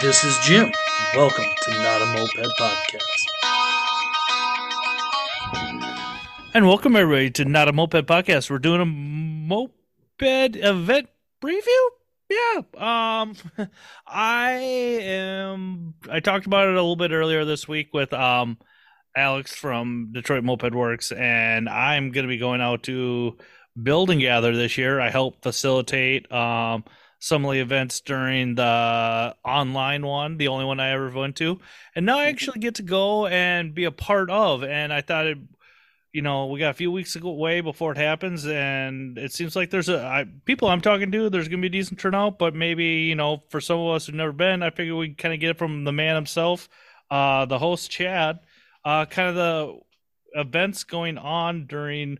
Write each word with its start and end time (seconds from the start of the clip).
This 0.00 0.24
is 0.24 0.38
Jim. 0.38 0.72
Welcome 1.14 1.44
to 1.62 1.70
Not 1.70 2.00
a 2.00 2.06
Moped 2.06 2.58
Podcast. 2.58 3.02
And 6.54 6.66
welcome 6.66 6.96
everybody 6.96 7.30
to 7.32 7.44
Not 7.44 7.68
a 7.68 7.72
Moped 7.72 8.06
Podcast. 8.06 8.48
We're 8.48 8.60
doing 8.60 8.80
a 8.80 8.86
moped 8.86 9.72
event 10.20 11.08
preview. 11.42 11.88
Yeah. 12.30 12.62
Um 12.76 13.34
I 14.06 14.52
am 14.52 15.94
I 16.10 16.20
talked 16.20 16.46
about 16.46 16.68
it 16.68 16.72
a 16.72 16.76
little 16.76 16.96
bit 16.96 17.12
earlier 17.12 17.44
this 17.44 17.68
week 17.68 17.92
with 17.92 18.14
um 18.14 18.56
Alex 19.14 19.54
from 19.54 20.12
Detroit 20.12 20.44
Moped 20.44 20.74
Works 20.74 21.12
and 21.12 21.68
I'm 21.68 22.10
going 22.10 22.24
to 22.24 22.28
be 22.28 22.38
going 22.38 22.62
out 22.62 22.84
to 22.84 23.36
Build 23.80 24.10
and 24.10 24.20
Gather 24.20 24.56
this 24.56 24.78
year. 24.78 24.98
I 24.98 25.10
help 25.10 25.42
facilitate 25.42 26.32
um 26.32 26.84
some 27.24 27.42
of 27.46 27.52
the 27.52 27.60
events 27.60 28.02
during 28.02 28.54
the 28.54 29.34
online 29.42 30.04
one, 30.04 30.36
the 30.36 30.48
only 30.48 30.66
one 30.66 30.78
I 30.78 30.90
ever 30.90 31.08
went 31.08 31.36
to. 31.36 31.58
And 31.96 32.04
now 32.04 32.18
I 32.18 32.26
actually 32.26 32.60
get 32.60 32.74
to 32.74 32.82
go 32.82 33.26
and 33.26 33.74
be 33.74 33.84
a 33.84 33.90
part 33.90 34.28
of. 34.28 34.62
And 34.62 34.92
I 34.92 35.00
thought 35.00 35.28
it, 35.28 35.38
you 36.12 36.20
know, 36.20 36.48
we 36.48 36.60
got 36.60 36.72
a 36.72 36.74
few 36.74 36.92
weeks 36.92 37.16
away 37.16 37.62
before 37.62 37.92
it 37.92 37.96
happens. 37.96 38.46
And 38.46 39.16
it 39.16 39.32
seems 39.32 39.56
like 39.56 39.70
there's 39.70 39.88
a 39.88 40.04
I, 40.04 40.26
people 40.44 40.68
I'm 40.68 40.82
talking 40.82 41.10
to, 41.12 41.30
there's 41.30 41.48
going 41.48 41.62
to 41.62 41.70
be 41.70 41.78
a 41.78 41.80
decent 41.80 41.98
turnout. 41.98 42.38
But 42.38 42.54
maybe, 42.54 42.84
you 42.84 43.14
know, 43.14 43.42
for 43.48 43.58
some 43.58 43.78
of 43.78 43.94
us 43.94 44.04
who've 44.04 44.14
never 44.14 44.32
been, 44.32 44.62
I 44.62 44.68
figure 44.68 44.94
we 44.94 45.14
kind 45.14 45.32
of 45.32 45.40
get 45.40 45.48
it 45.48 45.58
from 45.58 45.84
the 45.84 45.92
man 45.92 46.16
himself, 46.16 46.68
uh, 47.10 47.46
the 47.46 47.58
host, 47.58 47.90
Chad, 47.90 48.40
uh, 48.84 49.06
kind 49.06 49.30
of 49.30 49.34
the 49.34 50.40
events 50.42 50.84
going 50.84 51.16
on 51.16 51.64
during 51.64 52.18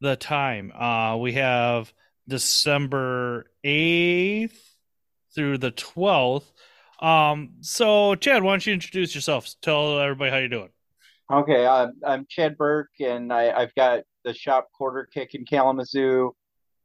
the 0.00 0.14
time. 0.14 0.70
Uh, 0.70 1.16
we 1.16 1.32
have 1.32 1.92
December 2.28 3.46
8th 3.64 4.58
through 5.34 5.58
the 5.58 5.72
12th. 5.72 6.44
Um, 7.00 7.54
so, 7.60 8.14
Chad, 8.16 8.42
why 8.42 8.52
don't 8.52 8.66
you 8.66 8.72
introduce 8.72 9.14
yourself? 9.14 9.48
Tell 9.62 9.98
everybody 9.98 10.30
how 10.30 10.38
you're 10.38 10.48
doing. 10.48 10.70
Okay, 11.30 11.66
I'm, 11.66 11.92
I'm 12.04 12.26
Chad 12.28 12.56
Burke, 12.56 12.90
and 13.00 13.32
I, 13.32 13.50
I've 13.50 13.74
got 13.74 14.00
the 14.24 14.34
shop 14.34 14.68
quarter 14.72 15.08
kick 15.12 15.34
in 15.34 15.44
Kalamazoo. 15.44 16.34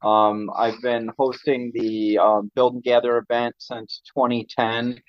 Um, 0.03 0.49
I've 0.55 0.81
been 0.81 1.09
hosting 1.17 1.71
the 1.73 2.17
um, 2.17 2.51
Build 2.55 2.73
and 2.73 2.83
Gather 2.83 3.17
event 3.17 3.55
since 3.57 4.01
2010. 4.13 5.01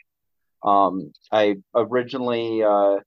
Um, 0.62 1.12
I 1.32 1.56
originally 1.74 2.62
uh, 2.62 2.98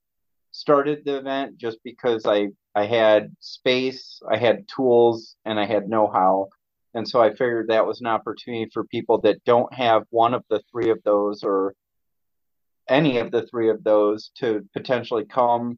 started 0.51 1.03
the 1.05 1.17
event 1.17 1.57
just 1.57 1.77
because 1.83 2.25
I, 2.25 2.49
I 2.75 2.85
had 2.85 3.35
space, 3.39 4.21
I 4.29 4.37
had 4.37 4.67
tools, 4.67 5.35
and 5.45 5.59
I 5.59 5.65
had 5.65 5.87
know 5.87 6.07
how. 6.07 6.49
And 6.97 7.07
so 7.07 7.21
I 7.21 7.29
figured 7.29 7.67
that 7.67 7.85
was 7.85 8.01
an 8.01 8.07
opportunity 8.07 8.71
for 8.73 8.83
people 8.83 9.21
that 9.21 9.43
don't 9.43 9.71
have 9.71 10.01
one 10.09 10.33
of 10.33 10.43
the 10.49 10.63
three 10.71 10.89
of 10.89 10.97
those 11.03 11.43
or 11.43 11.75
any 12.89 13.19
of 13.19 13.29
the 13.29 13.45
three 13.45 13.69
of 13.69 13.83
those 13.83 14.31
to 14.39 14.67
potentially 14.73 15.23
come 15.23 15.77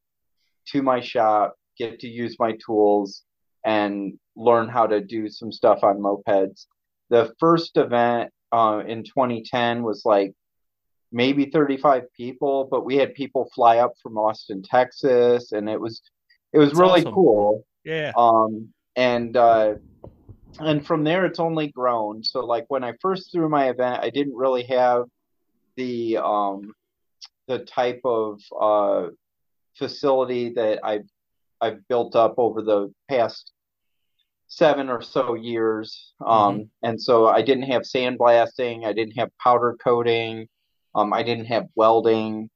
to 0.69 0.81
my 0.81 1.01
shop, 1.01 1.55
get 1.77 1.99
to 1.99 2.07
use 2.07 2.37
my 2.39 2.53
tools, 2.65 3.23
and 3.65 4.17
learn 4.37 4.69
how 4.69 4.87
to 4.87 5.01
do 5.01 5.27
some 5.27 5.51
stuff 5.51 5.79
on 5.83 5.99
mopeds. 5.99 6.67
The 7.09 7.33
first 7.37 7.75
event 7.75 8.31
uh, 8.53 8.83
in 8.87 9.03
2010 9.03 9.83
was 9.83 10.03
like 10.05 10.31
maybe 11.11 11.49
35 11.49 12.03
people, 12.15 12.69
but 12.71 12.85
we 12.85 12.95
had 12.95 13.13
people 13.13 13.51
fly 13.53 13.79
up 13.79 13.91
from 14.01 14.17
Austin, 14.17 14.63
Texas, 14.63 15.51
and 15.51 15.67
it 15.67 15.81
was 15.81 16.01
it 16.53 16.59
was 16.59 16.69
That's 16.69 16.79
really 16.79 17.01
awesome. 17.01 17.13
cool. 17.13 17.65
Yeah. 17.83 18.13
Um, 18.15 18.69
and 18.95 19.35
uh, 19.35 19.73
and 20.59 20.85
from 20.85 21.03
there 21.03 21.25
it's 21.25 21.39
only 21.39 21.67
grown. 21.67 22.23
So 22.23 22.45
like 22.45 22.65
when 22.67 22.83
i 22.83 22.93
first 23.01 23.31
threw 23.31 23.49
my 23.49 23.69
event 23.69 24.03
i 24.03 24.09
didn't 24.09 24.35
really 24.35 24.63
have 24.63 25.05
the 25.75 26.17
um 26.17 26.73
the 27.47 27.59
type 27.59 28.01
of 28.03 28.41
uh 28.59 29.07
facility 29.77 30.53
that 30.53 30.79
i've 30.83 31.07
i've 31.61 31.87
built 31.87 32.15
up 32.15 32.35
over 32.37 32.61
the 32.61 32.93
past 33.07 33.51
seven 34.47 34.89
or 34.89 35.01
so 35.01 35.35
years. 35.35 36.13
Um 36.25 36.29
mm-hmm. 36.29 36.63
and 36.83 37.01
so 37.01 37.27
i 37.27 37.41
didn't 37.41 37.71
have 37.71 37.83
sandblasting 37.83 38.85
i 38.85 38.93
didn't 38.93 39.17
have 39.17 39.29
powder 39.37 39.77
coating 39.83 40.47
um 40.95 41.13
i 41.13 41.23
didn't 41.23 41.45
have 41.45 41.67
welding. 41.75 42.49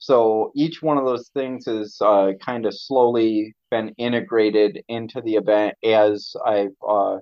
So 0.00 0.50
each 0.54 0.80
one 0.80 0.96
of 0.96 1.04
those 1.04 1.28
things 1.28 1.66
has 1.66 1.98
uh, 2.00 2.32
kind 2.40 2.64
of 2.64 2.72
slowly 2.74 3.54
been 3.70 3.90
integrated 3.98 4.82
into 4.88 5.20
the 5.20 5.34
event 5.34 5.76
as 5.84 6.34
I've 6.44 6.74
uh, 6.86 7.18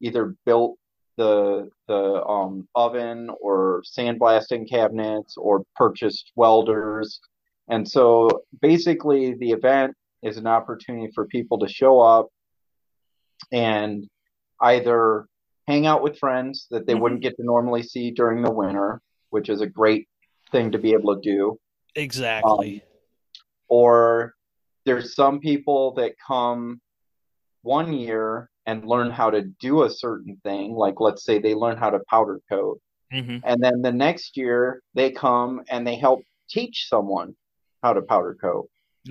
either 0.00 0.34
built 0.44 0.76
the 1.16 1.70
the 1.88 2.24
um, 2.24 2.68
oven 2.74 3.30
or 3.40 3.82
sandblasting 3.86 4.68
cabinets 4.68 5.36
or 5.36 5.64
purchased 5.74 6.32
welders. 6.36 7.20
And 7.68 7.88
so 7.88 8.42
basically 8.60 9.34
the 9.34 9.50
event 9.50 9.94
is 10.22 10.36
an 10.36 10.46
opportunity 10.46 11.10
for 11.14 11.26
people 11.26 11.58
to 11.60 11.68
show 11.68 12.00
up 12.00 12.28
and 13.52 14.06
either 14.60 15.26
hang 15.66 15.86
out 15.86 16.02
with 16.02 16.18
friends 16.18 16.66
that 16.70 16.86
they 16.86 16.92
mm-hmm. 16.92 17.02
wouldn't 17.02 17.22
get 17.22 17.36
to 17.36 17.44
normally 17.44 17.82
see 17.82 18.10
during 18.10 18.42
the 18.42 18.52
winter, 18.52 19.00
which 19.30 19.48
is 19.48 19.60
a 19.60 19.66
great 19.66 20.08
thing 20.52 20.72
to 20.72 20.78
be 20.78 20.92
able 20.92 21.14
to 21.14 21.20
do. 21.20 21.58
Exactly. 21.94 22.74
Um, 22.74 22.80
or 23.68 24.34
there's 24.84 25.14
some 25.14 25.40
people 25.40 25.94
that 25.94 26.12
come 26.24 26.80
one 27.62 27.92
year 27.92 28.48
and 28.66 28.84
learn 28.84 29.10
how 29.10 29.30
to 29.30 29.42
do 29.42 29.84
a 29.84 29.90
certain 29.90 30.38
thing, 30.42 30.72
like 30.72 31.00
let's 31.00 31.24
say 31.24 31.38
they 31.38 31.54
learn 31.54 31.76
how 31.76 31.90
to 31.90 32.00
powder 32.10 32.40
coat. 32.48 32.80
Mm-hmm. 33.12 33.38
And 33.44 33.62
then 33.62 33.82
the 33.82 33.92
next 33.92 34.36
year 34.36 34.82
they 34.94 35.10
come 35.12 35.62
and 35.70 35.86
they 35.86 35.96
help 35.96 36.22
teach 36.50 36.88
someone 36.88 37.36
how 37.82 37.92
to 37.92 38.02
powder 38.02 38.36
coat. 38.40 38.68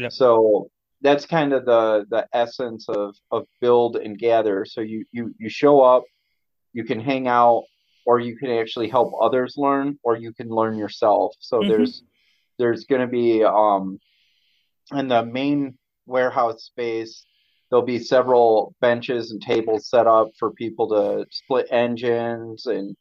So 0.09 0.69
that's 1.01 1.25
kind 1.25 1.53
of 1.53 1.65
the 1.65 2.05
the 2.09 2.27
essence 2.33 2.89
of 2.89 3.15
of 3.31 3.45
build 3.61 3.95
and 3.95 4.17
gather. 4.17 4.65
So 4.65 4.81
you 4.81 5.05
you 5.11 5.33
you 5.39 5.49
show 5.49 5.81
up, 5.81 6.03
you 6.73 6.83
can 6.83 6.99
hang 6.99 7.27
out, 7.27 7.63
or 8.05 8.19
you 8.19 8.37
can 8.37 8.49
actually 8.49 8.89
help 8.89 9.13
others 9.21 9.55
learn, 9.55 9.97
or 10.03 10.17
you 10.17 10.33
can 10.33 10.49
learn 10.49 10.77
yourself. 10.77 11.33
So 11.39 11.59
mm-hmm. 11.59 11.69
there's 11.69 12.03
there's 12.57 12.83
going 12.85 13.01
to 13.01 13.07
be 13.07 13.43
um 13.43 13.99
in 14.91 15.07
the 15.07 15.25
main 15.25 15.77
warehouse 16.05 16.63
space 16.65 17.25
there'll 17.75 17.85
be 17.85 17.99
several 17.99 18.73
benches 18.79 19.31
and 19.31 19.41
tables 19.41 19.89
set 19.89 20.07
up 20.07 20.29
for 20.39 20.51
people 20.51 20.87
to 20.87 21.25
split 21.29 21.67
engines 21.71 22.67
and 22.67 22.95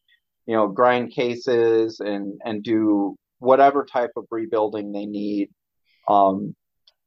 you 0.46 0.56
know 0.56 0.66
grind 0.66 1.12
cases 1.12 2.00
and 2.00 2.40
and 2.44 2.64
do 2.64 3.14
whatever 3.38 3.84
type 3.84 4.10
of 4.16 4.24
rebuilding 4.32 4.90
they 4.90 5.06
need. 5.06 5.48
Um, 6.08 6.56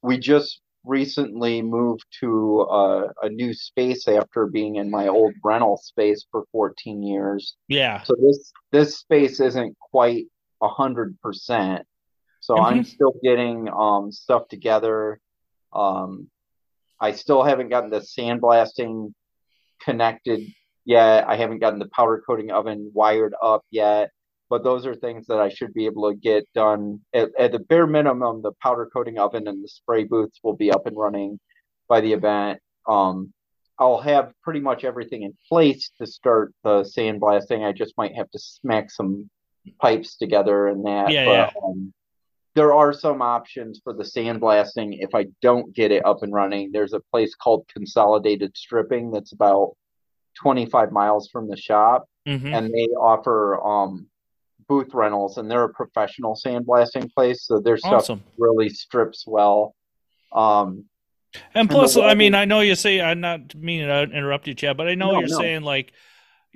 we 0.02 0.18
just 0.18 0.62
recently 0.86 1.62
moved 1.62 2.06
to 2.22 2.62
a, 2.62 3.10
a, 3.24 3.30
new 3.30 3.54
space 3.54 4.08
after 4.08 4.46
being 4.46 4.78
in 4.78 4.90
my 4.90 5.08
old 5.08 5.34
rental 5.44 5.76
space 5.76 6.26
for 6.32 6.46
14 6.54 7.04
years. 7.04 7.58
Yeah. 7.68 8.02
So 8.04 8.16
this 8.16 8.54
this 8.72 8.98
space 8.98 9.42
isn't 9.42 9.76
quite 9.92 10.28
a 10.62 10.70
hundred 10.70 11.20
percent. 11.20 11.86
So 12.40 12.54
mm-hmm. 12.54 12.64
i'm 12.64 12.84
still 12.86 13.16
getting 13.22 13.68
um, 13.68 14.10
stuff 14.14 14.48
together. 14.48 15.20
Um, 15.74 16.30
I 17.00 17.12
still 17.12 17.44
haven't 17.44 17.70
gotten 17.70 17.90
the 17.90 18.00
sandblasting 18.00 19.14
connected 19.82 20.42
yet. 20.86 21.28
I 21.28 21.36
haven't 21.36 21.60
gotten 21.60 21.80
the 21.80 21.90
powder 21.90 22.24
coating 22.26 22.52
oven 22.52 22.92
wired 22.94 23.36
up 23.42 23.64
yet. 23.72 24.12
But 24.50 24.64
those 24.64 24.86
are 24.86 24.96
things 24.96 25.28
that 25.28 25.40
I 25.40 25.50
should 25.50 25.74
be 25.74 25.88
able 25.88 26.10
to 26.10 26.16
get 26.16 26.48
done. 26.54 27.02
At, 27.14 27.32
at 27.38 27.52
the 27.52 27.60
bare 27.60 27.86
minimum, 27.86 28.42
the 28.42 28.54
powder 28.64 28.90
coating 28.92 29.20
oven 29.20 29.46
and 29.48 29.62
the 29.62 29.68
spray 29.68 30.06
booths 30.06 30.40
will 30.42 30.56
be 30.56 30.72
up 30.72 30.88
and 30.88 30.96
running 30.96 31.38
by 31.90 32.00
the 32.00 32.14
event. 32.14 32.60
Um, 32.88 33.34
I'll 33.78 34.00
have 34.00 34.32
pretty 34.42 34.62
much 34.62 34.86
everything 34.86 35.24
in 35.24 35.38
place 35.50 35.92
to 36.00 36.08
start 36.08 36.54
the 36.64 36.84
sandblasting. 36.84 37.68
I 37.68 37.74
just 37.74 37.98
might 37.98 38.16
have 38.16 38.32
to 38.32 38.40
smack 38.40 38.90
some 38.90 39.30
pipes 39.82 40.16
together 40.16 40.68
and 40.68 40.86
that. 40.86 41.12
Yeah, 41.12 41.26
but, 41.26 41.32
yeah. 41.34 41.52
Um, 41.64 41.94
there 42.58 42.74
are 42.74 42.92
some 42.92 43.22
options 43.22 43.80
for 43.84 43.94
the 43.94 44.04
sandblasting 44.04 44.98
if 45.00 45.14
I 45.14 45.28
don't 45.44 45.76
get 45.76 45.92
it 45.92 46.04
up 46.04 46.24
and 46.24 46.34
running. 46.34 46.72
There's 46.72 46.94
a 46.94 47.00
place 47.12 47.36
called 47.36 47.68
Consolidated 47.72 48.58
Stripping 48.58 49.12
that's 49.12 49.32
about 49.32 49.78
25 50.42 50.92
miles 50.92 51.30
from 51.30 51.48
the 51.48 51.56
shop, 51.56 52.10
mm-hmm. 52.28 52.52
and 52.52 52.74
they 52.74 52.88
offer 53.00 53.64
um, 53.64 54.08
booth 54.68 54.92
rentals, 54.96 55.38
and 55.38 55.52
they're 55.52 55.66
a 55.66 55.70
professional 55.70 56.36
sandblasting 56.36 57.14
place, 57.14 57.44
so 57.44 57.60
their 57.60 57.78
stuff 57.78 57.94
awesome. 57.94 58.24
really 58.40 58.70
strips 58.70 59.24
well. 59.28 59.76
Um, 60.32 60.86
and 61.54 61.70
plus, 61.70 61.96
and 61.96 62.06
I 62.06 62.16
mean, 62.16 62.34
I 62.34 62.46
know 62.46 62.62
you 62.62 62.74
say 62.74 63.00
I'm 63.00 63.22
not 63.22 63.54
meaning 63.54 63.86
to 63.88 64.02
interrupt 64.02 64.48
you, 64.48 64.56
Chad, 64.56 64.78
but 64.78 64.88
I 64.88 64.96
know 64.96 65.12
no, 65.12 65.20
you're 65.20 65.30
no. 65.30 65.38
saying 65.38 65.62
like 65.62 65.94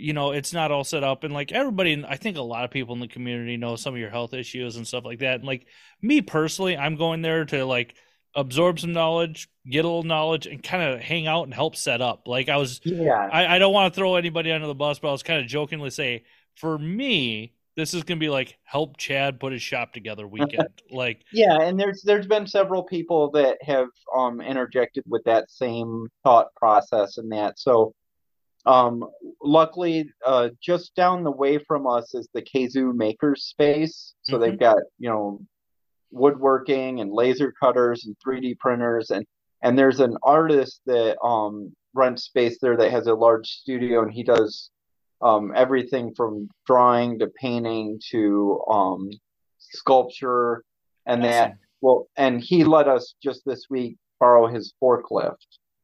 you 0.02 0.14
know 0.14 0.32
it's 0.32 0.52
not 0.52 0.72
all 0.72 0.84
set 0.84 1.04
up 1.04 1.24
and 1.24 1.34
like 1.34 1.52
everybody 1.52 2.04
i 2.08 2.18
think 2.18 2.38
a 2.38 2.42
lot 2.42 2.66
of 2.66 2.72
people 2.72 2.94
in 2.96 3.00
the 3.00 3.08
community 3.08 3.56
know 3.56 3.76
some 3.76 3.94
of 3.94 4.00
your 4.00 4.10
health 4.10 4.34
issues 4.34 4.76
and 4.76 4.88
stuff 4.88 5.06
like 5.06 5.20
that 5.20 5.36
and 5.36 5.46
like 5.46 5.68
me 6.02 6.22
personally 6.22 6.76
i'm 6.76 6.96
going 6.96 7.22
there 7.22 7.46
to 7.46 7.64
like 7.66 7.96
absorb 8.36 8.80
some 8.80 8.94
knowledge 8.94 9.50
get 9.70 9.86
a 9.86 9.88
little 9.88 10.04
knowledge 10.04 10.48
and 10.48 10.64
kind 10.64 10.82
of 10.82 11.00
hang 11.00 11.28
out 11.28 11.44
and 11.44 11.54
help 11.54 11.76
set 11.76 12.02
up 12.02 12.28
like 12.28 12.50
i 12.50 12.58
was 12.58 12.82
yeah 12.84 13.30
i, 13.32 13.56
I 13.56 13.60
don't 13.60 13.74
want 13.74 13.94
to 13.94 13.98
throw 13.98 14.16
anybody 14.16 14.52
under 14.52 14.68
the 14.68 14.76
bus 14.76 15.00
but 15.00 15.10
i 15.10 15.12
was 15.12 15.24
kind 15.24 15.42
of 15.42 15.48
jokingly 15.48 15.90
say 15.90 16.24
for 16.56 16.78
me 16.78 17.54
this 17.78 17.94
is 17.94 18.04
gonna 18.04 18.20
be 18.20 18.30
like 18.30 18.58
help 18.64 18.98
Chad 18.98 19.40
put 19.40 19.54
his 19.54 19.62
shop 19.62 19.94
together 19.94 20.28
weekend. 20.28 20.68
like 20.90 21.22
yeah, 21.32 21.62
and 21.62 21.80
there's 21.80 22.02
there's 22.04 22.28
been 22.28 22.46
several 22.46 22.84
people 22.84 23.32
that 23.32 23.58
have 23.62 23.88
um 24.16 24.42
interjected 24.42 25.06
with 25.08 25.24
that 25.24 25.50
same 25.50 26.08
thought 26.24 26.54
process 26.56 27.18
and 27.18 27.32
that. 27.32 27.58
So 27.58 27.94
um 28.66 29.04
luckily 29.42 30.10
uh 30.26 30.50
just 30.62 30.94
down 30.96 31.24
the 31.24 31.32
way 31.32 31.58
from 31.58 31.88
us 31.88 32.14
is 32.14 32.28
the 32.34 32.42
Kazoo 32.42 32.94
Makers 32.94 33.46
space. 33.46 34.14
So 34.24 34.38
Mm-hmm. 34.38 34.44
they've 34.44 34.60
got, 34.60 34.78
you 35.00 35.10
know, 35.10 35.42
woodworking 36.12 37.00
and 37.00 37.12
laser 37.12 37.54
cutters 37.62 38.06
and 38.06 38.16
3D 38.26 38.58
printers 38.60 39.10
and 39.12 39.26
and 39.64 39.78
there's 39.78 40.00
an 40.00 40.18
artist 40.24 40.82
that 40.86 41.18
um 41.24 41.74
rents 41.94 42.24
space 42.26 42.58
there 42.62 42.78
that 42.78 42.92
has 42.92 43.08
a 43.08 43.14
large 43.14 43.48
studio 43.48 44.02
and 44.04 44.12
he 44.12 44.24
does 44.24 44.70
um 45.22 45.52
everything 45.56 46.14
from 46.16 46.50
drawing 46.66 47.18
to 47.20 47.28
painting 47.40 48.00
to 48.10 48.62
um 48.70 49.10
sculpture 49.60 50.64
and 51.06 51.24
that 51.24 51.54
well 51.82 52.08
and 52.18 52.42
he 52.42 52.64
let 52.64 52.88
us 52.88 53.16
just 53.24 53.44
this 53.46 53.68
week 53.70 53.98
borrow 54.20 54.48
his 54.48 54.74
forklift 54.82 55.36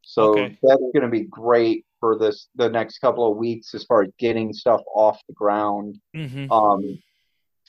so 0.09 0.31
Okay. 0.31 0.57
that's 0.63 0.81
going 0.93 1.01
to 1.01 1.09
be 1.09 1.23
great 1.25 1.85
for 1.99 2.17
this 2.17 2.47
the 2.55 2.69
next 2.69 2.99
couple 2.99 3.29
of 3.29 3.37
weeks 3.37 3.75
as 3.75 3.83
far 3.83 4.03
as 4.03 4.09
getting 4.17 4.53
stuff 4.53 4.81
off 4.95 5.19
the 5.27 5.33
ground 5.33 5.99
hmm 6.15 6.49
um, 6.51 6.97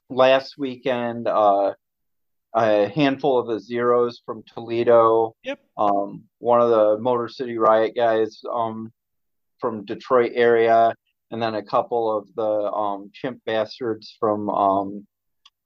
last 0.08 0.56
weekend, 0.56 1.26
uh, 1.29 1.75
a 2.55 2.88
handful 2.88 3.38
of 3.38 3.46
the 3.49 3.61
zeros 3.61 4.23
from 4.25 4.43
Toledo. 4.55 5.35
Yep. 5.43 5.58
Um, 5.76 6.25
one 6.38 6.61
of 6.61 6.70
the 6.70 6.99
Motor 6.99 7.29
City 7.29 7.58
Riot 7.58 7.94
guys 7.94 8.41
um, 8.50 8.93
from 9.61 9.84
Detroit 9.84 10.32
area, 10.34 10.94
and 11.31 11.43
then 11.43 11.56
a 11.56 11.62
couple 11.62 12.17
of 12.17 12.29
the 12.37 12.73
um, 12.73 13.11
Chimp 13.12 13.44
Bastards 13.44 14.17
from 14.19 14.49
um, 14.49 15.06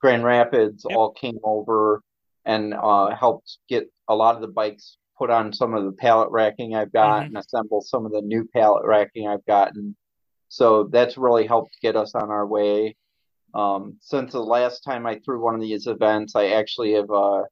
Grand 0.01 0.25
Rapids 0.25 0.87
Yep. 0.89 0.97
all 0.97 1.13
came 1.13 1.39
over 1.45 2.03
and 2.45 2.75
uh, 2.75 3.15
helped 3.15 3.59
get 3.69 3.85
a 4.09 4.15
lot 4.17 4.35
of 4.35 4.41
the 4.41 4.49
bikes 4.49 4.97
put 5.19 5.31
on 5.31 5.53
some 5.53 5.75
of 5.75 5.85
the 5.85 5.93
pallet 5.93 6.31
racking 6.31 6.75
I've 6.75 6.93
got 6.93 7.23
Mhm. 7.23 7.27
and 7.27 7.39
assemble 7.39 7.81
some 7.81 8.07
of 8.07 8.13
the 8.13 8.23
new 8.23 8.47
pallet 8.53 8.85
racking 8.87 9.29
I've 9.29 9.45
gotten. 9.47 9.97
So 10.49 10.85
that's 10.85 11.17
really 11.17 11.47
helped 11.47 11.81
get 11.81 11.97
us 11.97 12.15
on 12.15 12.31
our 12.31 12.47
way. 12.47 12.97
Um, 13.55 13.97
since 14.01 14.33
the 14.33 14.43
last 14.43 14.81
time 14.81 15.07
I 15.07 15.19
threw 15.19 15.43
one 15.43 15.55
of 15.55 15.61
these 15.61 15.87
events, 15.87 16.35
I 16.35 16.49
actually 16.49 16.93
have 16.93 17.11
uh, 17.11 17.43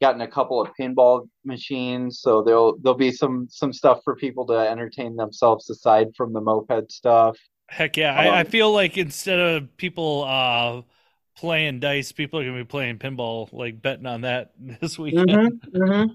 gotten 0.00 0.20
a 0.20 0.28
couple 0.28 0.60
of 0.60 0.70
pinball 0.78 1.28
machines, 1.44 2.20
so 2.20 2.42
there'll 2.42 2.76
there'll 2.78 2.96
be 2.98 3.12
some 3.12 3.48
some 3.50 3.72
stuff 3.72 4.00
for 4.04 4.14
people 4.14 4.46
to 4.46 4.54
entertain 4.54 5.16
themselves 5.16 5.68
aside 5.70 6.08
from 6.16 6.32
the 6.32 6.40
moped 6.40 6.92
stuff. 6.92 7.36
Heck 7.68 7.96
yeah. 7.96 8.14
I, 8.14 8.38
I 8.38 8.40
Um, 8.40 8.46
feel 8.46 8.72
like 8.72 8.96
instead 8.96 9.38
of 9.40 9.76
people 9.76 10.24
uh 10.24 10.82
playing 11.36 11.80
dice, 11.80 12.12
people 12.12 12.40
are 12.40 12.44
gonna 12.44 12.58
be 12.58 12.64
playing 12.64 12.98
pinball, 12.98 13.48
like 13.52 13.80
betting 13.80 14.06
on 14.06 14.22
that 14.22 14.52
this 14.80 14.98
weekend. 14.98 15.30
Mm-hmm, 15.30 16.12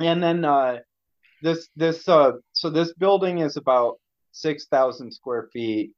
And 0.00 0.22
then 0.22 0.44
uh, 0.44 0.78
this 1.42 1.68
this 1.76 2.08
uh, 2.08 2.32
so 2.52 2.70
this 2.70 2.92
building 2.94 3.38
is 3.38 3.56
about 3.56 3.98
six 4.32 4.66
thousand 4.66 5.12
square 5.12 5.48
feet, 5.52 5.92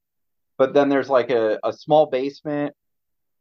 but 0.59 0.75
then 0.75 0.89
there's 0.89 1.09
like 1.09 1.31
a, 1.31 1.59
a 1.65 1.73
small 1.73 2.07
basement, 2.07 2.75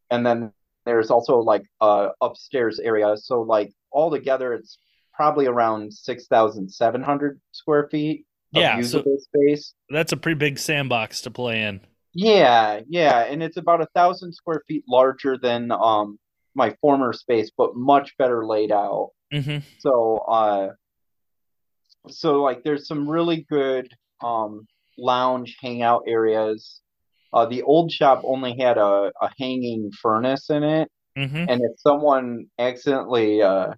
and 0.09 0.25
then 0.25 0.51
there's 0.85 1.09
also 1.11 1.39
like 1.39 1.63
a 1.81 2.09
upstairs 2.21 2.79
area. 2.79 3.15
So 3.17 3.41
like 3.41 3.71
all 3.91 4.11
together, 4.11 4.53
it's 4.53 4.77
probably 5.13 5.47
around 5.47 5.93
six 5.93 6.27
thousand 6.27 6.69
seven 6.71 7.01
hundred 7.01 7.41
square 7.51 7.87
feet 7.89 8.25
of 8.53 8.61
Yeah, 8.61 8.75
so 8.75 8.97
usable 8.97 9.17
space. 9.19 9.73
that's 9.89 10.11
a 10.11 10.17
pretty 10.17 10.37
big 10.37 10.59
sandbox 10.59 11.21
to 11.21 11.31
play 11.31 11.61
in. 11.61 11.81
Yeah, 12.13 12.81
yeah, 12.89 13.21
and 13.21 13.41
it's 13.41 13.57
about 13.57 13.81
a 13.81 13.87
thousand 13.95 14.33
square 14.33 14.61
feet 14.67 14.83
larger 14.87 15.37
than 15.37 15.71
um 15.71 16.19
my 16.53 16.75
former 16.81 17.13
space, 17.13 17.51
but 17.57 17.75
much 17.75 18.17
better 18.17 18.45
laid 18.45 18.71
out. 18.71 19.11
Hmm 19.31 19.57
So, 19.79 20.17
uh, 20.17 20.69
so 22.09 22.41
like 22.41 22.63
there's 22.63 22.87
some 22.87 23.09
really 23.09 23.45
good 23.49 23.91
um 24.23 24.67
lounge 24.97 25.57
hangout 25.61 26.03
areas. 26.07 26.81
Uh, 27.33 27.45
the 27.45 27.61
old 27.63 27.91
shop 27.91 28.21
only 28.25 28.57
had 28.59 28.77
a, 28.77 29.11
a 29.21 29.29
hanging 29.39 29.91
furnace 30.01 30.49
in 30.49 30.63
it, 30.63 30.89
hmm 31.15 31.45
and 31.47 31.61
if 31.61 31.79
someone 31.79 32.45
accidentally 32.59 33.41
uh 33.41 33.73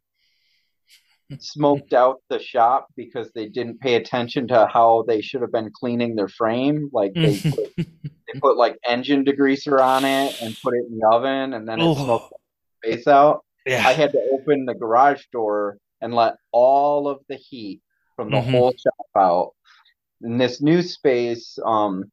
smoked 1.40 1.94
out 1.94 2.22
the 2.30 2.40
shop 2.40 2.88
because 2.96 3.30
they 3.34 3.48
didn't 3.48 3.80
pay 3.80 3.96
attention 3.96 4.48
to 4.48 4.68
how 4.72 5.04
they 5.08 5.22
should 5.22 5.42
have 5.42 5.52
been 5.52 5.72
cleaning 5.74 6.16
their 6.16 6.28
frame, 6.28 6.90
like 6.94 7.14
they 7.14 7.40
put, 7.50 7.76
they 7.78 8.40
put 8.40 8.58
like 8.58 8.78
engine 8.88 9.26
degreaser 9.26 9.80
on 9.82 10.06
it 10.06 10.36
and 10.42 10.56
put 10.64 10.74
it 10.76 10.86
in 10.90 10.98
the 10.98 11.08
oven, 11.12 11.54
and 11.54 11.68
then 11.68 11.80
it 11.80 11.96
smoked 11.96 12.34
oh, 12.34 12.38
the 12.84 12.96
face 12.96 13.08
out. 13.08 13.44
I 13.68 13.94
had 13.94 14.12
to 14.12 14.20
open 14.32 14.66
the 14.66 14.74
garage 14.74 15.24
door 15.32 15.78
and 16.02 16.14
let 16.14 16.36
all 16.52 17.08
of 17.08 17.22
the 17.30 17.36
heat 17.36 17.82
from 18.16 18.30
the 18.32 18.42
hmm 18.42 18.52
whole 18.52 18.72
shop 18.72 19.08
out. 19.18 19.52
In 20.22 20.38
this 20.38 20.62
new 20.62 20.82
space, 20.82 21.58
um, 21.66 22.12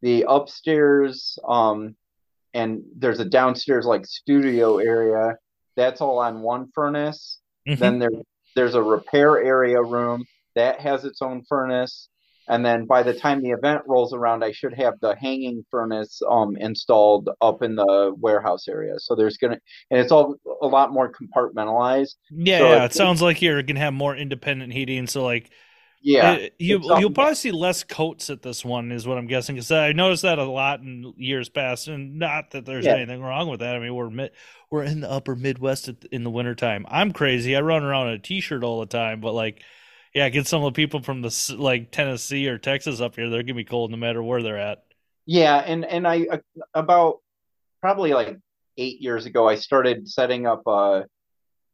the 0.00 0.24
upstairs, 0.28 1.38
um, 1.46 1.96
and 2.54 2.82
there's 2.96 3.20
a 3.20 3.24
downstairs 3.24 3.86
like 3.86 4.04
studio 4.06 4.78
area. 4.78 5.36
That's 5.76 6.00
all 6.00 6.18
on 6.18 6.42
one 6.42 6.70
furnace. 6.74 7.40
hmm 7.66 7.74
Then 7.74 7.98
there, 7.98 8.10
there's 8.54 8.74
a 8.74 8.82
repair 8.82 9.42
area 9.42 9.80
room 9.82 10.24
that 10.54 10.80
has 10.80 11.04
its 11.04 11.22
own 11.22 11.44
furnace. 11.48 12.08
And 12.48 12.64
then 12.64 12.86
by 12.86 13.02
the 13.02 13.14
time 13.14 13.42
the 13.42 13.50
event 13.50 13.82
rolls 13.86 14.12
around, 14.12 14.44
I 14.44 14.52
should 14.52 14.74
have 14.74 14.94
the 15.00 15.14
hanging 15.16 15.64
furnace 15.70 16.20
um 16.28 16.56
installed 16.56 17.30
up 17.40 17.62
in 17.62 17.76
the 17.76 18.14
warehouse 18.18 18.68
area. 18.68 18.98
So 18.98 19.14
there's 19.14 19.36
gonna, 19.38 19.58
and 19.90 20.00
it's 20.00 20.12
all 20.12 20.36
a 20.62 20.66
lot 20.66 20.92
more 20.92 21.12
compartmentalized. 21.12 22.14
Yeah, 22.30 22.60
So 22.60 22.74
yeah. 22.76 22.84
it's 22.84 22.86
It 22.86 22.94
sounds 22.94 23.20
like 23.20 23.42
you're 23.42 23.62
gonna 23.62 23.80
have 23.80 23.92
more 23.94 24.16
independent 24.16 24.72
heating. 24.72 25.06
So 25.06 25.22
like, 25.24 25.50
yeah, 26.02 26.38
it, 26.38 26.54
you 26.58 26.80
it's 26.80 26.88
you'll 26.94 27.10
probably 27.10 27.34
see 27.36 27.52
less 27.52 27.84
coats 27.84 28.30
at 28.30 28.42
this 28.42 28.64
one, 28.64 28.92
is 28.92 29.06
what 29.06 29.18
I'm 29.18 29.26
guessing. 29.28 29.56
Because 29.56 29.72
I 29.72 29.92
noticed 29.92 30.22
that 30.22 30.38
a 30.38 30.44
lot 30.44 30.80
in 30.80 31.14
years 31.18 31.48
past, 31.50 31.88
and 31.88 32.18
not 32.18 32.52
that 32.52 32.66
there's 32.66 32.86
Yeah, 32.86 32.96
anything 32.96 33.22
wrong 33.22 33.48
with 33.50 33.60
that. 33.60 33.76
I 33.76 33.80
mean, 33.80 33.94
we're 33.94 34.10
mid, 34.10 34.32
we're 34.70 34.84
in 34.84 35.00
the 35.00 35.10
upper 35.10 35.36
Midwest 35.36 35.90
in 36.12 36.24
the 36.24 36.30
wintertime. 36.30 36.86
I'm 36.90 37.12
crazy. 37.12 37.56
I 37.56 37.62
run 37.62 37.84
around 37.84 38.08
in 38.08 38.14
a 38.14 38.18
t-shirt 38.20 38.64
all 38.64 38.80
the 38.80 38.86
time, 38.86 39.20
but 39.20 39.32
like, 39.34 39.62
yeah, 40.14 40.28
get 40.28 40.46
some 40.46 40.62
of 40.62 40.72
the 40.72 40.76
people 40.76 41.02
from 41.02 41.22
the 41.22 41.56
like 41.58 41.90
Tennessee 41.90 42.48
or 42.48 42.58
Texas 42.58 43.00
up 43.00 43.16
here. 43.16 43.30
They're 43.30 43.42
gonna 43.42 43.54
be 43.54 43.64
cold 43.64 43.90
no 43.90 43.96
matter 43.96 44.22
where 44.22 44.42
they're 44.42 44.58
at. 44.58 44.84
yeah, 45.26 45.56
and 45.58 45.84
and 45.84 46.06
I 46.06 46.26
uh, 46.30 46.38
about 46.74 47.18
probably 47.80 48.12
like 48.12 48.38
eight 48.76 49.00
years 49.00 49.26
ago, 49.26 49.48
I 49.48 49.56
started 49.56 50.08
setting 50.08 50.46
up 50.46 50.62
a 50.66 51.04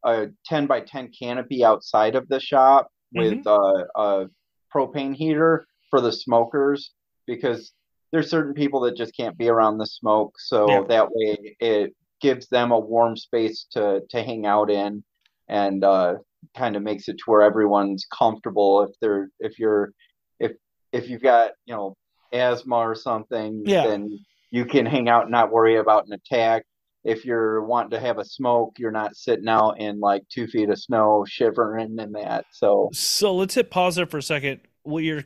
a 0.04 0.28
10 0.46 0.66
by 0.66 0.80
10 0.80 1.10
canopy 1.18 1.64
outside 1.64 2.14
of 2.14 2.28
the 2.28 2.38
shop 2.38 2.88
with 3.12 3.44
a, 3.46 3.86
a 3.96 4.26
propane 4.72 5.14
heater 5.14 5.66
for 5.90 6.00
the 6.00 6.12
smokers 6.12 6.92
because 7.26 7.72
there's 8.12 8.30
certain 8.30 8.54
people 8.54 8.80
that 8.80 8.96
just 8.96 9.16
can't 9.16 9.36
be 9.36 9.48
around 9.48 9.78
the 9.78 9.86
smoke. 9.86 10.34
Yeah. 10.36 10.66
So 10.66 10.86
that 10.88 11.08
way 11.10 11.56
it 11.58 11.96
gives 12.20 12.48
them 12.48 12.70
a 12.70 12.78
warm 12.78 13.16
space 13.16 13.66
to 13.72 14.02
to 14.10 14.22
hang 14.22 14.46
out 14.46 14.70
in 14.70 15.02
and 15.48 15.82
uh, 15.82 16.14
kind 16.56 16.76
of 16.76 16.82
makes 16.82 17.08
it 17.08 17.14
to 17.18 17.24
where 17.26 17.42
everyone's 17.42 18.06
comfortable 18.16 18.82
if 18.82 18.90
they're 19.00 19.28
if 19.40 19.58
you're 19.58 19.92
if 20.40 20.52
if 20.92 21.08
you've 21.08 21.22
got, 21.22 21.52
you 21.66 21.74
know, 21.74 21.96
asthma 22.32 22.76
or 22.76 22.94
something, 22.94 23.62
Yeah. 23.66 23.86
then 23.86 24.18
you 24.50 24.64
can 24.64 24.86
hang 24.86 25.08
out 25.08 25.22
and 25.24 25.30
not 25.32 25.52
worry 25.52 25.76
about 25.76 26.06
an 26.06 26.12
attack 26.14 26.64
if 27.04 27.24
you're 27.24 27.62
wanting 27.64 27.90
to 27.90 28.00
have 28.00 28.18
a 28.18 28.24
smoke, 28.24 28.74
you're 28.78 28.90
not 28.90 29.16
sitting 29.16 29.48
out 29.48 29.80
in 29.80 30.00
like 30.00 30.22
two 30.28 30.46
feet 30.46 30.68
of 30.68 30.78
snow 30.78 31.24
shivering 31.26 31.98
and 31.98 32.14
that. 32.14 32.44
So 32.52 32.90
So 32.92 33.34
let's 33.34 33.54
hit 33.54 33.70
pause 33.70 33.96
there 33.96 34.06
for 34.06 34.18
a 34.18 34.22
second. 34.22 34.60
What 34.82 35.04
you're 35.04 35.24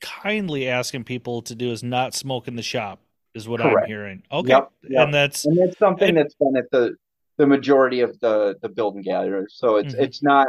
kindly 0.00 0.68
asking 0.68 1.04
people 1.04 1.42
to 1.42 1.54
do 1.54 1.70
is 1.70 1.82
not 1.82 2.14
smoke 2.14 2.48
in 2.48 2.56
the 2.56 2.62
shop, 2.62 3.00
is 3.34 3.48
what 3.48 3.60
I'm 3.60 3.86
hearing. 3.86 4.22
Okay, 4.30 4.50
Yep, 4.50 4.70
yep. 4.88 5.04
and 5.04 5.14
that's 5.14 5.44
And 5.46 5.58
that's 5.58 5.78
something 5.78 6.08
and 6.08 6.18
that's 6.18 6.34
been 6.34 6.56
at 6.56 6.70
the 6.70 6.96
the 7.38 7.46
majority 7.46 8.00
of 8.00 8.18
the 8.20 8.56
the 8.62 8.68
build 8.68 8.96
and 8.96 9.04
gather. 9.04 9.46
So 9.50 9.76
it's 9.76 9.94
mhm. 9.94 10.00
it's 10.00 10.22
not 10.22 10.48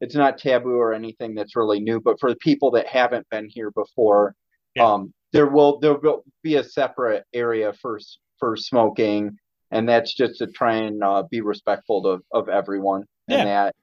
it's 0.00 0.14
not 0.14 0.38
taboo 0.38 0.76
or 0.76 0.94
anything 0.94 1.34
that's 1.34 1.56
really 1.56 1.80
new. 1.80 2.00
But 2.00 2.18
for 2.20 2.30
the 2.30 2.36
people 2.36 2.70
that 2.72 2.86
haven't 2.86 3.28
been 3.30 3.48
here 3.48 3.70
before, 3.70 4.34
yeah, 4.74 4.86
um, 4.86 5.12
there 5.32 5.48
will 5.48 5.78
there 5.80 5.98
will 5.98 6.24
be 6.42 6.56
a 6.56 6.64
separate 6.64 7.24
area 7.32 7.72
for 7.72 7.98
for 8.38 8.56
smoking, 8.56 9.36
and 9.70 9.88
that's 9.88 10.14
just 10.14 10.38
to 10.38 10.46
try 10.46 10.76
and 10.76 11.02
uh, 11.02 11.24
be 11.30 11.40
respectful 11.40 12.06
of 12.06 12.22
of 12.32 12.48
everyone 12.48 13.04
and 13.28 13.38
yeah, 13.38 13.44
that. 13.44 13.74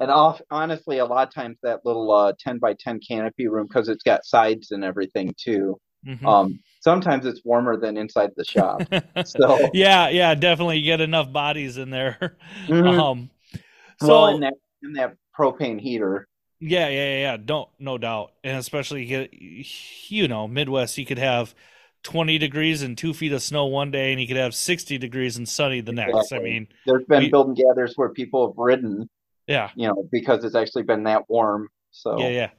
And 0.00 0.10
off, 0.10 0.40
honestly, 0.50 0.98
a 0.98 1.06
lot 1.06 1.28
of 1.28 1.34
times 1.34 1.56
that 1.62 1.86
little 1.86 2.10
uh, 2.10 2.32
10 2.40 2.58
by 2.58 2.74
10 2.74 2.98
canopy 3.06 3.46
room, 3.46 3.68
because 3.68 3.88
it's 3.88 4.02
got 4.02 4.24
sides 4.24 4.72
and 4.72 4.82
everything 4.82 5.32
too, 5.38 5.78
hmm 6.04 6.26
um, 6.26 6.58
sometimes 6.84 7.24
it's 7.24 7.40
warmer 7.44 7.78
than 7.78 7.96
inside 7.96 8.30
the 8.36 8.44
shop. 8.44 8.82
So, 9.24 9.70
yeah, 9.72 10.10
yeah, 10.10 10.34
definitely. 10.34 10.78
You 10.78 10.84
get 10.84 11.00
enough 11.00 11.32
bodies 11.32 11.78
in 11.78 11.88
there. 11.90 12.36
mhm. 12.68 13.00
Um, 13.00 13.30
well, 14.02 14.26
in 14.34 14.40
that 14.40 14.54
in 14.82 14.92
that 14.94 15.16
propane 15.36 15.80
heater, 15.80 16.28
yeah, 16.60 16.88
yeah, 16.88 17.04
yeah, 17.04 17.18
yeah, 17.20 17.36
don't 17.38 17.68
no 17.78 17.96
doubt, 17.96 18.32
and 18.44 18.58
especially 18.58 19.02
you 19.04 19.08
get 19.08 19.32
you 19.32 20.28
know 20.28 20.46
Midwest, 20.46 20.98
you 20.98 21.06
could 21.06 21.18
have 21.18 21.54
20 22.02 22.36
degrees 22.38 22.82
and 22.82 22.98
two 22.98 23.14
feet 23.14 23.32
of 23.32 23.40
snow 23.42 23.64
one 23.66 23.90
day, 23.90 24.12
and 24.12 24.20
you 24.20 24.26
could 24.26 24.36
have 24.36 24.54
60 24.54 24.98
degrees 24.98 25.38
and 25.38 25.48
sunny 25.48 25.80
the 25.80 25.92
next. 25.92 26.14
Exactly. 26.14 26.38
I 26.38 26.42
mean, 26.42 26.68
There's 26.86 27.04
been 27.06 27.22
we- 27.24 27.30
build 27.30 27.48
and 27.48 27.56
gathers 27.56 27.94
where 27.96 28.10
people 28.10 28.48
have 28.48 28.58
ridden, 28.58 29.08
yeah, 29.46 29.70
you 29.74 29.88
know, 29.88 30.06
because 30.12 30.44
it's 30.44 30.54
actually 30.54 30.82
been 30.82 31.04
that 31.04 31.30
warm. 31.30 31.68
So 31.92 32.18
yeah, 32.18 32.50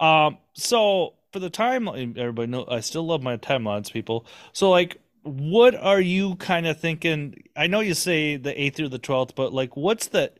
yeah. 0.00 0.26
Um, 0.26 0.38
so 0.54 1.14
for 1.34 1.40
the 1.40 1.50
timeline, 1.50 2.16
everybody 2.16 2.46
know 2.46 2.64
I 2.70 2.78
still 2.80 3.04
love 3.04 3.22
my 3.22 3.36
timelines, 3.36 3.92
people. 3.92 4.24
So 4.52 4.70
like, 4.70 4.98
what 5.24 5.74
are 5.74 6.00
you 6.00 6.36
kind 6.36 6.64
of 6.66 6.80
thinking? 6.80 7.42
I 7.56 7.66
know 7.66 7.80
you 7.80 7.94
say 7.94 8.36
the 8.36 8.58
eighth 8.58 8.76
through 8.76 8.90
the 8.90 8.98
twelfth, 9.00 9.34
but 9.34 9.52
like, 9.52 9.76
what's 9.76 10.06
the 10.06 10.32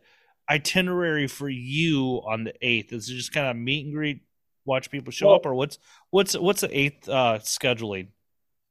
itinerary 0.48 1.26
for 1.26 1.48
you 1.48 2.22
on 2.26 2.44
the 2.44 2.54
eighth? 2.62 2.92
Is 2.92 3.10
it 3.10 3.14
just 3.14 3.32
kind 3.32 3.48
of 3.48 3.56
meet 3.56 3.86
and 3.86 3.94
greet, 3.94 4.20
watch 4.64 4.90
people 4.90 5.10
show 5.10 5.26
Well- 5.26 5.36
up, 5.36 5.46
or 5.46 5.54
what's 5.54 5.78
what's 6.10 6.38
what's 6.38 6.60
the 6.60 6.78
eighth 6.78 7.08
uh 7.08 7.38
scheduling? 7.42 8.08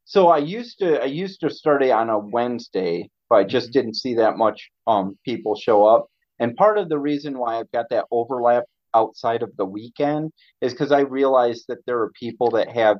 So 0.06 0.28
I 0.28 0.38
used 0.38 0.78
to 0.78 1.02
I 1.02 1.06
used 1.06 1.40
to 1.40 1.50
start 1.50 1.82
it 1.82 1.90
on 1.90 2.08
a 2.08 2.18
Wednesday, 2.18 3.10
but 3.28 3.36
I 3.36 3.44
just 3.44 3.68
Mhm. 3.68 3.72
didn't 3.72 3.94
see 3.96 4.14
that 4.14 4.38
much 4.38 4.70
um 4.86 5.18
people 5.26 5.54
show 5.56 5.84
up. 5.84 6.06
And 6.38 6.56
part 6.56 6.78
of 6.78 6.88
the 6.88 6.98
reason 6.98 7.38
why 7.38 7.58
I've 7.58 7.70
got 7.70 7.90
that 7.90 8.06
overlap 8.10 8.64
outside 8.94 9.42
of 9.42 9.56
the 9.56 9.64
weekend 9.64 10.32
is 10.60 10.72
because 10.72 10.92
I 10.92 11.00
realized 11.00 11.64
that 11.68 11.78
there 11.86 12.00
are 12.00 12.10
people 12.18 12.50
that 12.50 12.70
have 12.70 12.98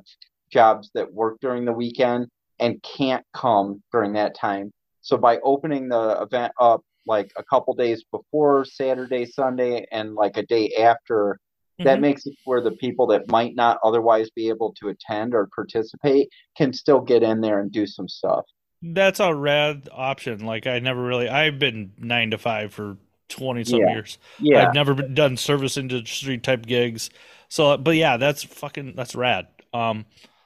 jobs 0.51 0.91
that 0.93 1.13
work 1.13 1.37
during 1.41 1.65
the 1.65 1.73
weekend 1.73 2.27
and 2.59 2.81
can't 2.83 3.25
come 3.33 3.81
during 3.91 4.13
that 4.13 4.35
time. 4.35 4.71
So 5.01 5.17
by 5.17 5.39
opening 5.43 5.89
the 5.89 6.21
event 6.21 6.53
up 6.59 6.81
like 7.07 7.31
a 7.37 7.43
couple 7.43 7.73
days 7.75 8.03
before 8.11 8.65
Saturday, 8.65 9.25
Sunday, 9.25 9.85
and 9.91 10.15
like 10.15 10.37
a 10.37 10.45
day 10.45 10.71
after, 10.79 11.39
that 11.79 11.97
Mhm. 11.99 12.01
makes 12.01 12.25
it 12.25 12.35
where 12.45 12.61
the 12.61 12.71
people 12.71 13.07
that 13.07 13.29
might 13.29 13.53
not 13.55 13.77
otherwise 13.83 14.29
be 14.31 14.49
able 14.49 14.73
to 14.79 14.87
attend 14.87 15.35
or 15.35 15.47
participate 15.53 16.29
can 16.57 16.73
still 16.73 17.01
get 17.01 17.21
in 17.21 17.41
there 17.41 17.59
and 17.59 17.71
do 17.71 17.85
some 17.85 18.07
stuff. 18.07 18.45
That's 18.81 19.19
a 19.19 19.33
rad 19.33 19.89
option. 19.91 20.45
Like 20.45 20.67
I 20.67 20.79
never 20.79 21.03
really 21.03 21.27
I've 21.27 21.59
been 21.59 21.93
nine 21.97 22.31
to 22.31 22.37
five 22.37 22.73
for 22.73 22.97
twenty 23.29 23.63
some 23.63 23.79
Yeah. 23.79 23.91
years. 23.91 24.17
Yeah. 24.39 24.67
I've 24.67 24.73
never 24.73 24.93
been, 24.93 25.13
done 25.13 25.37
service 25.37 25.77
industry 25.77 26.37
type 26.37 26.65
gigs. 26.65 27.09
So 27.49 27.77
but 27.77 27.95
yeah, 27.95 28.17
that's 28.17 28.43
fucking 28.43 28.93
that's 28.95 29.15
rad. 29.15 29.47
Um 29.73 30.05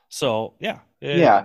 so 0.09 0.53
yeah. 0.59 0.79
Eh, 1.01 1.17
Yeah. 1.17 1.43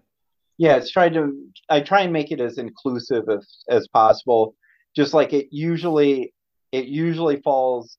Yeah, 0.57 0.77
it's 0.77 0.91
tried 0.91 1.15
to 1.15 1.37
I 1.69 1.81
try 1.81 2.03
and 2.03 2.13
make 2.13 2.31
it 2.31 2.41
as 2.41 2.59
inclusive 2.59 3.29
as 3.29 3.65
as 3.69 3.89
possible. 3.89 4.55
Just 4.95 5.15
like 5.15 5.33
it 5.33 5.49
usually 5.51 6.33
it 6.73 6.87
usually 6.87 7.41
falls 7.41 7.99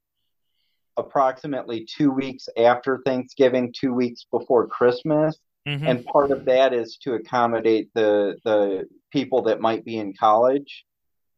approximately 0.97 1.85
two 1.85 2.11
weeks 2.11 2.47
after 2.57 3.01
Thanksgiving, 3.05 3.73
two 3.77 3.93
weeks 3.93 4.25
before 4.31 4.67
Christmas. 4.67 5.37
mhm. 5.67 5.81
And 5.87 6.05
part 6.05 6.31
of 6.31 6.45
that 6.45 6.73
is 6.73 6.97
to 7.03 7.13
accommodate 7.15 7.89
the 7.93 8.37
the 8.45 8.87
people 9.11 9.41
that 9.43 9.59
might 9.59 9.83
be 9.83 9.97
in 9.97 10.13
college 10.13 10.85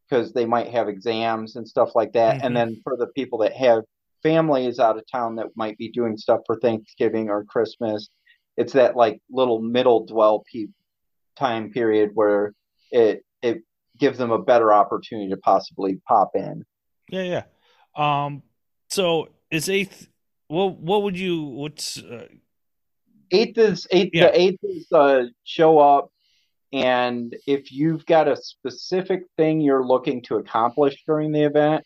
because 0.07 0.33
they 0.33 0.45
might 0.45 0.69
have 0.69 0.87
exams 0.87 1.55
and 1.55 1.67
stuff 1.67 1.95
like 1.95 2.13
that. 2.13 2.37
Mhm. 2.37 2.45
And 2.45 2.57
then 2.57 2.81
for 2.83 2.95
the 2.97 3.07
people 3.07 3.39
that 3.39 3.53
have 3.53 3.83
families 4.23 4.79
out 4.79 4.97
of 4.97 5.03
town 5.11 5.35
that 5.35 5.47
might 5.55 5.77
be 5.77 5.89
doing 5.89 6.17
stuff 6.17 6.41
for 6.45 6.57
Thanksgiving 6.59 7.29
or 7.29 7.43
Christmas, 7.45 8.09
it's 8.55 8.73
that 8.73 8.95
like 8.95 9.21
little 9.29 9.61
middle 9.61 10.05
dwell 10.05 10.43
pe- 10.51 10.67
time 11.35 11.71
period 11.71 12.11
where 12.13 12.53
it 12.91 13.23
it 13.41 13.63
gives 13.97 14.17
them 14.17 14.31
a 14.31 14.41
better 14.41 14.73
opportunity 14.73 15.29
to 15.29 15.37
possibly 15.37 15.99
pop 16.07 16.35
in. 16.35 16.65
Yeah, 17.09 17.23
yeah. 17.23 17.43
Um 17.95 18.43
so 18.89 19.29
is 19.51 19.69
eighth 19.69 20.09
what 20.47 20.77
what 20.77 21.03
would 21.03 21.17
you 21.17 21.43
what's 21.43 21.97
uh, 21.97 22.27
Eighth 23.31 23.57
is 23.57 23.87
eighth. 23.91 24.11
Yeah. 24.13 24.27
The 24.27 24.39
eighth 24.39 24.63
is 24.63 24.87
uh, 24.91 25.23
show 25.43 25.79
up, 25.79 26.11
and 26.73 27.35
if 27.47 27.71
you've 27.71 28.05
got 28.05 28.27
a 28.27 28.35
specific 28.35 29.23
thing 29.37 29.61
you're 29.61 29.85
looking 29.85 30.21
to 30.23 30.35
accomplish 30.35 31.03
during 31.05 31.31
the 31.31 31.43
event, 31.43 31.83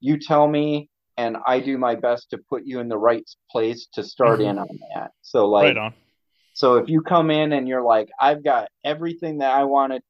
you 0.00 0.18
tell 0.18 0.46
me, 0.48 0.88
and 1.16 1.36
I 1.46 1.60
do 1.60 1.78
my 1.78 1.94
best 1.94 2.30
to 2.30 2.38
put 2.38 2.64
you 2.64 2.80
in 2.80 2.88
the 2.88 2.98
right 2.98 3.24
place 3.50 3.86
to 3.94 4.02
start 4.02 4.40
Mhm. 4.40 4.50
in 4.50 4.58
on 4.58 4.78
that. 4.94 5.12
So 5.22 5.48
like, 5.48 5.76
right 5.76 5.76
on. 5.76 5.94
so 6.52 6.74
if 6.76 6.88
you 6.88 7.02
come 7.02 7.30
in 7.30 7.52
and 7.52 7.68
you're 7.68 7.82
like, 7.82 8.08
I've 8.20 8.42
got 8.42 8.68
everything 8.84 9.38
that 9.38 9.52
I 9.52 9.64
wanted 9.64 10.02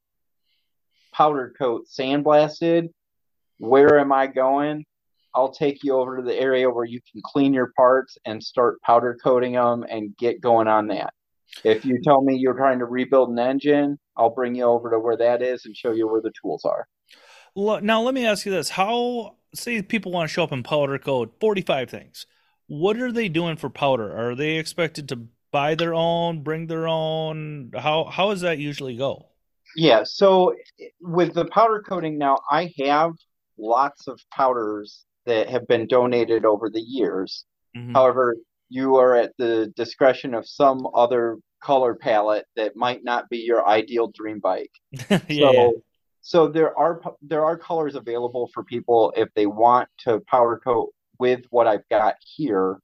powder 1.13 1.55
coat 1.59 1.87
sandblasted, 1.87 2.91
where 3.59 3.99
am 3.99 4.13
I 4.13 4.27
going? 4.27 4.85
I'll 5.35 5.53
take 5.53 5.85
you 5.85 5.95
over 5.95 6.17
to 6.17 6.23
the 6.23 6.35
area 6.35 6.71
where 6.71 6.85
you 6.85 7.01
can 7.13 7.21
clean 7.23 7.53
your 7.53 7.73
parts 7.77 8.17
and 8.25 8.43
start 8.43 8.81
powder 8.81 9.17
coating 9.23 9.53
them 9.53 9.85
and 9.89 10.17
get 10.17 10.41
going 10.41 10.67
on 10.67 10.87
that. 10.89 11.13
If 11.63 11.85
you 11.85 12.01
tell 12.03 12.23
me 12.23 12.37
you're 12.37 12.55
trying 12.57 12.79
to 12.79 12.87
rebuild 12.87 13.31
an 13.31 13.39
engine, 13.39 13.99
I'll 14.17 14.31
bring 14.31 14.55
you 14.55 14.65
over 14.65 14.91
to 14.91 14.99
where 14.99 15.17
that 15.17 15.43
is 15.43 15.67
and 15.67 15.77
show 15.77 15.93
you 15.93 16.09
where 16.09 16.21
the 16.21 16.33
tools 16.41 16.65
are. 16.65 16.87
Now 17.57 18.03
let 18.03 18.15
me 18.15 18.27
ask 18.27 18.45
you 18.47 18.53
this: 18.53 18.71
How 18.71 19.37
say 19.55 19.81
people 19.83 20.13
want 20.13 20.29
to 20.29 20.33
show 20.33 20.45
up 20.45 20.53
in 20.53 20.63
powder 20.63 20.99
coat, 20.99 21.35
forty-five 21.41 21.91
things. 21.91 22.27
What 22.67 22.97
are 22.99 23.13
they 23.13 23.29
doing 23.29 23.57
for 23.57 23.71
powder? 23.71 24.17
Are 24.17 24.35
they 24.35 24.57
expected 24.57 25.09
to 25.09 25.29
buy 25.53 25.75
their 25.75 25.95
own, 25.95 26.43
bring 26.43 26.67
their 26.67 26.89
own? 26.89 27.71
How 27.75 28.05
how 28.05 28.31
does 28.31 28.43
that 28.43 28.59
usually 28.59 28.97
go? 28.97 29.29
Yeah, 29.75 30.03
so 30.05 30.55
with 31.01 31.35
the 31.35 31.47
powder 31.47 31.83
coating 31.87 32.19
now, 32.19 32.39
I 32.51 32.73
have 32.81 33.13
lots 33.59 34.07
of 34.09 34.21
powders 34.33 35.05
that 35.27 35.49
have 35.49 35.67
been 35.67 35.87
donated 35.87 36.45
over 36.45 36.71
the 36.71 36.81
years. 36.81 37.45
Mhm. 37.77 37.95
However, 37.95 38.37
you 38.69 38.97
are 38.97 39.15
at 39.15 39.33
the 39.39 39.73
discretion 39.77 40.35
of 40.35 40.47
some 40.47 40.87
other 40.95 41.39
color 41.61 41.95
palette 41.95 42.47
that 42.57 42.77
might 42.77 43.03
not 43.05 43.29
be 43.29 43.39
your 43.39 43.67
ideal 43.67 44.09
dream 44.09 44.39
bike. 44.41 44.71
yeah, 45.11 45.19
So, 45.19 45.53
yeah. 45.53 45.71
so 46.21 46.49
there 46.49 46.77
are 46.79 47.01
there 47.23 47.45
are 47.45 47.57
colors 47.59 47.95
available 47.95 48.51
for 48.53 48.63
people 48.65 49.13
if 49.17 49.29
they 49.35 49.47
want 49.47 49.89
to 50.05 50.21
powder 50.21 50.61
coat 50.63 50.93
with 51.19 51.45
what 51.51 51.67
I've 51.67 51.89
got 51.89 52.17
here. 52.21 52.79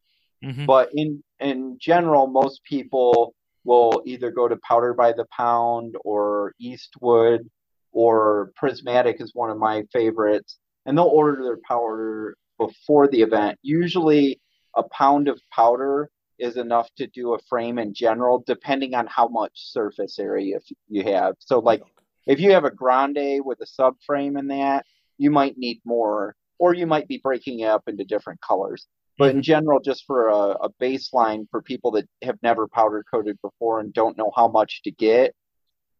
Mhm. 0.44 0.66
But 0.66 0.90
in 0.94 1.22
in 1.40 1.76
general, 1.80 2.26
most 2.26 2.62
people 2.64 3.34
will 3.64 4.02
either 4.06 4.30
go 4.32 4.48
to 4.48 4.56
Powder 4.56 4.92
by 4.92 5.12
the 5.12 5.24
Pound 5.26 5.94
or 6.04 6.52
Eastwood 6.58 7.48
or 7.92 8.52
Prismatic 8.56 9.20
is 9.20 9.34
one 9.34 9.50
of 9.50 9.58
my 9.58 9.84
favorites, 9.92 10.58
and 10.84 10.96
they'll 10.98 11.06
order 11.06 11.42
their 11.44 11.58
powder 11.68 12.36
before 12.58 13.06
the 13.06 13.22
event. 13.22 13.58
Usually, 13.62 14.40
a 14.76 14.82
pound 14.84 15.28
of 15.28 15.40
powder 15.52 16.10
is 16.42 16.56
enough 16.56 16.88
to 16.96 17.06
do 17.06 17.34
a 17.34 17.38
frame 17.48 17.78
in 17.78 17.94
general, 17.94 18.42
depending 18.46 18.94
on 18.94 19.06
how 19.06 19.28
much 19.28 19.52
surface 19.54 20.18
area 20.18 20.58
you 20.88 21.04
have. 21.04 21.36
So, 21.38 21.60
like 21.60 21.82
if 22.26 22.40
you 22.40 22.52
have 22.52 22.64
a 22.64 22.70
grande 22.70 23.44
with 23.44 23.60
a 23.60 23.66
subframe 23.66 24.38
in 24.38 24.48
that, 24.48 24.84
you 25.18 25.30
might 25.30 25.56
need 25.56 25.80
more, 25.84 26.34
or 26.58 26.74
you 26.74 26.86
might 26.86 27.08
be 27.08 27.18
breaking 27.22 27.60
it 27.60 27.66
up 27.66 27.84
into 27.86 28.04
different 28.04 28.40
colors. 28.40 28.86
But 29.18 29.34
in 29.34 29.42
general, 29.42 29.80
just 29.80 30.04
for 30.06 30.28
a, 30.28 30.50
a 30.66 30.70
baseline 30.80 31.46
for 31.50 31.62
people 31.62 31.92
that 31.92 32.08
have 32.22 32.38
never 32.42 32.66
powder 32.66 33.04
coated 33.12 33.38
before 33.42 33.80
and 33.80 33.92
don't 33.92 34.16
know 34.16 34.32
how 34.34 34.48
much 34.48 34.82
to 34.82 34.90
get, 34.90 35.34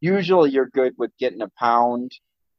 usually 0.00 0.50
you're 0.50 0.70
good 0.70 0.94
with 0.98 1.10
getting 1.18 1.42
a 1.42 1.50
pound. 1.58 2.12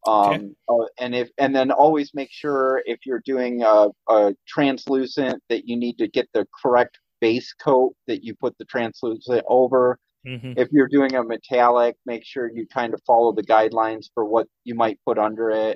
Um, 0.05 0.31
Okay. 0.31 0.49
uh, 0.69 0.85
and 0.99 1.15
if 1.15 1.29
and 1.37 1.55
then 1.55 1.71
always 1.71 2.13
make 2.13 2.29
sure 2.31 2.81
if 2.85 3.05
you're 3.05 3.21
doing 3.25 3.63
a, 3.63 3.87
a 4.09 4.35
translucent 4.47 5.41
that 5.49 5.67
you 5.67 5.77
need 5.77 5.97
to 5.99 6.07
get 6.07 6.27
the 6.33 6.45
correct 6.61 6.99
base 7.25 7.53
coat 7.53 7.91
that 8.07 8.21
you 8.25 8.31
put 8.43 8.53
the 8.57 8.65
translucent 8.65 9.43
over 9.47 9.97
Mhm. 10.25 10.57
if 10.57 10.67
you're 10.71 10.87
doing 10.97 11.13
a 11.15 11.23
metallic, 11.23 11.95
make 12.05 12.23
sure 12.31 12.49
you 12.57 12.65
kind 12.79 12.93
of 12.93 12.99
follow 13.11 13.31
the 13.33 13.43
guidelines 13.55 14.05
for 14.13 14.23
what 14.33 14.47
you 14.63 14.73
might 14.83 14.97
put 15.07 15.17
under 15.17 15.49
it. 15.49 15.75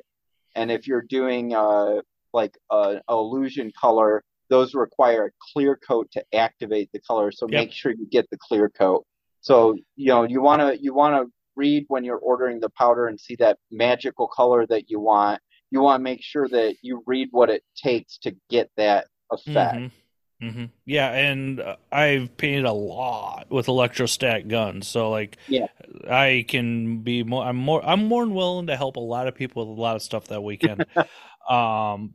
And 0.56 0.72
if 0.72 0.88
you're 0.88 1.08
doing 1.20 1.54
uh, 1.54 2.02
like 2.40 2.56
a, 2.72 3.02
a 3.08 3.14
illusion 3.24 3.72
color, 3.84 4.24
those 4.50 4.74
require 4.74 5.22
a 5.26 5.32
clear 5.52 5.74
coat 5.90 6.06
to 6.16 6.22
activate 6.46 6.90
the 6.94 7.02
color. 7.10 7.30
So 7.32 7.46
Yep. 7.50 7.60
make 7.62 7.72
sure 7.80 7.92
you 7.92 8.08
get 8.18 8.26
the 8.30 8.38
clear 8.48 8.68
coat. 8.84 9.02
So 9.42 9.56
you 10.04 10.10
know 10.14 10.24
you 10.34 10.40
want 10.42 10.62
to 10.62 10.70
you 10.86 10.92
want 11.02 11.14
to 11.18 11.24
read 11.64 11.82
when 11.94 12.04
you're 12.08 12.24
ordering 12.32 12.58
the 12.62 12.70
powder 12.82 13.04
and 13.10 13.20
see 13.26 13.36
that 13.44 13.58
magical 13.86 14.28
color 14.40 14.62
that 14.74 14.84
you 14.92 15.00
want. 15.12 15.40
You 15.74 15.80
want 15.82 16.00
to 16.00 16.04
make 16.12 16.24
sure 16.34 16.48
that 16.58 16.72
you 16.88 16.94
read 17.14 17.28
what 17.32 17.50
it 17.56 17.64
takes 17.88 18.12
to 18.24 18.30
get 18.50 18.68
that 18.78 19.02
effect. 19.38 19.78
Mhm. 19.80 19.92
Mhm. 20.42 20.70
Yeah, 20.86 21.12
and 21.12 21.60
uh, 21.60 21.78
I've 21.92 22.38
painted 22.38 22.66
a 22.66 22.72
lot 22.72 23.48
with 23.50 23.66
electrostat 23.66 24.48
guns, 24.48 24.88
so 24.88 25.10
like, 25.10 25.38
Yeah. 25.48 25.68
I 26.08 26.46
can 26.48 27.00
be 27.02 27.24
more. 27.24 27.44
I'm 27.44 27.56
more. 27.56 27.84
I'm 27.84 28.06
more 28.06 28.24
than 28.24 28.36
willing 28.36 28.68
to 28.68 28.76
help 28.78 28.98
a 28.98 29.02
lot 29.02 29.28
of 29.28 29.34
people 29.36 29.68
with 29.68 29.78
a 29.78 29.82
lot 29.82 29.96
of 29.96 30.04
stuff 30.04 30.28
that 30.28 30.42
weekend. 30.42 30.86
um, 31.50 32.14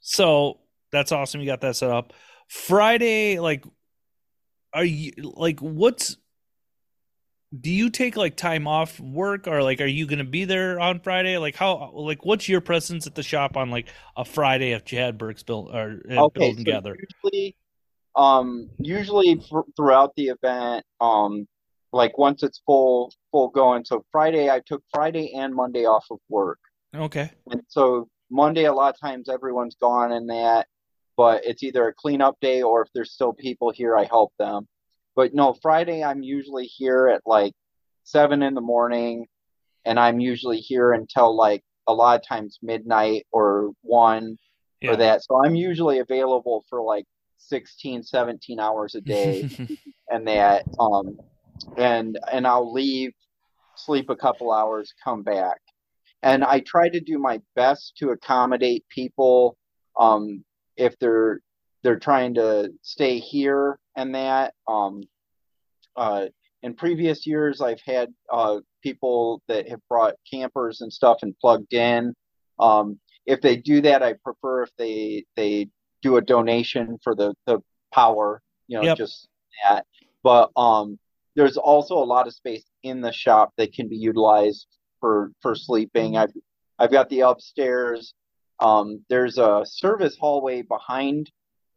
so 0.00 0.60
that's 0.90 1.12
awesome. 1.12 1.40
You 1.40 1.46
got 1.46 1.60
that 1.62 1.76
set 1.76 1.90
up. 1.90 2.12
Friday, 2.48 3.38
like, 3.40 3.64
are 4.72 4.84
you 4.84 5.12
like 5.34 5.60
what's? 5.60 6.16
Do 7.60 7.70
you 7.70 7.90
take 7.90 8.16
like 8.16 8.36
time 8.36 8.66
off 8.66 8.98
work, 8.98 9.46
or 9.46 9.62
like, 9.62 9.80
are 9.80 9.86
you 9.86 10.06
gonna 10.06 10.24
be 10.24 10.44
there 10.44 10.80
on 10.80 11.00
Friday? 11.00 11.38
Like, 11.38 11.54
how? 11.54 11.92
Like, 11.94 12.24
what's 12.24 12.48
your 12.48 12.60
presence 12.60 13.06
at 13.06 13.14
the 13.14 13.22
shop 13.22 13.56
on 13.56 13.70
like 13.70 13.86
a 14.16 14.24
Friday 14.24 14.72
if 14.72 14.84
Chad 14.84 15.18
Burke's 15.18 15.42
built 15.42 15.70
or 15.72 16.02
uh, 16.10 16.24
Okay, 16.24 16.38
building 16.40 16.64
so 16.64 16.64
together? 16.64 16.96
usually, 17.24 17.56
um, 18.16 18.70
usually 18.78 19.36
th- 19.36 19.64
throughout 19.76 20.12
the 20.16 20.28
event, 20.28 20.84
um, 21.00 21.46
like 21.92 22.18
once 22.18 22.42
it's 22.42 22.60
full 22.66 23.12
full 23.30 23.48
going. 23.50 23.84
So 23.84 24.04
Friday, 24.10 24.50
I 24.50 24.60
took 24.66 24.82
Friday 24.92 25.32
and 25.34 25.54
Monday 25.54 25.84
off 25.84 26.06
of 26.10 26.18
work. 26.28 26.58
Okay. 26.94 27.30
And 27.50 27.62
so 27.68 28.08
Monday, 28.30 28.64
a 28.64 28.72
lot 28.72 28.94
of 28.94 29.00
times 29.00 29.28
everyone's 29.28 29.76
gone 29.76 30.12
in 30.12 30.26
that, 30.26 30.66
but 31.16 31.44
it's 31.44 31.62
either 31.62 31.86
a 31.86 31.94
cleanup 31.94 32.40
day 32.40 32.62
or 32.62 32.82
if 32.82 32.88
there's 32.94 33.12
still 33.12 33.32
people 33.32 33.70
here, 33.70 33.96
I 33.96 34.04
help 34.04 34.32
them. 34.38 34.66
But 35.16 35.34
no, 35.34 35.54
Friday, 35.62 36.02
I'm 36.02 36.22
usually 36.22 36.66
here 36.66 37.08
at 37.08 37.22
like 37.26 37.52
seven 38.02 38.42
in 38.42 38.54
the 38.54 38.60
morning, 38.60 39.26
and 39.84 39.98
I'm 39.98 40.20
usually 40.20 40.58
here 40.58 40.92
until 40.92 41.34
like 41.36 41.62
a 41.86 41.94
lot 41.94 42.20
of 42.20 42.26
times 42.26 42.58
midnight 42.62 43.26
or 43.30 43.70
one 43.82 44.36
Yeah. 44.80 44.92
or 44.92 44.96
that. 44.96 45.22
So 45.24 45.44
I'm 45.44 45.54
usually 45.54 45.98
available 46.00 46.64
for 46.68 46.82
like 46.82 47.04
16, 47.38 48.02
17 48.02 48.58
hours 48.58 48.94
a 48.94 49.00
day 49.02 49.48
and 50.10 50.26
that 50.26 50.64
um 50.78 51.18
and 51.76 52.18
and 52.32 52.46
I'll 52.46 52.72
leave, 52.72 53.12
sleep 53.76 54.10
a 54.10 54.16
couple 54.16 54.52
hours, 54.52 54.92
come 55.02 55.22
back. 55.22 55.60
And 56.22 56.42
I 56.42 56.60
try 56.60 56.88
to 56.88 57.00
do 57.00 57.18
my 57.18 57.40
best 57.54 57.96
to 57.98 58.10
accommodate 58.10 58.84
people 58.88 59.56
um 59.98 60.44
if 60.76 60.98
they're 60.98 61.40
they're 61.82 61.98
trying 61.98 62.34
to 62.34 62.72
stay 62.82 63.18
here 63.18 63.78
and 63.96 64.14
that 64.14 64.54
um 64.68 65.02
uh 65.96 66.26
in 66.62 66.74
previous 66.74 67.26
years 67.26 67.60
I've 67.60 67.80
had 67.84 68.12
uh 68.32 68.60
people 68.82 69.42
that 69.48 69.68
have 69.68 69.80
brought 69.88 70.14
campers 70.30 70.80
and 70.80 70.92
stuff 70.92 71.18
and 71.22 71.38
plugged 71.38 71.72
in. 71.74 72.14
Um 72.58 72.98
if 73.26 73.40
they 73.40 73.56
do 73.56 73.80
that 73.82 74.02
I 74.02 74.14
prefer 74.24 74.62
if 74.64 74.70
they 74.78 75.24
they 75.36 75.68
do 76.02 76.16
a 76.16 76.22
donation 76.22 76.98
for 77.02 77.14
the 77.14 77.34
the 77.46 77.60
power 77.92 78.42
you 78.68 78.76
know 78.78 78.84
Yep. 78.84 78.98
just 78.98 79.28
that. 79.62 79.86
But 80.22 80.50
um 80.56 80.98
there's 81.36 81.56
also 81.56 81.98
a 81.98 82.04
lot 82.04 82.26
of 82.28 82.34
space 82.34 82.64
in 82.82 83.00
the 83.00 83.12
shop 83.12 83.52
that 83.56 83.72
can 83.72 83.88
be 83.88 83.96
utilized 83.96 84.66
for 85.00 85.32
for 85.40 85.54
sleeping. 85.54 86.16
I've 86.16 86.32
I've 86.78 86.92
got 86.92 87.08
the 87.08 87.20
upstairs 87.20 88.14
um 88.60 89.04
there's 89.08 89.38
a 89.38 89.62
service 89.66 90.16
hallway 90.18 90.62
behind 90.62 91.30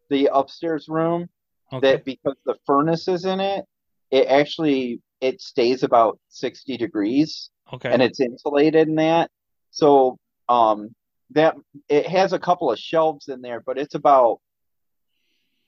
the 0.09 0.29
upstairs 0.31 0.87
room 0.87 1.27
Okay. 1.73 1.91
that 1.91 2.05
because 2.05 2.35
the 2.45 2.55
furnace 2.65 3.07
is 3.07 3.25
in 3.25 3.39
it 3.39 3.65
it 4.11 4.27
actually 4.27 5.01
it 5.19 5.41
stays 5.41 5.83
about 5.83 6.19
60 6.29 6.77
degrees 6.77 7.49
Okay. 7.73 7.91
and 7.91 8.01
it's 8.01 8.19
insulated 8.21 8.87
in 8.87 8.95
that. 8.95 9.29
So 9.71 10.17
um 10.47 10.95
that 11.31 11.55
it 11.89 12.07
has 12.07 12.31
a 12.31 12.39
couple 12.39 12.71
of 12.71 12.79
shelves 12.79 13.27
in 13.27 13.41
there, 13.41 13.59
but 13.59 13.77
it's 13.77 13.95
about 13.95 14.39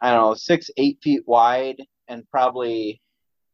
I 0.01 0.11
don't 0.11 0.21
know, 0.21 0.33
six, 0.35 0.69
eight 0.77 0.99
feet 1.03 1.23
wide 1.27 1.81
and 2.07 2.23
probably 2.31 3.01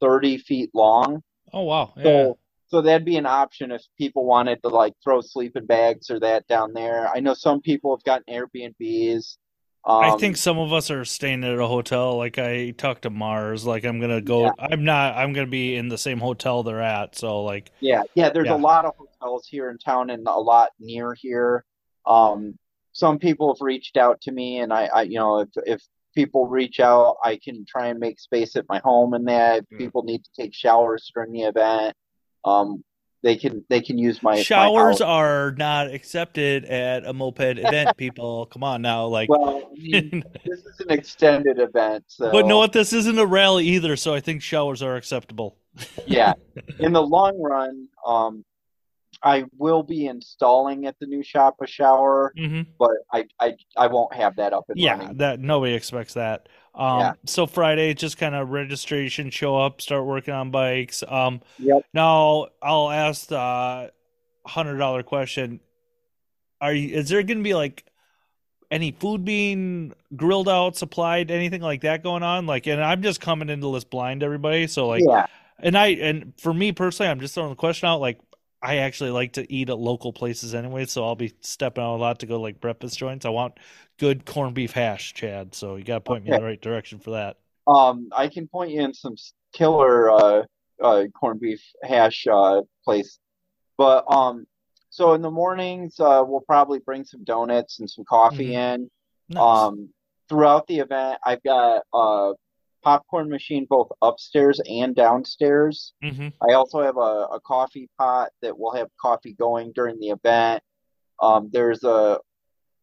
30 0.01 0.37
feet 0.37 0.69
long. 0.75 1.23
oh 1.53 1.63
wow. 1.63 1.93
Yeah. 1.97 2.03
So 2.03 2.37
so 2.67 2.81
that'd 2.81 3.05
be 3.05 3.17
an 3.17 3.25
option 3.25 3.71
if 3.71 3.81
people 3.97 4.25
wanted 4.25 4.61
to 4.63 4.69
like 4.69 4.93
throw 5.03 5.21
sleeping 5.21 5.65
bags 5.65 6.09
or 6.11 6.19
that 6.19 6.45
down 6.47 6.73
there. 6.73 7.07
I 7.07 7.19
know 7.19 7.33
some 7.33 7.61
people 7.61 7.95
have 7.95 8.03
gotten 8.03 8.25
Airbnbs. 8.31 9.37
Um, 9.87 10.03
I 10.03 10.17
think 10.17 10.35
some 10.35 10.57
of 10.57 10.73
us 10.73 10.89
are 10.89 11.05
staying 11.05 11.43
at 11.43 11.59
a 11.59 11.67
hotel. 11.67 12.17
Like 12.17 12.39
I 12.39 12.71
talked 12.71 13.03
to 13.03 13.11
Mars. 13.11 13.65
Like 13.65 13.85
I'm 13.85 13.99
gonna 13.99 14.21
go. 14.21 14.45
Yeah. 14.45 14.51
I'm 14.57 14.83
not. 14.83 15.15
I'm 15.15 15.31
gonna 15.31 15.45
be 15.47 15.75
in 15.75 15.89
the 15.89 15.97
same 15.97 16.19
hotel 16.19 16.63
they're 16.63 16.81
at. 16.81 17.15
So 17.15 17.43
like, 17.43 17.71
Yeah, 17.81 18.01
yeah, 18.15 18.29
there's 18.29 18.47
Yeah. 18.47 18.55
a 18.55 18.57
lot 18.57 18.85
of 18.85 18.93
hotels 18.97 19.47
here 19.47 19.69
in 19.69 19.77
town 19.77 20.09
and 20.09 20.27
a 20.27 20.39
lot 20.39 20.71
near 20.79 21.13
here. 21.13 21.65
Um, 22.07 22.57
some 22.93 23.19
people 23.19 23.53
have 23.53 23.61
reached 23.61 23.95
out 23.97 24.21
to 24.21 24.31
me 24.31 24.59
and 24.59 24.73
I, 24.73 24.85
I 24.85 25.01
you 25.03 25.15
know, 25.19 25.39
if 25.41 25.49
if 25.65 25.83
people 26.15 26.47
reach 26.47 26.79
out, 26.79 27.17
I 27.23 27.37
can 27.37 27.65
try 27.67 27.87
and 27.87 27.99
make 27.99 28.19
space 28.19 28.55
at 28.55 28.65
my 28.69 28.79
home 28.79 29.13
and 29.13 29.27
that 29.27 29.59
if 29.59 29.65
Yeah. 29.71 29.77
people 29.77 30.01
need 30.03 30.23
to 30.23 30.29
take 30.35 30.53
showers 30.55 31.11
during 31.13 31.31
the 31.31 31.41
event, 31.43 31.95
um, 32.43 32.83
they 33.25 33.35
can 33.35 33.65
they 33.69 33.81
can 33.81 33.97
use 33.97 34.21
my 34.21 34.33
my 34.35 34.41
showers 34.41 34.99
house. 34.99 35.01
are 35.01 35.51
not 35.57 35.87
accepted 35.87 36.63
at 36.65 37.05
a 37.07 37.11
moped 37.11 37.57
event. 37.57 37.97
People, 37.97 38.45
come 38.45 38.63
on 38.63 38.83
now. 38.83 39.07
Like, 39.07 39.29
Well, 39.29 39.63
I 39.71 39.73
mean, 39.81 40.23
this 40.45 40.59
is 40.59 40.79
an 40.79 40.91
extended 40.91 41.59
event, 41.59 42.03
so 42.07 42.31
but 42.31 42.45
know 42.45 42.59
what? 42.59 42.71
This 42.71 42.93
isn't 42.93 43.17
a 43.17 43.25
rally 43.25 43.65
either. 43.69 43.95
So 43.95 44.13
I 44.13 44.19
think 44.19 44.43
showers 44.43 44.83
are 44.83 44.95
acceptable. 44.95 45.57
yeah. 46.05 46.33
In 46.79 46.93
the 46.93 47.01
long 47.01 47.41
run, 47.41 47.87
um, 48.05 48.45
I 49.23 49.45
will 49.57 49.81
be 49.81 50.05
installing 50.05 50.85
at 50.85 50.95
the 50.99 51.07
new 51.07 51.23
shop 51.23 51.55
a 51.61 51.67
shower, 51.67 52.31
hmm 52.37 52.61
but 52.77 52.91
I 53.11 53.25
I, 53.39 53.55
I 53.75 53.87
won't 53.87 54.13
have 54.13 54.35
that 54.35 54.53
up 54.53 54.65
and 54.69 54.79
Yeah, 54.79 54.97
running. 54.97 55.17
that 55.17 55.39
nobody 55.39 55.73
expects 55.73 56.13
that. 56.13 56.47
Um, 56.75 56.99
Yeah. 56.99 57.13
so 57.25 57.45
Friday, 57.45 57.93
just 57.93 58.17
kind 58.17 58.35
of 58.35 58.49
registration, 58.49 59.29
show 59.29 59.57
up, 59.57 59.81
start 59.81 60.05
working 60.05 60.33
on 60.33 60.51
bikes. 60.51 61.03
Um, 61.07 61.41
Yep. 61.59 61.85
now 61.93 62.47
I'll 62.61 62.91
ask 62.91 63.27
the 63.27 63.91
hundred 64.45 64.77
dollar 64.77 65.01
question: 65.01 65.61
Are 66.61 66.73
you? 66.73 66.95
Is 66.95 67.09
there 67.09 67.23
going 67.23 67.37
to 67.37 67.43
be 67.43 67.53
like 67.53 67.85
any 68.71 68.91
food 68.91 69.23
being 69.23 69.93
grilled 70.15 70.49
out, 70.49 70.75
supplied, 70.75 71.31
anything 71.31 71.61
like 71.61 71.81
that 71.81 72.03
going 72.03 72.23
on? 72.23 72.45
Like, 72.45 72.67
and 72.67 72.83
I'm 72.83 73.01
just 73.01 73.21
coming 73.21 73.49
into 73.49 73.71
this 73.73 73.83
blind, 73.83 74.21
everybody. 74.23 74.67
So 74.67 74.87
like, 74.87 75.03
yeah. 75.07 75.27
and 75.59 75.77
I 75.77 75.87
and 75.87 76.33
for 76.39 76.53
me 76.53 76.71
personally, 76.73 77.09
I'm 77.09 77.19
just 77.19 77.33
throwing 77.35 77.49
the 77.49 77.55
question 77.55 77.87
out. 77.87 78.01
Like, 78.01 78.19
I 78.61 78.77
actually 78.77 79.11
like 79.11 79.33
to 79.33 79.51
eat 79.51 79.69
at 79.69 79.77
local 79.77 80.11
places 80.11 80.55
anyway, 80.55 80.85
so 80.85 81.03
I'll 81.03 81.15
be 81.15 81.33
stepping 81.41 81.83
out 81.83 81.95
a 81.95 81.97
lot 81.97 82.19
to 82.19 82.25
go 82.25 82.39
like 82.39 82.59
breakfast 82.59 82.97
joints. 82.97 83.25
I 83.25 83.29
want 83.29 83.59
good 83.99 84.25
corned 84.25 84.55
beef 84.55 84.71
hash, 84.71 85.13
Chad. 85.13 85.53
So 85.53 85.75
you 85.75 85.83
got 85.83 85.95
to 85.95 86.01
point 86.01 86.23
me 86.23 86.31
in 86.31 86.39
the 86.39 86.45
right 86.45 86.61
direction 86.61 86.99
for 86.99 87.11
that. 87.11 87.37
Um, 87.67 88.09
I 88.15 88.27
can 88.27 88.47
point 88.47 88.71
you 88.71 88.81
in 88.81 88.93
some 88.93 89.15
killer 89.53 90.09
uh, 90.09 90.43
uh, 90.81 91.03
corned 91.19 91.41
beef 91.41 91.61
hash 91.83 92.25
uh, 92.31 92.61
place. 92.83 93.19
But 93.77 94.05
um, 94.11 94.45
so 94.89 95.13
in 95.13 95.21
the 95.21 95.31
mornings, 95.31 95.99
uh, 95.99 96.23
we'll 96.25 96.41
probably 96.41 96.79
bring 96.79 97.03
some 97.03 97.23
donuts 97.23 97.79
and 97.79 97.89
some 97.89 98.05
coffee 98.05 98.55
in. 98.55 98.89
Nice. 99.29 99.41
Um, 99.41 99.89
throughout 100.29 100.67
the 100.67 100.79
event, 100.79 101.19
I've 101.25 101.43
got 101.43 101.83
a 101.93 102.33
popcorn 102.89 103.27
machine 103.29 103.65
both 103.67 103.89
upstairs 104.03 104.61
and 104.69 104.95
downstairs. 104.95 105.93
hmm 106.03 106.27
I 106.47 106.53
also 106.53 106.83
have 106.83 106.97
a, 106.97 107.27
a 107.37 107.39
coffee 107.43 107.89
pot 107.97 108.29
that 108.43 108.57
will 108.57 108.73
have 108.75 108.89
coffee 109.01 109.33
going 109.33 109.71
during 109.73 109.99
the 109.99 110.09
event. 110.09 110.61
Um, 111.19 111.49
there's 111.51 111.83
a 111.83 112.19